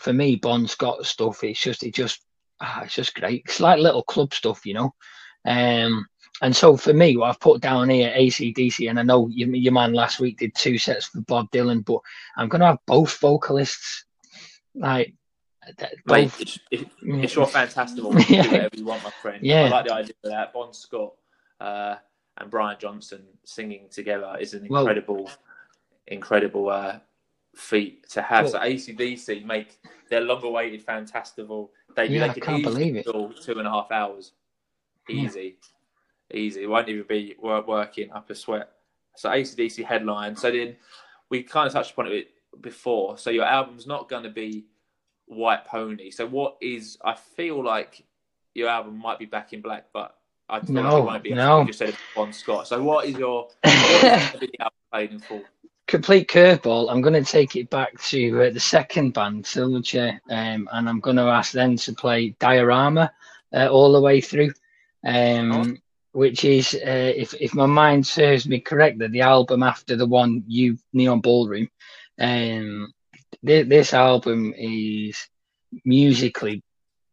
for 0.00 0.12
me, 0.12 0.36
Bon 0.36 0.66
Scott 0.66 1.06
stuff, 1.06 1.44
it's 1.44 1.60
just 1.60 1.82
it 1.84 1.94
just 1.94 2.24
ah, 2.60 2.82
it's 2.84 2.94
just 2.94 3.14
great. 3.14 3.42
It's 3.44 3.60
like 3.60 3.78
little 3.78 4.02
club 4.02 4.34
stuff, 4.34 4.66
you 4.66 4.74
know. 4.74 4.94
Um, 5.44 6.06
and 6.40 6.56
so 6.56 6.76
for 6.76 6.92
me, 6.92 7.16
what 7.16 7.28
I've 7.30 7.38
put 7.40 7.60
down 7.60 7.88
here, 7.88 8.12
ACDC, 8.16 8.90
and 8.90 8.98
I 8.98 9.02
know 9.04 9.28
your, 9.28 9.48
your 9.54 9.72
man 9.72 9.92
last 9.92 10.18
week 10.18 10.38
did 10.38 10.54
two 10.56 10.76
sets 10.76 11.06
for 11.06 11.20
Bob 11.20 11.48
Dylan, 11.52 11.84
but 11.84 12.00
I'm 12.36 12.48
gonna 12.48 12.66
have 12.66 12.78
both 12.86 13.16
vocalists, 13.20 14.04
like 14.74 15.14
Mate, 15.78 15.94
both. 16.04 16.40
it's, 16.40 16.58
it, 16.72 16.88
Mm. 17.04 17.22
it's 17.22 17.36
your 17.36 17.46
Fantastival. 17.46 18.12
You 18.28 18.36
Yeah. 18.36 18.42
do 18.42 18.50
whatever 18.50 18.76
you 18.76 18.84
want, 18.86 19.04
my 19.04 19.10
friend. 19.10 19.38
Yeah. 19.44 19.62
I 19.66 19.68
like 19.68 19.86
the 19.86 19.94
idea 19.94 20.14
of 20.24 20.30
that. 20.30 20.52
Bon 20.52 20.72
Scott 20.72 21.12
uh, 21.60 21.96
and 22.38 22.50
Brian 22.50 22.76
Johnson 22.78 23.22
singing 23.44 23.88
together 23.90 24.36
is 24.40 24.54
an 24.54 24.66
Well- 24.68 24.82
incredible, 24.82 25.30
incredible 26.06 26.68
uh, 26.70 26.98
feat 27.54 28.08
to 28.10 28.22
have. 28.22 28.48
So 28.48 28.58
ACDC 28.58 29.44
make 29.44 29.78
their 30.08 30.20
long-awaited 30.20 30.84
Fantastival 30.84 31.70
debut. 31.94 32.18
Yeah, 32.18 32.28
they 32.32 32.40
I 32.40 32.44
can't 32.44 32.62
believe 32.62 32.96
it. 32.96 33.04
two 33.06 33.58
and 33.58 33.66
a 33.66 33.70
half 33.70 33.90
hours. 33.90 34.32
Easy, 35.08 35.58
easy. 36.32 36.62
It 36.62 36.66
won't 36.68 36.88
even 36.88 37.04
be 37.08 37.36
working 37.40 38.10
up 38.12 38.30
a 38.30 38.34
sweat. 38.34 38.70
So 39.16 39.28
ACDC 39.28 39.84
headline. 39.84 40.36
So 40.36 40.50
then 40.50 40.76
we 41.28 41.42
kind 41.42 41.66
of 41.66 41.72
touched 41.72 41.92
upon 41.92 42.06
it 42.06 42.28
before. 42.60 43.18
So 43.18 43.30
your 43.30 43.44
album's 43.44 43.86
not 43.86 44.08
going 44.08 44.22
to 44.22 44.30
be 44.30 44.66
White 45.26 45.66
Pony. 45.66 46.10
So 46.10 46.26
what 46.26 46.56
is? 46.60 46.96
I 47.04 47.14
feel 47.14 47.62
like 47.62 48.04
your 48.54 48.68
album 48.68 48.98
might 48.98 49.18
be 49.18 49.26
Back 49.26 49.52
in 49.52 49.60
Black, 49.60 49.86
but 49.92 50.16
I 50.52 50.56
like 50.56 50.68
No, 50.68 51.00
won't 51.02 51.22
be. 51.22 51.32
no. 51.34 51.60
You 51.60 51.66
just 51.68 51.78
said 51.78 51.96
Bon 52.14 52.32
Scott. 52.32 52.68
So 52.68 52.82
what 52.82 53.06
is 53.06 53.16
your? 53.16 53.48
What 53.64 53.74
is 53.74 54.02
gonna 54.30 54.38
be 54.38 54.46
the 54.46 54.60
album 54.60 54.78
played 54.92 55.10
in 55.12 55.18
full? 55.18 55.42
complete 55.88 56.28
curveball. 56.28 56.90
I'm 56.90 57.02
going 57.02 57.22
to 57.22 57.30
take 57.38 57.54
it 57.56 57.68
back 57.68 58.00
to 58.04 58.44
uh, 58.44 58.50
the 58.50 58.60
second 58.60 59.12
band, 59.12 59.44
Silverchair, 59.44 60.20
um, 60.30 60.66
and 60.72 60.88
I'm 60.88 61.00
going 61.00 61.16
to 61.16 61.24
ask 61.24 61.52
them 61.52 61.76
to 61.76 61.92
play 61.92 62.30
Diorama 62.38 63.12
uh, 63.52 63.68
all 63.68 63.92
the 63.92 64.00
way 64.00 64.20
through, 64.22 64.52
um, 65.04 65.52
Oh. 65.52 65.76
which 66.12 66.44
is, 66.46 66.74
uh, 66.74 67.12
if 67.14 67.34
if 67.34 67.52
my 67.54 67.66
mind 67.66 68.06
serves 68.06 68.46
me 68.48 68.60
correctly, 68.60 69.08
the 69.08 69.20
album 69.22 69.62
after 69.62 69.96
the 69.96 70.06
one 70.06 70.44
you 70.46 70.78
Neon 70.94 71.20
Ballroom. 71.20 71.68
Um, 72.18 72.92
th- 73.44 73.68
this 73.68 73.92
album 73.92 74.54
is 74.56 75.28
musically. 75.84 76.62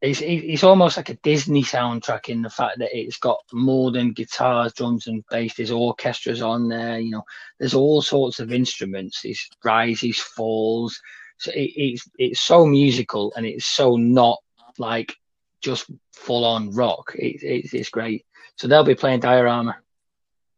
It's, 0.02 0.22
it's 0.24 0.64
almost 0.64 0.95
like 0.95 1.10
a 1.10 1.16
Disney 1.16 1.62
soundtrack 1.62 2.30
in 2.30 2.41
the 2.41 2.50
fact 2.50 2.80
that 2.80 2.97
it's 2.97 3.18
got 3.18 3.39
more 3.52 3.91
than 3.91 4.14
guitars, 4.14 4.72
drums, 4.74 5.08
and 5.08 5.26
bass. 5.30 5.56
There's 5.56 5.72
orchestras 5.72 6.41
on 6.41 6.70
there, 6.70 7.00
you 7.00 7.12
know 7.12 7.24
there's 7.60 7.74
all 7.74 8.02
sorts 8.02 8.39
of 8.39 8.54
instruments. 8.54 9.26
It's 9.26 9.50
rises, 9.64 10.18
falls. 10.18 11.02
So 11.38 11.52
it, 11.52 11.72
it's 11.76 12.10
it's 12.18 12.39
so 12.41 12.66
musical 12.66 13.34
and 13.36 13.45
it's 13.45 13.66
so 13.66 13.97
not 13.97 14.38
like 14.78 15.14
just 15.62 15.91
full 16.14 16.45
on 16.45 16.72
rock. 16.72 17.12
It, 17.16 17.43
it's 17.43 17.74
it's 17.74 17.89
great. 17.89 18.26
So 18.56 18.68
they'll 18.68 18.84
be 18.86 18.95
playing 18.95 19.20
Diorama. 19.20 19.76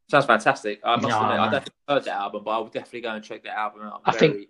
Sounds 0.10 0.26
fantastic. 0.26 0.82
I 0.84 0.98
must 0.98 1.08
No, 1.08 1.22
admit, 1.22 1.39
I 1.39 1.50
don't 1.50 1.64
think 1.64 1.74
I've 1.88 1.94
heard 1.96 2.04
that 2.06 2.16
album, 2.16 2.44
but 2.44 2.52
I 2.52 2.58
will 2.60 2.66
definitely 2.68 3.02
go 3.02 3.12
and 3.12 3.24
check 3.24 3.44
that 3.44 3.58
album 3.58 3.84
out. 3.84 4.02
I 4.06 4.12
think- 4.12 4.48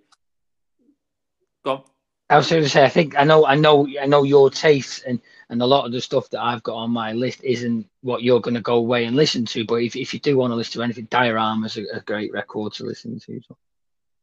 Go 1.64 1.72
on. 1.72 1.84
I 2.32 2.38
was 2.38 2.50
going 2.50 2.64
to 2.64 2.70
say, 2.70 2.86
I 2.86 2.90
think 2.90 3.18
I 3.18 3.26
know, 3.26 3.46
I 3.46 3.56
know, 3.56 3.88
I 4.02 4.06
know 4.06 4.24
your 4.24 4.50
taste, 4.50 5.04
and 5.06 5.20
and 5.50 5.62
a 5.62 5.66
lot 5.66 5.86
of 5.86 5.92
the 5.92 6.00
stuff 6.00 6.30
that 6.30 6.42
I've 6.42 6.64
got 6.64 6.76
on 6.76 6.90
my 6.90 7.12
list 7.12 7.44
isn't 7.44 7.86
what 8.02 8.24
you're 8.24 8.40
going 8.40 8.54
to 8.54 8.62
go 8.62 8.76
away 8.76 9.04
and 9.04 9.18
listen 9.18 9.46
to. 9.48 9.66
But 9.66 9.84
if 9.84 9.98
if 9.98 10.14
you 10.14 10.20
do 10.22 10.38
want 10.38 10.52
to 10.52 10.56
listen 10.56 10.80
to 10.80 10.84
anything, 10.84 11.08
Diorama's 11.08 11.78
a, 11.78 11.84
a 11.94 12.00
great 12.00 12.32
record 12.32 12.72
to 12.74 12.86
listen 12.86 13.20
to. 13.20 13.42
So. 13.46 13.58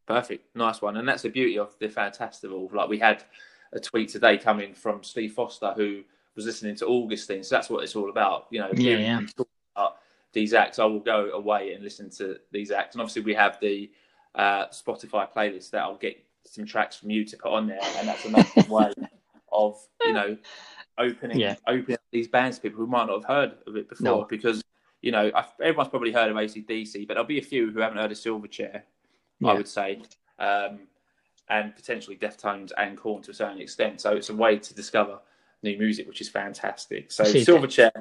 Perfect, 0.06 0.56
nice 0.56 0.80
one, 0.80 0.96
and 0.96 1.06
that's 1.06 1.22
the 1.22 1.28
beauty 1.28 1.58
of 1.58 1.76
the 1.78 1.88
Fantastival. 1.88 2.72
Like 2.72 2.88
we 2.88 2.98
had 2.98 3.24
a 3.74 3.78
tweet 3.78 4.08
today 4.08 4.38
coming 4.38 4.72
from 4.72 5.04
Steve 5.04 5.34
Foster 5.34 5.74
who 5.76 6.02
was 6.34 6.46
listening 6.46 6.76
to 6.76 6.86
Augustine, 6.86 7.44
so 7.44 7.56
that's 7.56 7.68
what 7.68 7.84
it's 7.84 7.94
all 7.94 8.08
about. 8.08 8.46
You 8.50 8.60
know, 8.60 8.70
Yeah, 8.74 9.20
yeah. 9.76 9.88
these 10.32 10.54
acts. 10.54 10.78
I 10.78 10.86
will 10.86 11.00
go 11.00 11.30
away 11.32 11.74
and 11.74 11.84
listen 11.84 12.08
to 12.10 12.38
these 12.52 12.70
acts, 12.70 12.94
and 12.94 13.02
obviously 13.02 13.22
we 13.22 13.34
have 13.34 13.60
the 13.60 13.90
uh, 14.34 14.68
Spotify 14.68 15.30
playlist 15.30 15.70
that 15.70 15.82
I'll 15.82 15.96
get 15.96 16.24
some 16.54 16.64
tracks 16.66 16.96
from 16.96 17.10
you 17.10 17.24
to 17.24 17.36
put 17.36 17.52
on 17.52 17.66
there, 17.66 17.78
and 17.96 18.08
that's 18.08 18.24
a 18.24 18.28
another 18.28 18.48
way 18.68 18.92
of 19.52 19.78
you 20.04 20.12
know 20.12 20.36
opening 20.98 21.38
Yeah. 21.38 21.56
opening 21.66 21.98
these 22.10 22.28
bands 22.28 22.56
to 22.56 22.62
people 22.62 22.78
who 22.78 22.86
might 22.86 23.06
not 23.06 23.22
have 23.22 23.24
heard 23.24 23.52
of 23.66 23.76
it 23.76 23.88
before 23.88 24.04
No. 24.04 24.24
because. 24.24 24.62
You 25.00 25.12
know, 25.12 25.30
I- 25.32 25.46
everyone's 25.62 25.90
probably 25.90 26.10
heard 26.10 26.28
of 26.28 26.36
ACDC, 26.36 27.06
but 27.06 27.14
there'll 27.14 27.24
be 27.24 27.38
a 27.38 27.42
few 27.42 27.70
who 27.70 27.78
haven't 27.78 27.98
heard 27.98 28.10
of 28.10 28.18
Silverchair. 28.18 28.82
Yeah. 29.38 29.48
I 29.50 29.54
would 29.54 29.68
say, 29.68 30.02
um, 30.40 30.88
and 31.48 31.72
potentially 31.76 32.16
Deftones 32.16 32.72
and 32.76 32.98
Korn 32.98 33.22
to 33.22 33.30
a 33.30 33.34
certain 33.34 33.60
extent. 33.60 34.00
So 34.00 34.16
it's 34.16 34.30
a 34.30 34.34
way 34.34 34.58
to 34.58 34.74
discover 34.74 35.20
new 35.62 35.78
music, 35.78 36.08
which 36.08 36.20
is 36.20 36.28
fantastic. 36.28 37.12
So 37.12 37.22
Silverchair 37.22 37.92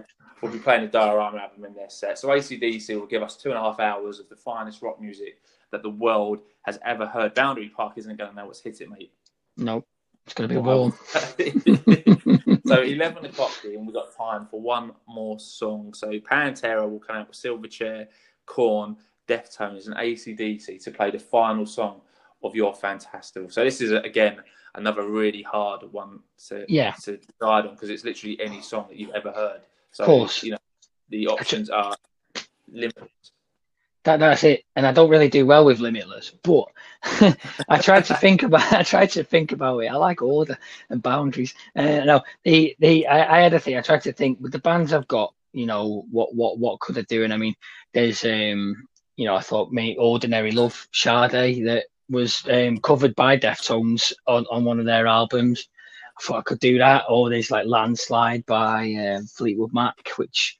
will 0.41 0.49
be 0.49 0.57
playing 0.57 0.85
a 0.85 0.87
Diorama 0.87 1.37
album 1.37 1.65
in 1.65 1.75
their 1.75 1.91
set. 1.91 2.17
So 2.17 2.29
ACDC 2.29 2.99
will 2.99 3.05
give 3.05 3.21
us 3.21 3.37
two 3.37 3.49
and 3.49 3.59
a 3.59 3.61
half 3.61 3.79
hours 3.79 4.19
of 4.19 4.27
the 4.27 4.35
finest 4.35 4.81
rock 4.81 4.99
music 4.99 5.37
that 5.71 5.83
the 5.83 5.89
world 5.89 6.39
has 6.63 6.79
ever 6.85 7.05
heard. 7.05 7.33
Boundary 7.33 7.69
Park 7.69 7.93
isn't 7.97 8.17
going 8.17 8.29
to 8.29 8.35
know 8.35 8.45
what's 8.45 8.61
hit 8.61 8.81
it, 8.81 8.89
mate. 8.89 9.11
No, 9.57 9.83
it's 10.25 10.33
going 10.33 10.49
to 10.49 10.55
be 10.55 10.61
Well, 10.61 10.79
warm. 10.79 10.93
so 12.67 12.81
11 12.81 13.25
o'clock 13.25 13.51
here, 13.61 13.77
and 13.77 13.85
we've 13.85 13.93
got 13.95 14.15
time 14.15 14.47
for 14.49 14.59
one 14.61 14.91
more 15.07 15.39
song. 15.39 15.93
So 15.93 16.09
Pantera 16.19 16.89
will 16.89 16.99
come 16.99 17.17
out 17.17 17.27
with 17.27 17.37
Silverchair, 17.37 18.07
Korn, 18.45 18.97
Deftones, 19.27 19.87
and 19.87 19.95
ACDC 19.95 20.83
to 20.83 20.91
play 20.91 21.11
the 21.11 21.19
final 21.19 21.65
song 21.65 22.01
of 22.43 22.55
your 22.55 22.73
Fantastival. 22.73 23.51
So 23.51 23.63
this 23.63 23.81
is, 23.81 23.91
again, 23.91 24.37
another 24.75 25.07
really 25.07 25.41
hard 25.41 25.81
one 25.91 26.19
to, 26.47 26.65
Yeah. 26.69 26.93
to 27.03 27.17
decide 27.17 27.65
on 27.65 27.71
because 27.73 27.89
it's 27.89 28.03
literally 28.05 28.39
any 28.39 28.61
song 28.61 28.85
that 28.89 28.97
you've 28.97 29.15
ever 29.15 29.31
heard. 29.31 29.61
So, 29.91 30.03
of 30.03 30.07
Course. 30.07 30.43
you 30.43 30.51
know, 30.51 30.57
the 31.09 31.27
options 31.27 31.69
are 31.69 31.95
limited. 32.71 33.09
That, 34.07 34.21
that's 34.21 34.45
it. 34.45 34.63
And 34.77 34.87
I 34.87 34.93
don't 34.93 35.09
really 35.09 35.27
do 35.27 35.45
well 35.45 35.65
with 35.65 35.81
limitless, 35.81 36.31
but 36.41 36.67
I 37.67 37.77
tried 37.81 38.05
to 38.05 38.13
think 38.15 38.43
about. 38.43 38.71
I 38.71 38.83
tried 38.83 39.11
to 39.11 39.23
think 39.25 39.51
about 39.51 39.79
it. 39.79 39.87
I 39.87 39.95
like 39.97 40.21
order 40.21 40.57
and 40.89 41.03
boundaries. 41.03 41.53
Uh, 41.75 42.05
no, 42.05 42.21
the 42.43 42.73
the 42.79 43.05
I, 43.05 43.37
I 43.39 43.41
had 43.41 43.53
a 43.53 43.59
thing. 43.59 43.75
I 43.77 43.81
tried 43.81 44.03
to 44.03 44.13
think 44.13 44.39
with 44.39 44.53
the 44.53 44.59
bands 44.59 44.93
I've 44.93 45.09
got. 45.09 45.33
You 45.51 45.65
know 45.65 46.05
what 46.09 46.33
what 46.33 46.57
what 46.57 46.79
could 46.79 46.97
I 46.97 47.01
do? 47.01 47.25
And 47.25 47.33
I 47.33 47.37
mean, 47.37 47.55
there's 47.93 48.23
um 48.23 48.87
you 49.17 49.25
know 49.25 49.35
I 49.35 49.41
thought 49.41 49.73
me 49.73 49.97
ordinary 49.99 50.51
love 50.51 50.87
Sade 50.93 51.65
that 51.67 51.87
was 52.09 52.43
um 52.49 52.77
covered 52.77 53.13
by 53.15 53.37
Deftones 53.37 54.13
on 54.25 54.45
on 54.49 54.63
one 54.63 54.79
of 54.79 54.85
their 54.85 55.07
albums. 55.07 55.67
I 56.17 56.23
thought 56.23 56.39
I 56.39 56.43
could 56.43 56.59
do 56.59 56.77
that. 56.77 57.03
Or 57.09 57.29
there's 57.29 57.51
like 57.51 57.67
landslide 57.67 58.45
by 58.45 58.93
um, 58.93 59.25
Fleetwood 59.25 59.73
Mac, 59.73 60.11
which 60.15 60.57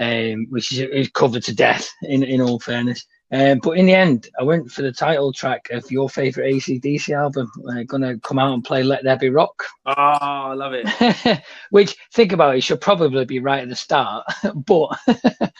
um, 0.00 0.46
which 0.48 0.72
is, 0.72 0.80
is 0.80 1.08
covered 1.10 1.44
to 1.44 1.54
death 1.54 1.88
in, 2.02 2.22
in 2.22 2.40
all 2.40 2.58
fairness. 2.58 3.04
Um, 3.32 3.60
but 3.62 3.72
in 3.78 3.86
the 3.86 3.94
end, 3.94 4.28
I 4.40 4.42
went 4.42 4.72
for 4.72 4.82
the 4.82 4.90
title 4.90 5.32
track 5.32 5.68
of 5.70 5.88
your 5.90 6.08
favorite 6.10 6.52
ACDC 6.52 7.14
album. 7.16 7.48
We're 7.58 7.84
gonna 7.84 8.18
come 8.18 8.40
out 8.40 8.54
and 8.54 8.64
play 8.64 8.82
"Let 8.82 9.04
There 9.04 9.16
Be 9.16 9.30
Rock," 9.30 9.62
Oh, 9.86 9.92
I 9.96 10.54
love 10.54 10.72
it. 10.74 11.42
which 11.70 11.96
think 12.12 12.32
about 12.32 12.56
it 12.56 12.62
should 12.64 12.80
probably 12.80 13.24
be 13.24 13.38
right 13.38 13.62
at 13.62 13.68
the 13.68 13.76
start, 13.76 14.24
but 14.66 14.98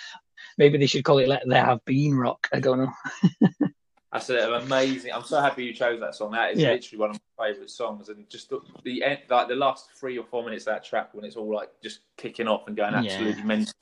maybe 0.59 0.79
they 0.79 0.87
should 0.87 1.05
call 1.05 1.19
it 1.19 1.29
"Let 1.29 1.43
There 1.47 1.65
Have 1.65 1.85
Been 1.85 2.17
Rock." 2.17 2.49
I 2.53 2.59
don't 2.59 2.79
know. 2.79 3.51
That's 4.13 4.29
an 4.31 4.53
amazing. 4.53 5.13
I'm 5.13 5.23
so 5.23 5.41
happy 5.41 5.65
you 5.65 5.73
chose 5.73 6.01
that 6.01 6.17
song. 6.17 6.33
That 6.33 6.53
is 6.55 6.59
Yeah. 6.59 6.73
literally 6.73 6.99
one 6.99 7.11
of 7.11 7.21
my 7.39 7.47
favourite 7.47 7.71
songs, 7.71 8.09
and 8.09 8.29
just 8.29 8.51
the, 8.51 8.59
the 8.83 9.05
end, 9.05 9.21
like 9.29 9.47
the 9.47 9.55
last 9.55 9.91
three 9.95 10.19
or 10.19 10.25
four 10.25 10.43
minutes 10.43 10.67
of 10.67 10.73
that 10.75 10.85
track 10.85 11.11
when 11.15 11.25
it's 11.25 11.37
all 11.37 11.55
like 11.55 11.71
just 11.81 12.01
kicking 12.17 12.49
off 12.49 12.67
and 12.67 12.77
going 12.77 12.95
Yeah. 12.95 12.99
absolutely 12.99 13.45
mental 13.45 13.73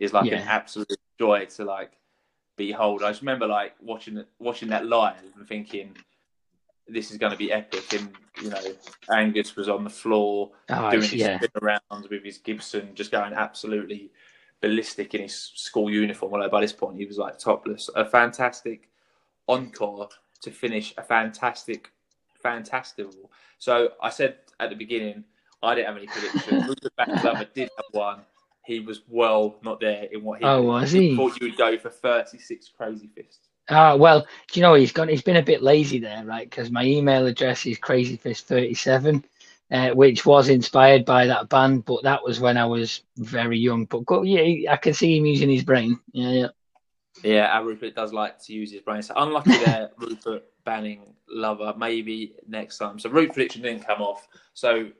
is 0.00 0.12
like 0.12 0.32
an 0.32 0.38
absolute 0.38 0.98
joy 1.18 1.44
to 1.44 1.64
like 1.64 1.92
behold. 2.56 3.04
I 3.04 3.10
just 3.10 3.20
remember 3.20 3.46
like 3.46 3.74
watching 3.80 4.24
watching 4.40 4.70
that 4.70 4.86
live 4.86 5.14
and 5.36 5.46
thinking, 5.46 5.96
this 6.88 7.12
is 7.12 7.18
going 7.18 7.32
to 7.32 7.38
be 7.38 7.52
epic. 7.52 7.92
And 7.92 8.10
you 8.42 8.50
know, 8.50 8.62
Angus 9.12 9.54
was 9.54 9.68
on 9.68 9.84
the 9.84 9.90
floor 9.90 10.50
Oh, 10.70 10.90
doing 10.90 11.02
his 11.02 11.14
yeah, 11.14 11.36
spin 11.36 11.50
around 11.62 12.08
with 12.10 12.24
his 12.24 12.38
Gibson, 12.38 12.94
just 12.94 13.12
going 13.12 13.34
absolutely 13.34 14.10
ballistic 14.60 15.14
in 15.14 15.22
his 15.22 15.52
school 15.54 15.90
uniform. 15.90 16.32
Although 16.34 16.48
by 16.48 16.62
this 16.62 16.72
point 16.72 16.98
he 16.98 17.06
was 17.06 17.18
like 17.18 17.38
topless. 17.38 17.90
A 17.94 18.04
fantastic 18.04 18.88
encore 19.46 20.08
to 20.42 20.50
finish 20.50 20.94
a 20.96 21.02
fantastic, 21.02 21.92
Fantastival. 22.42 23.28
So 23.58 23.90
I 24.02 24.08
said 24.08 24.36
at 24.58 24.70
the 24.70 24.76
beginning 24.76 25.24
I 25.62 25.74
didn't 25.74 25.88
have 25.88 25.96
any 25.98 26.06
predictions. 26.06 26.68
Rupert 26.68 26.92
Backlover 26.98 27.52
did 27.52 27.68
have 27.76 27.84
one. 27.92 28.20
He 28.70 28.78
was 28.78 29.02
well 29.08 29.56
not 29.64 29.80
there 29.80 30.04
in 30.12 30.22
what 30.22 30.38
he. 30.38 30.44
Oh, 30.44 30.62
was 30.62 30.92
he? 30.92 31.16
Thought 31.16 31.40
you 31.40 31.48
would 31.48 31.58
go 31.58 31.76
for 31.76 31.90
thirty-six 31.90 32.70
Crazyfists. 32.78 33.48
Ah, 33.68 33.96
well, 33.96 34.20
do 34.20 34.60
you 34.60 34.62
know 34.62 34.74
he's 34.74 34.92
gone? 34.92 35.08
He's 35.08 35.22
been 35.22 35.38
a 35.38 35.42
bit 35.42 35.60
lazy 35.60 35.98
there, 35.98 36.24
right? 36.24 36.48
Because 36.48 36.70
my 36.70 36.84
email 36.84 37.26
address 37.26 37.66
is 37.66 37.80
crazyfist37, 37.80 39.24
uh, 39.72 39.90
which 39.90 40.24
was 40.24 40.48
inspired 40.48 41.04
by 41.04 41.26
that 41.26 41.48
band, 41.48 41.84
but 41.84 42.04
that 42.04 42.22
was 42.22 42.38
when 42.38 42.56
I 42.56 42.64
was 42.64 43.02
very 43.16 43.58
young. 43.58 43.86
But 43.86 44.06
go, 44.06 44.22
yeah, 44.22 44.72
I 44.72 44.76
can 44.76 44.94
see 44.94 45.18
him 45.18 45.26
using 45.26 45.50
his 45.50 45.64
brain. 45.64 45.98
Yeah, 46.12 46.30
yeah. 46.30 46.48
Yeah, 47.24 47.60
Rupert 47.60 47.96
does 47.96 48.12
like 48.12 48.40
to 48.44 48.52
use 48.52 48.70
his 48.70 48.82
brain. 48.82 49.02
So 49.02 49.14
unlucky 49.16 49.58
there, 49.64 49.90
Rupert 49.98 50.44
banning 50.64 51.12
lover. 51.28 51.74
Maybe 51.76 52.34
next 52.46 52.78
time. 52.78 53.00
So 53.00 53.10
root 53.10 53.32
prediction 53.32 53.62
didn't 53.62 53.84
come 53.84 54.00
off. 54.00 54.28
So 54.54 54.90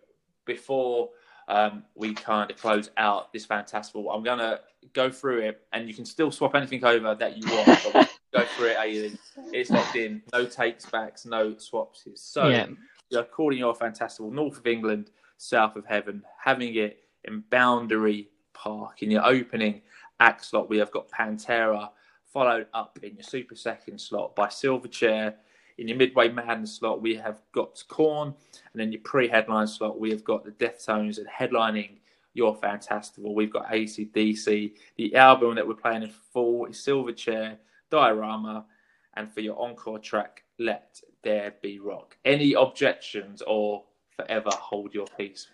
before 0.44 1.10
um, 1.50 1.82
we 1.96 2.14
kind 2.14 2.50
of 2.50 2.56
close 2.56 2.90
out 2.96 3.32
this 3.32 3.44
Fantastival, 3.44 4.14
I'm 4.14 4.22
gonna 4.22 4.60
go 4.92 5.10
through 5.10 5.40
it, 5.40 5.66
and 5.72 5.88
you 5.88 5.94
can 5.94 6.04
still 6.04 6.30
swap 6.30 6.54
anything 6.54 6.84
over 6.84 7.14
that 7.16 7.36
you 7.36 7.42
want. 7.50 8.08
go 8.32 8.44
through 8.56 8.68
it, 8.68 8.76
Aileen. 8.78 9.18
It's 9.52 9.70
locked 9.70 9.96
in. 9.96 10.22
No 10.32 10.46
takes 10.46 10.86
backs, 10.86 11.26
no 11.26 11.56
swaps. 11.58 12.06
So 12.14 12.48
yeah. 12.48 12.66
you're 13.10 13.24
calling 13.24 13.58
your 13.58 13.74
Fantastival 13.74 14.30
north 14.30 14.58
of 14.58 14.66
England, 14.66 15.10
south 15.38 15.74
of 15.74 15.84
heaven, 15.84 16.22
having 16.42 16.76
it 16.76 17.02
in 17.24 17.42
Boundary 17.50 18.28
Park. 18.52 19.02
In 19.02 19.10
your 19.10 19.26
opening 19.26 19.82
act 20.20 20.44
slot, 20.44 20.70
we 20.70 20.78
have 20.78 20.92
got 20.92 21.10
Pantera, 21.10 21.90
followed 22.32 22.68
up 22.72 22.96
in 23.02 23.16
your 23.16 23.24
super 23.24 23.56
second 23.56 24.00
slot 24.00 24.36
by 24.36 24.46
Silverchair. 24.46 25.34
In 25.80 25.88
your 25.88 25.96
midway 25.96 26.28
madness 26.28 26.74
slot, 26.76 27.00
we 27.00 27.14
have 27.14 27.40
got 27.52 27.82
Korn, 27.88 28.28
and 28.28 28.80
then 28.80 28.92
your 28.92 29.00
pre-headline 29.00 29.66
slot, 29.66 29.98
we 29.98 30.10
have 30.10 30.22
got 30.22 30.44
the 30.44 30.50
Deftones, 30.50 31.16
and 31.16 31.26
headlining 31.26 32.00
your 32.34 32.54
Fantastival, 32.54 33.34
we've 33.34 33.50
got 33.50 33.70
ACDC. 33.70 34.74
The 34.96 35.16
album 35.16 35.54
that 35.54 35.66
we're 35.66 35.72
playing 35.72 36.02
in 36.02 36.10
full 36.10 36.66
is 36.66 36.76
Silverchair, 36.76 37.56
Diorama, 37.90 38.66
and 39.14 39.32
for 39.32 39.40
your 39.40 39.58
encore 39.58 39.98
track, 39.98 40.44
Let 40.58 41.00
There 41.22 41.54
Be 41.62 41.78
Rock. 41.78 42.18
Any 42.26 42.52
objections 42.52 43.42
or 43.46 43.84
forever 44.10 44.50
hold 44.52 44.92
your 44.92 45.06
peace? 45.16 45.48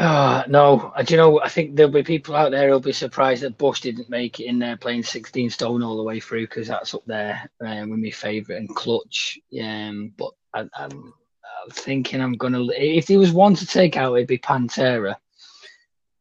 Oh, 0.00 0.44
no, 0.46 0.92
do 1.04 1.12
you 1.12 1.18
know? 1.18 1.40
I 1.40 1.48
think 1.48 1.74
there'll 1.74 1.90
be 1.90 2.04
people 2.04 2.36
out 2.36 2.52
there 2.52 2.68
who'll 2.68 2.78
be 2.78 2.92
surprised 2.92 3.42
that 3.42 3.58
Bush 3.58 3.80
didn't 3.80 4.08
make 4.08 4.38
it 4.38 4.44
in 4.44 4.60
there 4.60 4.76
playing 4.76 5.02
16 5.02 5.50
stone 5.50 5.82
all 5.82 5.96
the 5.96 6.04
way 6.04 6.20
through 6.20 6.46
because 6.46 6.68
that's 6.68 6.94
up 6.94 7.02
there 7.06 7.50
um, 7.60 7.90
with 7.90 7.98
my 7.98 8.10
favourite 8.10 8.60
and 8.60 8.74
clutch. 8.76 9.40
Um, 9.60 10.12
but 10.16 10.30
I, 10.54 10.60
am 10.60 10.70
I'm, 10.76 10.92
I'm 10.92 11.70
thinking 11.72 12.20
I'm 12.20 12.34
gonna. 12.34 12.64
If 12.76 13.06
there 13.06 13.18
was 13.18 13.32
one 13.32 13.56
to 13.56 13.66
take 13.66 13.96
out, 13.96 14.14
it'd 14.14 14.28
be 14.28 14.38
Pantera. 14.38 15.16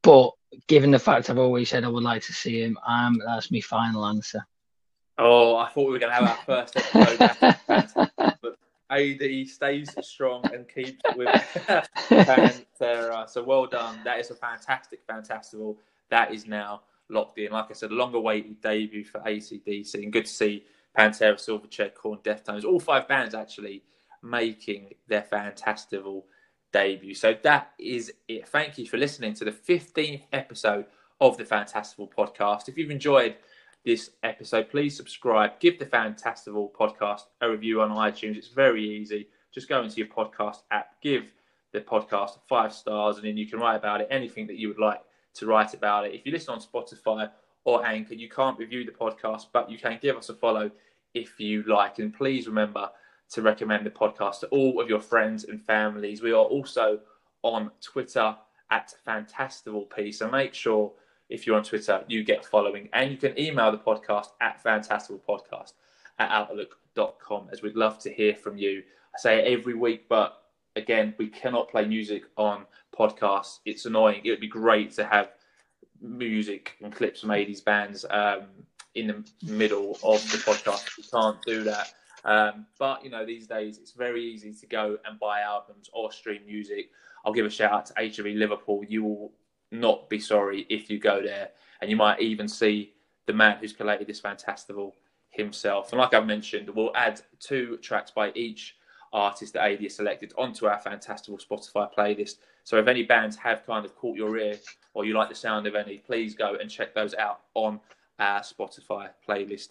But 0.01 0.31
given 0.67 0.89
the 0.89 0.97
fact 0.97 1.29
I've 1.29 1.37
always 1.37 1.69
said 1.69 1.83
I 1.83 1.89
would 1.89 2.03
like 2.03 2.23
to 2.23 2.33
see 2.33 2.63
him, 2.63 2.79
um, 2.87 3.21
that's 3.23 3.51
my 3.51 3.61
final 3.61 4.07
answer. 4.07 4.43
Oh, 5.19 5.55
I 5.55 5.69
thought 5.69 5.85
we 5.85 5.93
were 5.93 5.99
going 5.99 6.11
to 6.11 6.15
have 6.15 6.29
our 6.29 6.45
first 6.45 6.77
episode. 6.77 8.09
Ady 8.91 9.45
stays 9.45 9.93
strong 10.01 10.43
and 10.53 10.67
keeps 10.67 11.01
with 11.15 11.27
Pantera. 12.09 13.29
So 13.29 13.43
well 13.43 13.67
done. 13.67 13.99
That 14.03 14.19
is 14.19 14.31
a 14.31 14.35
fantastic, 14.35 15.01
fantastic. 15.05 15.59
That 16.09 16.33
is 16.33 16.47
now 16.47 16.81
locked 17.09 17.37
in. 17.37 17.51
Like 17.51 17.69
I 17.69 17.73
said, 17.73 17.91
longer 17.91 18.17
awaited 18.17 18.61
debut 18.61 19.03
for 19.03 19.19
ACDC. 19.19 19.95
And 19.95 20.13
good 20.13 20.25
to 20.25 20.31
see 20.31 20.65
Pantera, 20.97 21.35
Silverchair, 21.35 21.93
Korn, 21.93 22.19
Deftones, 22.23 22.63
all 22.63 22.79
five 22.79 23.07
bands 23.07 23.35
actually 23.35 23.83
making 24.23 24.93
their 25.07 25.23
Fantastival 25.23 26.23
debut. 26.71 27.13
So 27.13 27.35
that 27.43 27.71
is 27.79 28.11
it. 28.27 28.47
Thank 28.47 28.77
you 28.77 28.87
for 28.87 28.97
listening 28.97 29.33
to 29.35 29.45
the 29.45 29.51
15th 29.51 30.23
episode 30.33 30.85
of 31.19 31.37
the 31.37 31.43
Fantastival 31.43 32.09
podcast. 32.11 32.67
If 32.67 32.77
you've 32.77 32.91
enjoyed 32.91 33.35
this 33.87 34.09
episode, 34.21 34.69
please 34.69 34.97
subscribe. 34.97 35.61
Give 35.61 35.79
the 35.79 35.85
Fantastival 35.85 36.73
podcast 36.73 37.21
a 37.39 37.49
review 37.49 37.79
on 37.79 37.89
iTunes. 37.89 38.35
It's 38.35 38.49
very 38.49 38.83
easy. 38.83 39.29
Just 39.53 39.69
go 39.69 39.81
into 39.81 39.95
your 39.95 40.07
podcast 40.07 40.63
app, 40.71 41.01
give 41.01 41.31
the 41.71 41.79
podcast 41.79 42.31
five 42.49 42.73
stars, 42.73 43.15
and 43.15 43.25
then 43.25 43.37
you 43.37 43.47
can 43.47 43.59
write 43.59 43.77
about 43.77 44.01
it 44.01 44.09
anything 44.11 44.45
that 44.47 44.57
you 44.57 44.67
would 44.67 44.77
like 44.77 44.99
to 45.35 45.45
write 45.45 45.73
about 45.73 46.05
it. 46.05 46.13
If 46.13 46.25
you 46.25 46.33
listen 46.33 46.53
on 46.53 46.59
Spotify 46.59 47.31
or 47.63 47.85
Anchor, 47.85 48.15
you 48.15 48.27
can't 48.27 48.59
review 48.59 48.83
the 48.83 48.91
podcast, 48.91 49.45
but 49.53 49.71
you 49.71 49.77
can 49.77 49.97
give 50.01 50.17
us 50.17 50.27
a 50.27 50.33
follow 50.33 50.69
if 51.13 51.39
you 51.39 51.63
like. 51.63 51.99
And 51.99 52.13
please 52.13 52.45
remember 52.45 52.89
to 53.29 53.41
recommend 53.41 53.85
the 53.85 53.89
podcast 53.89 54.41
to 54.41 54.47
all 54.47 54.81
of 54.81 54.89
your 54.89 54.99
friends 54.99 55.45
and 55.45 55.63
families. 55.63 56.21
We 56.21 56.33
are 56.33 56.43
also 56.43 56.99
on 57.41 57.71
Twitter 57.81 58.35
at 58.69 58.93
Fantastival 59.07 59.89
P. 59.89 60.11
So 60.11 60.29
make 60.29 60.53
sure 60.53 60.91
if 61.29 61.45
you're 61.45 61.55
on 61.55 61.63
Twitter, 61.63 62.03
you 62.07 62.23
get 62.23 62.45
following. 62.45 62.89
And 62.93 63.11
you 63.11 63.17
can 63.17 63.37
email 63.39 63.71
the 63.71 63.77
podcast 63.77 64.27
at 64.41 64.63
fantastivalpodcast 64.63 65.73
at 66.19 66.31
outlook.com 66.31 67.49
as 67.51 67.61
we'd 67.61 67.75
love 67.75 67.99
to 67.99 68.11
hear 68.11 68.35
from 68.35 68.57
you. 68.57 68.83
I 69.15 69.19
say 69.19 69.39
it 69.39 69.59
every 69.59 69.73
week, 69.73 70.07
but 70.09 70.43
again, 70.75 71.13
we 71.17 71.27
cannot 71.27 71.69
play 71.69 71.85
music 71.85 72.23
on 72.37 72.65
podcasts. 72.97 73.59
It's 73.65 73.85
annoying. 73.85 74.21
It 74.23 74.29
would 74.29 74.39
be 74.39 74.47
great 74.47 74.91
to 74.93 75.05
have 75.05 75.31
music 76.01 76.73
and 76.81 76.93
clips 76.93 77.21
from 77.21 77.29
80s 77.29 77.63
bands 77.63 78.05
um, 78.09 78.43
in 78.95 79.07
the 79.07 79.51
middle 79.51 79.97
of 80.03 80.21
the 80.31 80.37
podcast. 80.37 80.97
We 80.97 81.03
can't 81.03 81.41
do 81.43 81.63
that. 81.63 81.93
Um, 82.25 82.65
but 82.77 83.03
you 83.03 83.09
know, 83.09 83.25
these 83.25 83.47
days 83.47 83.77
it's 83.77 83.91
very 83.91 84.23
easy 84.23 84.53
to 84.53 84.65
go 84.65 84.97
and 85.05 85.19
buy 85.19 85.41
albums 85.41 85.89
or 85.93 86.11
stream 86.11 86.41
music. 86.45 86.89
I'll 87.25 87.33
give 87.33 87.45
a 87.45 87.49
shout 87.49 87.71
out 87.71 87.85
to 87.87 87.93
HMV 87.93 88.37
Liverpool. 88.37 88.83
You 88.87 89.03
will 89.03 89.31
not 89.71 90.09
be 90.09 90.19
sorry 90.19 90.65
if 90.69 90.89
you 90.89 90.99
go 90.99 91.21
there, 91.21 91.49
and 91.81 91.89
you 91.89 91.95
might 91.95 92.21
even 92.21 92.47
see 92.47 92.93
the 93.25 93.33
man 93.33 93.57
who's 93.57 93.73
collated 93.73 94.07
this 94.07 94.21
Fantastival 94.21 94.93
himself. 95.29 95.91
And 95.91 95.99
like 95.99 96.13
I've 96.13 96.25
mentioned, 96.25 96.69
we'll 96.69 96.95
add 96.95 97.21
two 97.39 97.77
tracks 97.77 98.11
by 98.11 98.31
each 98.33 98.75
artist 99.13 99.53
that 99.53 99.65
Ady 99.65 99.83
has 99.85 99.95
selected 99.95 100.33
onto 100.37 100.65
our 100.65 100.79
Fantastival 100.81 101.41
Spotify 101.45 101.93
playlist. 101.93 102.37
So 102.63 102.77
if 102.77 102.87
any 102.87 103.03
bands 103.03 103.35
have 103.37 103.65
kind 103.65 103.85
of 103.85 103.95
caught 103.95 104.17
your 104.17 104.37
ear 104.37 104.55
or 104.93 105.05
you 105.05 105.13
like 105.13 105.29
the 105.29 105.35
sound 105.35 105.67
of 105.67 105.75
any, 105.75 105.99
please 105.99 106.35
go 106.35 106.55
and 106.55 106.69
check 106.69 106.93
those 106.93 107.13
out 107.15 107.41
on 107.53 107.79
our 108.19 108.41
Spotify 108.41 109.09
playlist 109.27 109.69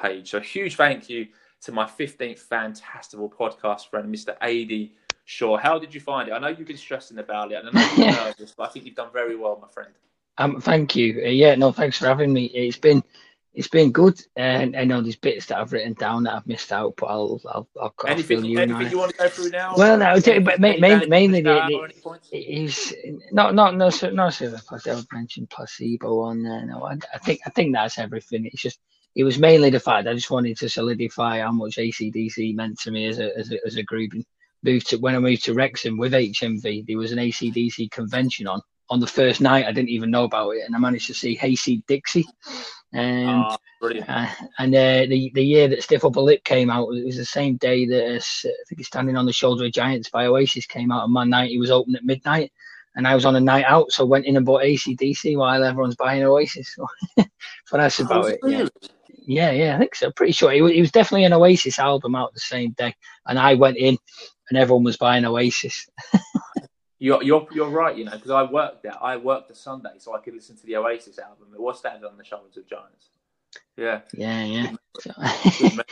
page. 0.00 0.30
So 0.30 0.40
huge 0.40 0.76
thank 0.76 1.10
you 1.10 1.26
to 1.62 1.72
my 1.72 1.84
15th 1.84 2.46
Fantastival 2.46 3.30
podcast 3.32 3.90
friend, 3.90 4.14
Mr. 4.14 4.36
Ady 4.42 4.94
Shaw. 5.30 5.56
How 5.56 5.78
did 5.78 5.94
you 5.94 6.00
find 6.00 6.28
it? 6.28 6.32
I 6.32 6.38
know 6.40 6.48
you've 6.48 6.66
been 6.66 6.76
stressing 6.76 7.18
about 7.18 7.52
it, 7.52 7.64
and 7.64 7.68
I 7.68 7.72
know 7.72 8.04
you're 8.04 8.12
nervous, 8.24 8.52
but 8.56 8.64
I 8.64 8.72
think 8.72 8.84
you've 8.84 8.96
done 8.96 9.12
very 9.12 9.36
well, 9.36 9.58
my 9.62 9.68
friend. 9.68 9.92
Um, 10.38 10.60
thank 10.60 10.96
you. 10.96 11.22
Uh, 11.24 11.28
yeah, 11.28 11.54
no, 11.54 11.70
thanks 11.70 11.98
for 11.98 12.06
having 12.06 12.32
me. 12.32 12.46
It's 12.46 12.76
been 12.76 13.04
it's 13.54 13.68
been 13.68 13.92
good, 13.92 14.20
and 14.34 14.76
I 14.76 14.82
know 14.82 15.00
there's 15.00 15.14
bits 15.14 15.46
that 15.46 15.58
I've 15.58 15.72
written 15.72 15.92
down 15.92 16.24
that 16.24 16.34
I've 16.34 16.46
missed 16.48 16.72
out, 16.72 16.94
but 16.96 17.06
I'll 17.06 17.40
I'll 17.48 17.68
I'll, 17.80 17.94
I'll 18.00 18.10
anything, 18.10 18.44
you, 18.44 18.58
anything 18.58 18.90
you 18.90 18.98
want 18.98 19.12
to 19.12 19.18
go 19.18 19.28
through 19.28 19.50
now? 19.50 19.74
Well, 19.76 19.98
no, 19.98 20.40
but 20.40 20.58
mainly 20.58 21.06
mainly 21.06 21.42
the, 21.42 21.90
the, 22.32 22.36
is 22.36 22.92
not 23.30 23.54
not 23.54 23.76
no 23.76 23.88
no 24.02 24.10
no 24.10 24.30
I 24.30 25.02
mentioned 25.12 25.48
placebo 25.50 26.22
on 26.22 26.42
there. 26.42 26.66
No, 26.66 26.82
I, 26.84 26.98
I 27.14 27.18
think 27.18 27.40
I 27.46 27.50
think 27.50 27.72
that's 27.72 27.98
everything. 27.98 28.46
It's 28.46 28.62
just 28.62 28.80
it 29.14 29.22
was 29.22 29.38
mainly 29.38 29.70
the 29.70 29.78
fact 29.78 30.08
I 30.08 30.14
just 30.14 30.30
wanted 30.30 30.56
to 30.58 30.68
solidify 30.68 31.38
how 31.40 31.52
much 31.52 31.76
ACDC 31.76 32.56
meant 32.56 32.80
to 32.80 32.90
me 32.90 33.06
as 33.06 33.20
a 33.20 33.36
as 33.38 33.52
a, 33.52 33.58
as 33.64 33.76
a 33.76 33.84
group. 33.84 34.12
And 34.12 34.24
moved 34.62 34.90
to 34.90 34.96
when 34.96 35.14
I 35.14 35.18
moved 35.18 35.44
to 35.44 35.54
Wrexham 35.54 35.98
with 35.98 36.12
HMV, 36.12 36.86
there 36.86 36.98
was 36.98 37.12
an 37.12 37.18
ACDC 37.18 37.90
convention 37.90 38.46
on. 38.46 38.60
On 38.92 38.98
the 38.98 39.06
first 39.06 39.40
night, 39.40 39.66
I 39.66 39.72
didn't 39.72 39.90
even 39.90 40.10
know 40.10 40.24
about 40.24 40.50
it, 40.50 40.64
and 40.66 40.74
I 40.74 40.78
managed 40.80 41.06
to 41.06 41.14
see 41.14 41.36
Hayseed 41.36 41.86
Dixie. 41.86 42.26
And 42.92 43.44
oh, 43.48 43.56
brilliant. 43.80 44.10
Uh, 44.10 44.26
and 44.58 44.74
uh, 44.74 45.06
the 45.06 45.30
the 45.32 45.44
year 45.44 45.68
that 45.68 45.84
Stiff 45.84 46.04
Upper 46.04 46.20
Lip 46.20 46.42
came 46.42 46.70
out, 46.70 46.88
it 46.88 47.06
was 47.06 47.16
the 47.16 47.24
same 47.24 47.56
day 47.56 47.86
that 47.86 48.04
uh, 48.04 48.16
I 48.16 48.64
think 48.68 48.80
it's 48.80 48.88
Standing 48.88 49.16
on 49.16 49.26
the 49.26 49.32
Shoulder 49.32 49.66
of 49.66 49.72
Giants 49.72 50.10
by 50.10 50.26
Oasis 50.26 50.66
came 50.66 50.90
out. 50.90 51.04
And 51.04 51.12
my 51.12 51.22
night, 51.22 51.52
it 51.52 51.60
was 51.60 51.70
open 51.70 51.94
at 51.94 52.02
midnight, 52.02 52.52
and 52.96 53.06
I 53.06 53.14
was 53.14 53.24
on 53.24 53.36
a 53.36 53.40
night 53.40 53.64
out, 53.66 53.92
so 53.92 54.04
I 54.04 54.08
went 54.08 54.26
in 54.26 54.36
and 54.36 54.44
bought 54.44 54.64
ACDC 54.64 55.36
while 55.36 55.62
everyone's 55.62 55.94
buying 55.94 56.24
Oasis. 56.24 56.76
but 57.16 57.28
that's 57.70 58.00
about 58.00 58.28
it. 58.28 58.40
Yeah. 58.42 58.66
Yeah, 59.26 59.50
yeah, 59.50 59.76
I 59.76 59.78
think 59.78 59.94
so. 59.94 60.10
Pretty 60.10 60.32
sure 60.32 60.52
it, 60.52 60.62
was 60.62 60.90
definitely 60.90 61.24
an 61.24 61.32
Oasis 61.32 61.78
album 61.78 62.14
out 62.14 62.34
the 62.34 62.40
same 62.40 62.72
day, 62.72 62.94
and 63.26 63.38
I 63.38 63.54
went 63.54 63.76
in, 63.76 63.98
and 64.48 64.58
everyone 64.58 64.84
was 64.84 64.96
buying 64.96 65.24
Oasis. 65.24 65.88
you're 66.98 67.22
you're 67.22 67.46
you're 67.52 67.70
right, 67.70 67.96
you 67.96 68.04
know, 68.04 68.12
because 68.12 68.30
I 68.30 68.42
worked 68.42 68.82
there. 68.82 69.02
I 69.02 69.16
worked 69.16 69.48
the 69.48 69.54
Sunday, 69.54 69.94
so 69.98 70.14
I 70.14 70.20
could 70.20 70.34
listen 70.34 70.56
to 70.56 70.66
the 70.66 70.76
Oasis 70.76 71.18
album. 71.18 71.48
It 71.54 71.60
was 71.60 71.78
standing 71.78 72.04
on 72.04 72.16
the 72.16 72.24
shoulders 72.24 72.56
of 72.56 72.66
giants. 72.66 73.10
Yeah, 73.76 74.00
yeah, 74.14 74.44
yeah. 74.44 74.72
Good 75.02 75.14
memory. 75.18 75.52
Good, 75.58 75.76
me- 75.76 75.84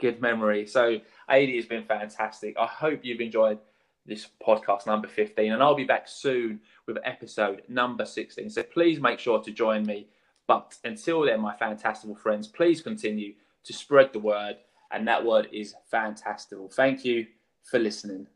good 0.00 0.20
memory. 0.20 0.66
So 0.66 0.98
Ady 1.30 1.56
has 1.56 1.66
been 1.66 1.84
fantastic. 1.84 2.56
I 2.58 2.66
hope 2.66 3.00
you've 3.02 3.20
enjoyed 3.20 3.58
this 4.06 4.28
podcast 4.44 4.86
number 4.86 5.06
15 5.06 5.52
and 5.52 5.62
I'll 5.62 5.74
be 5.74 5.84
back 5.84 6.08
soon 6.08 6.60
with 6.86 6.98
episode 7.04 7.62
number 7.68 8.04
16 8.04 8.50
so 8.50 8.62
please 8.62 8.98
make 8.98 9.18
sure 9.18 9.42
to 9.42 9.52
join 9.52 9.84
me 9.84 10.08
but 10.50 10.74
until 10.82 11.20
then, 11.20 11.40
my 11.40 11.54
Fantastival 11.54 12.18
friends, 12.18 12.48
please 12.48 12.82
continue 12.82 13.34
to 13.62 13.72
spread 13.72 14.12
the 14.12 14.18
word, 14.18 14.56
and 14.90 15.06
that 15.06 15.24
word 15.24 15.46
is 15.52 15.76
Fantastival. 15.92 16.74
Thank 16.74 17.04
you 17.04 17.28
for 17.62 17.78
listening. 17.78 18.26